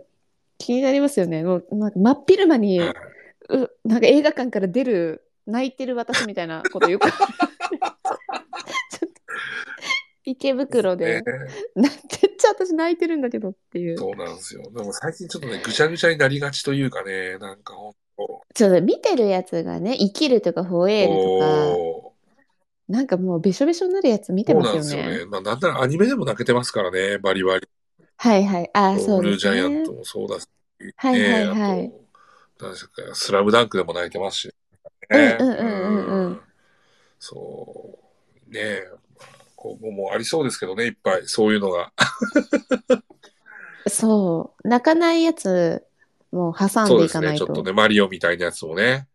[0.57, 1.41] 気になりますよね。
[1.43, 2.93] もうなんか真っ昼間に、は
[3.49, 7.09] うなんか映画館から出る、泣いてる私みたいなことよく。
[7.09, 9.07] ちょっと
[10.25, 11.23] 池袋でね、
[11.75, 11.91] なめっ
[12.37, 13.97] ちゃ私泣いてるんだけどっていう。
[13.97, 14.63] そうなんですよ。
[14.63, 18.41] でも最近ちょっとね、ぐちゃぐちゃになりがちというかね、なんかほんと。
[18.53, 21.45] ちょっと見てるやつがね、生きるとかフォエールとか、
[21.77, 22.13] お
[22.87, 25.03] なんかもうべしょべしょになるやつ見てそうますよね。
[25.03, 25.31] なんですよね。
[25.31, 27.67] まあ、なんならアニメでも泣けてますからね、バリバリ。
[28.17, 28.69] はいはい。
[28.73, 29.93] ああ、そうブルーですねジャイアント。
[29.93, 30.47] もそうだし、
[30.95, 31.93] はいはいねはい
[33.13, 34.53] スラムダンクでも泣いてますし、
[35.09, 36.41] うんうんうんうんうん
[37.19, 37.99] そ
[38.49, 38.87] う、ねえ、
[39.55, 41.91] 今後もありそうですけどね、いっぱい、そういうのが。
[43.89, 44.67] そう。
[44.67, 45.83] 泣かないやつ、
[46.31, 47.45] もう挟んでそうですね、いかないと。
[47.45, 49.07] ちょっとね、マリオみたいなやつもね。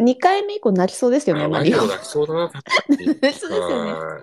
[0.00, 1.86] 2回目以降泣きそうですよね、あマリオ。
[1.86, 2.50] 泣きそうだな。
[2.50, 3.92] そうですよね。
[3.92, 4.22] はい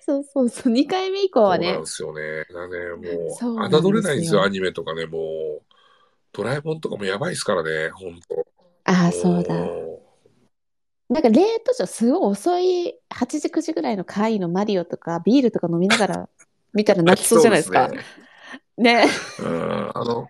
[0.00, 0.72] そうそうそう。
[0.72, 1.86] 2回目以降はねそうなんで。
[1.86, 2.44] すよね。
[2.54, 5.62] だね、もう、侮れないんですよ、アニメとかね、もう。
[6.32, 8.46] ドラえもんとかもやばいですからね、ほんと。
[8.86, 9.54] ああ、そうだ。
[9.54, 10.02] も
[11.08, 16.28] なんか、例としてはすごい遅い8時、9時ぐらいの回のマリオとか、ビールとか飲みながら
[16.72, 17.90] 見たらう泣きそうじゃないですか。
[18.78, 19.06] ね。
[19.40, 20.28] うん、あの、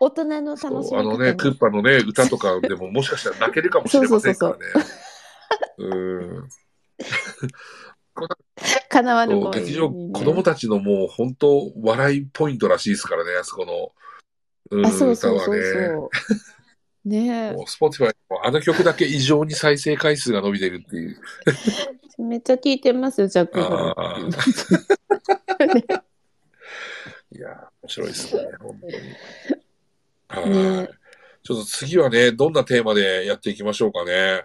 [0.00, 4.58] 大人の楽しみあのね、クッパのね、歌とかでももしかしたら泣けるかもしれませんからね。
[5.78, 6.48] うん。
[8.88, 13.92] かなわぬそう恋劇場、子供たちのもう本当、笑いポイントらしいですからね、あそこの、
[14.78, 15.62] うん、あ、そうそうそう。
[15.62, 16.10] そう。
[17.04, 21.16] ねもう、 Spotify もあの曲だけ異常に再生回数が伸びてるっていう。
[22.18, 22.22] え。
[22.26, 23.58] めっちゃ聞いてますよ、ジャック。
[27.32, 27.52] いやー、
[27.82, 28.92] 面白いですね、本当に。
[30.28, 30.88] はい、ね
[31.42, 34.44] ちょっと次はね、どんなテーマでやっていきましょうかね。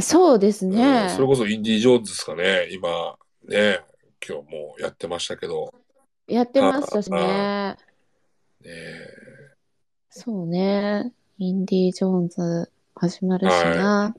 [0.00, 1.22] そうですうんねそ。
[1.22, 3.18] れこそインディ・ジョーンズですかね、今、
[3.48, 3.80] ね、
[4.26, 5.74] 今日もやってましたけど。
[6.28, 7.76] やってましたしあね。
[8.60, 8.70] ね
[10.18, 11.12] そうね。
[11.38, 14.14] インディ・ジョーンズ始まるしな。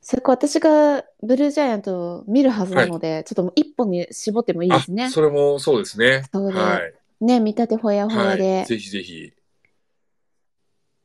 [0.00, 5.10] それか私がブルージャイアントを見るはずなので、ちょっともう一本に絞ってもいいですねあ、。
[5.10, 6.24] それもそうですね。
[6.32, 6.94] そうねはい。
[7.20, 8.56] ね、見立てほやほやで。
[8.56, 8.66] はい。
[8.66, 9.32] ぜひぜひ。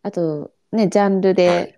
[0.02, 1.78] あと、ね、ジャンルで、はい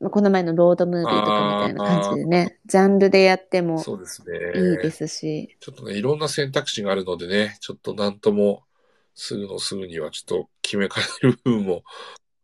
[0.00, 4.36] まあこの前のロードムービーとかみたいな感じでね、ジャンルでやってもそうですね。
[4.54, 5.56] いいですし。
[5.58, 8.62] ちょっとね、いろんな選択肢があるのでね、ちょっとなんとも、
[9.16, 11.82] すぐのすぐにはちょっと決めかねる部分も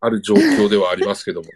[0.01, 1.53] ある状況ではありますけどもね。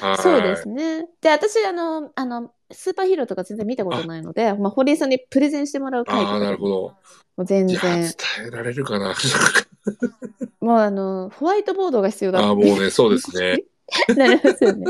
[0.00, 1.08] は いそうですね。
[1.20, 6.74] で、私、あの、あの、スーパーヒーローとか全然見たことないので、まあ、堀井さんにプレゼンしてもらう回とああ、かでもなるほど。
[6.74, 6.96] も
[7.38, 8.12] う全然伝、
[8.46, 9.14] えられるかな。
[10.60, 13.64] もうあの、ホワイトボードが必要だああ、もうね、そうですね。
[14.16, 14.86] なりますよね。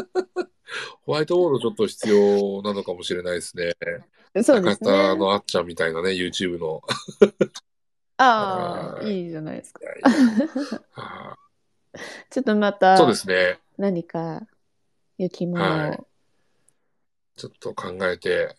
[1.07, 3.73] ホワイトボードちょっと必要なのかもしれないですね。
[4.43, 5.17] そうです中田ね。
[5.17, 6.83] のあっちゃんみたいなね、YouTube の。
[8.23, 9.81] ああ、はいいいじゃないですか。
[12.31, 13.59] ちょっとまーたそうですね。
[13.79, 14.43] 何か、
[15.17, 15.99] 雪もはい
[17.37, 18.55] ちょっと考えて、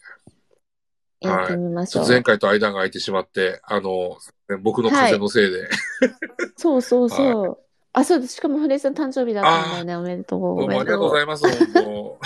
[1.19, 2.03] やってみましょう。
[2.03, 4.17] ちょっと前回と間が空いてしまって、あの、
[4.63, 5.69] 僕の風邪のせいで、
[6.57, 7.59] そうそうそう。
[7.93, 8.37] あ、そうです。
[8.37, 9.95] しかも堀井さん誕生日だったんだよね。
[9.97, 10.39] おめでとう。
[10.39, 11.45] どうもありがとうございます。
[11.47, 12.17] 本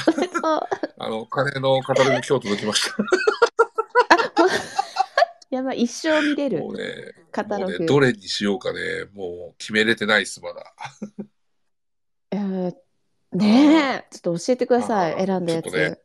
[0.42, 0.66] 当
[1.04, 2.96] あの、金のカタログ今日届きました。
[5.56, 7.14] やばい、一生見れるもうね、
[7.44, 8.80] ね、どれにしようかね、
[9.14, 10.74] もう決めれてないです、まだ。
[12.32, 12.76] えー
[13.32, 15.26] ねえ、ちょっと教えてください。
[15.26, 15.70] 選んだやつ。
[15.72, 16.00] ね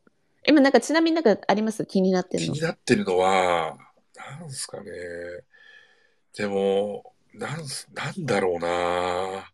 [0.47, 1.85] 今なんかちなみになんかあります？
[1.87, 2.63] 気になってるの気に。
[2.63, 3.77] なってるのは、
[4.17, 4.91] なんすかね。
[6.37, 9.53] でも、なんす、なんだろうな。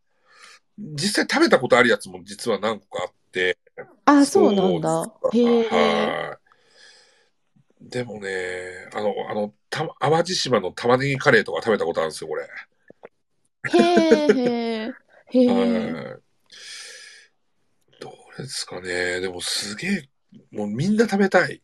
[0.78, 3.58] 実際食べたことあるやつも実は何個かあって。
[4.06, 5.12] あ、そうなんだ。
[5.32, 5.68] へえ。
[5.68, 6.38] は
[7.80, 7.88] い。
[7.90, 12.48] でもね、あの、あの、た、淡路島の玉ねぎカレーとか食べたことあるんですよ、これ。
[13.70, 13.82] へ
[14.86, 14.92] え、
[15.26, 16.16] へえ。
[18.00, 19.20] どれですかね。
[19.20, 20.08] でもすげえ、
[20.50, 21.62] もうみんな食べたい。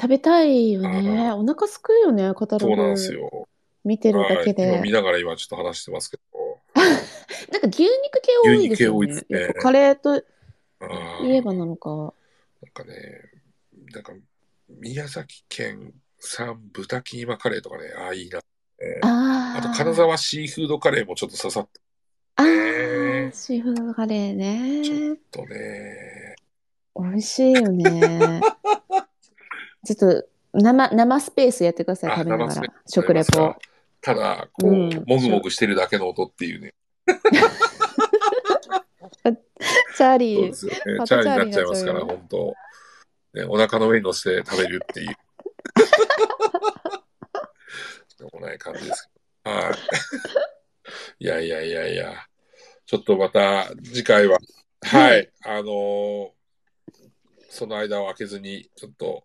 [0.00, 1.28] 食べたいよね。
[1.30, 3.48] あお腹すくよね、カタロそうなんですグよ。
[3.84, 4.54] 見てるだけはい。
[4.56, 4.92] 今見で。
[4.92, 6.60] ながら今ちょっと話してますけど。
[6.74, 9.54] なんか牛肉系多いですよね牛肉系多いです。
[9.54, 10.22] ねカレーと
[10.80, 11.90] あーいえばなのか。
[11.90, 12.94] なんかね、
[13.92, 14.12] なんか、
[14.68, 18.38] 宮崎県産豚キーマカレーとかね、ああ、いいな。
[18.38, 19.58] ああ。
[19.58, 21.68] あと、金沢シーフードカレーもちょっと刺さっ
[22.36, 25.16] あねあ、シーフードカレーね。
[25.30, 26.36] たね。
[26.96, 28.40] 美味しいよね。
[29.84, 32.62] ちょっと生、生スペースやってください、あ食べながら。
[32.86, 33.54] 食レポ。
[34.00, 36.74] ただ、こう、うんもぐもぐしてるだけの音っていうね。
[39.96, 40.98] チャーリー、ね。
[40.98, 42.54] まチャたーリーになっちゃいますから、本当
[43.34, 45.16] ね、お腹の上に乗せて食べるっていう。
[48.18, 49.08] でもない感じです
[49.44, 49.56] けど。
[49.56, 49.74] はい。
[51.24, 52.26] いやいやいやいや。
[52.86, 54.38] ちょっとまた次回は、
[54.82, 56.30] は、はいいあのー
[57.50, 59.24] その間を空けずに、ちょっと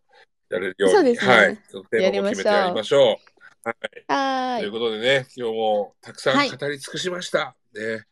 [0.50, 1.58] やれるように、そうねはい。
[1.58, 3.20] ちょっとテーマも決めてやりましょ
[3.66, 3.70] う。
[4.08, 4.62] はーい。
[4.62, 7.56] ということでね、今日もたくさはいん語り尽くしました。
[7.74, 8.06] ね。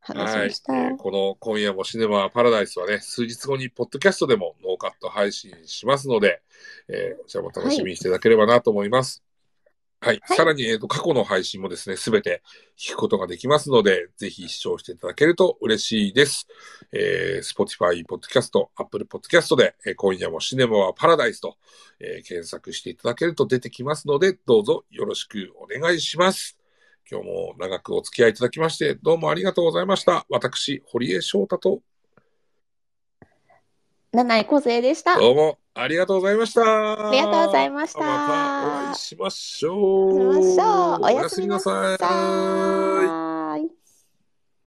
[0.00, 0.72] 話しました。
[0.72, 6.42] はいえーこの今夜もシネマパラダイスはね、数日後にポッドキャストでもノーカット配信しますので、
[6.88, 9.22] えーこちらも楽しみにしていただければなと思います。
[10.02, 10.20] はい。
[10.26, 12.42] はいさらに、えっ、と、過去の配信もですね、すべて
[12.78, 16.48] 聞くことができますので、ぜひ視聴していただけると嬉しいです。
[16.92, 21.56] えー、Spotify、Podcast、Apple Podcast で、えー今夜もシネマはパラダイスと、
[21.98, 26.59] えー検索していただけると出てきますので、どうぞよろしくお願いします。
[27.08, 30.26] 今日も長くお付き合いいただきまして、どうもありがとうございました。
[30.28, 31.80] 私、堀江翔太と、
[34.12, 35.18] 七井小生でした。
[35.18, 37.08] どうもありがとうございました。
[37.08, 40.34] ありがとうございましたまたお会いしましょう。
[40.34, 41.96] しましょうおやすみなさ
[43.16, 43.19] い。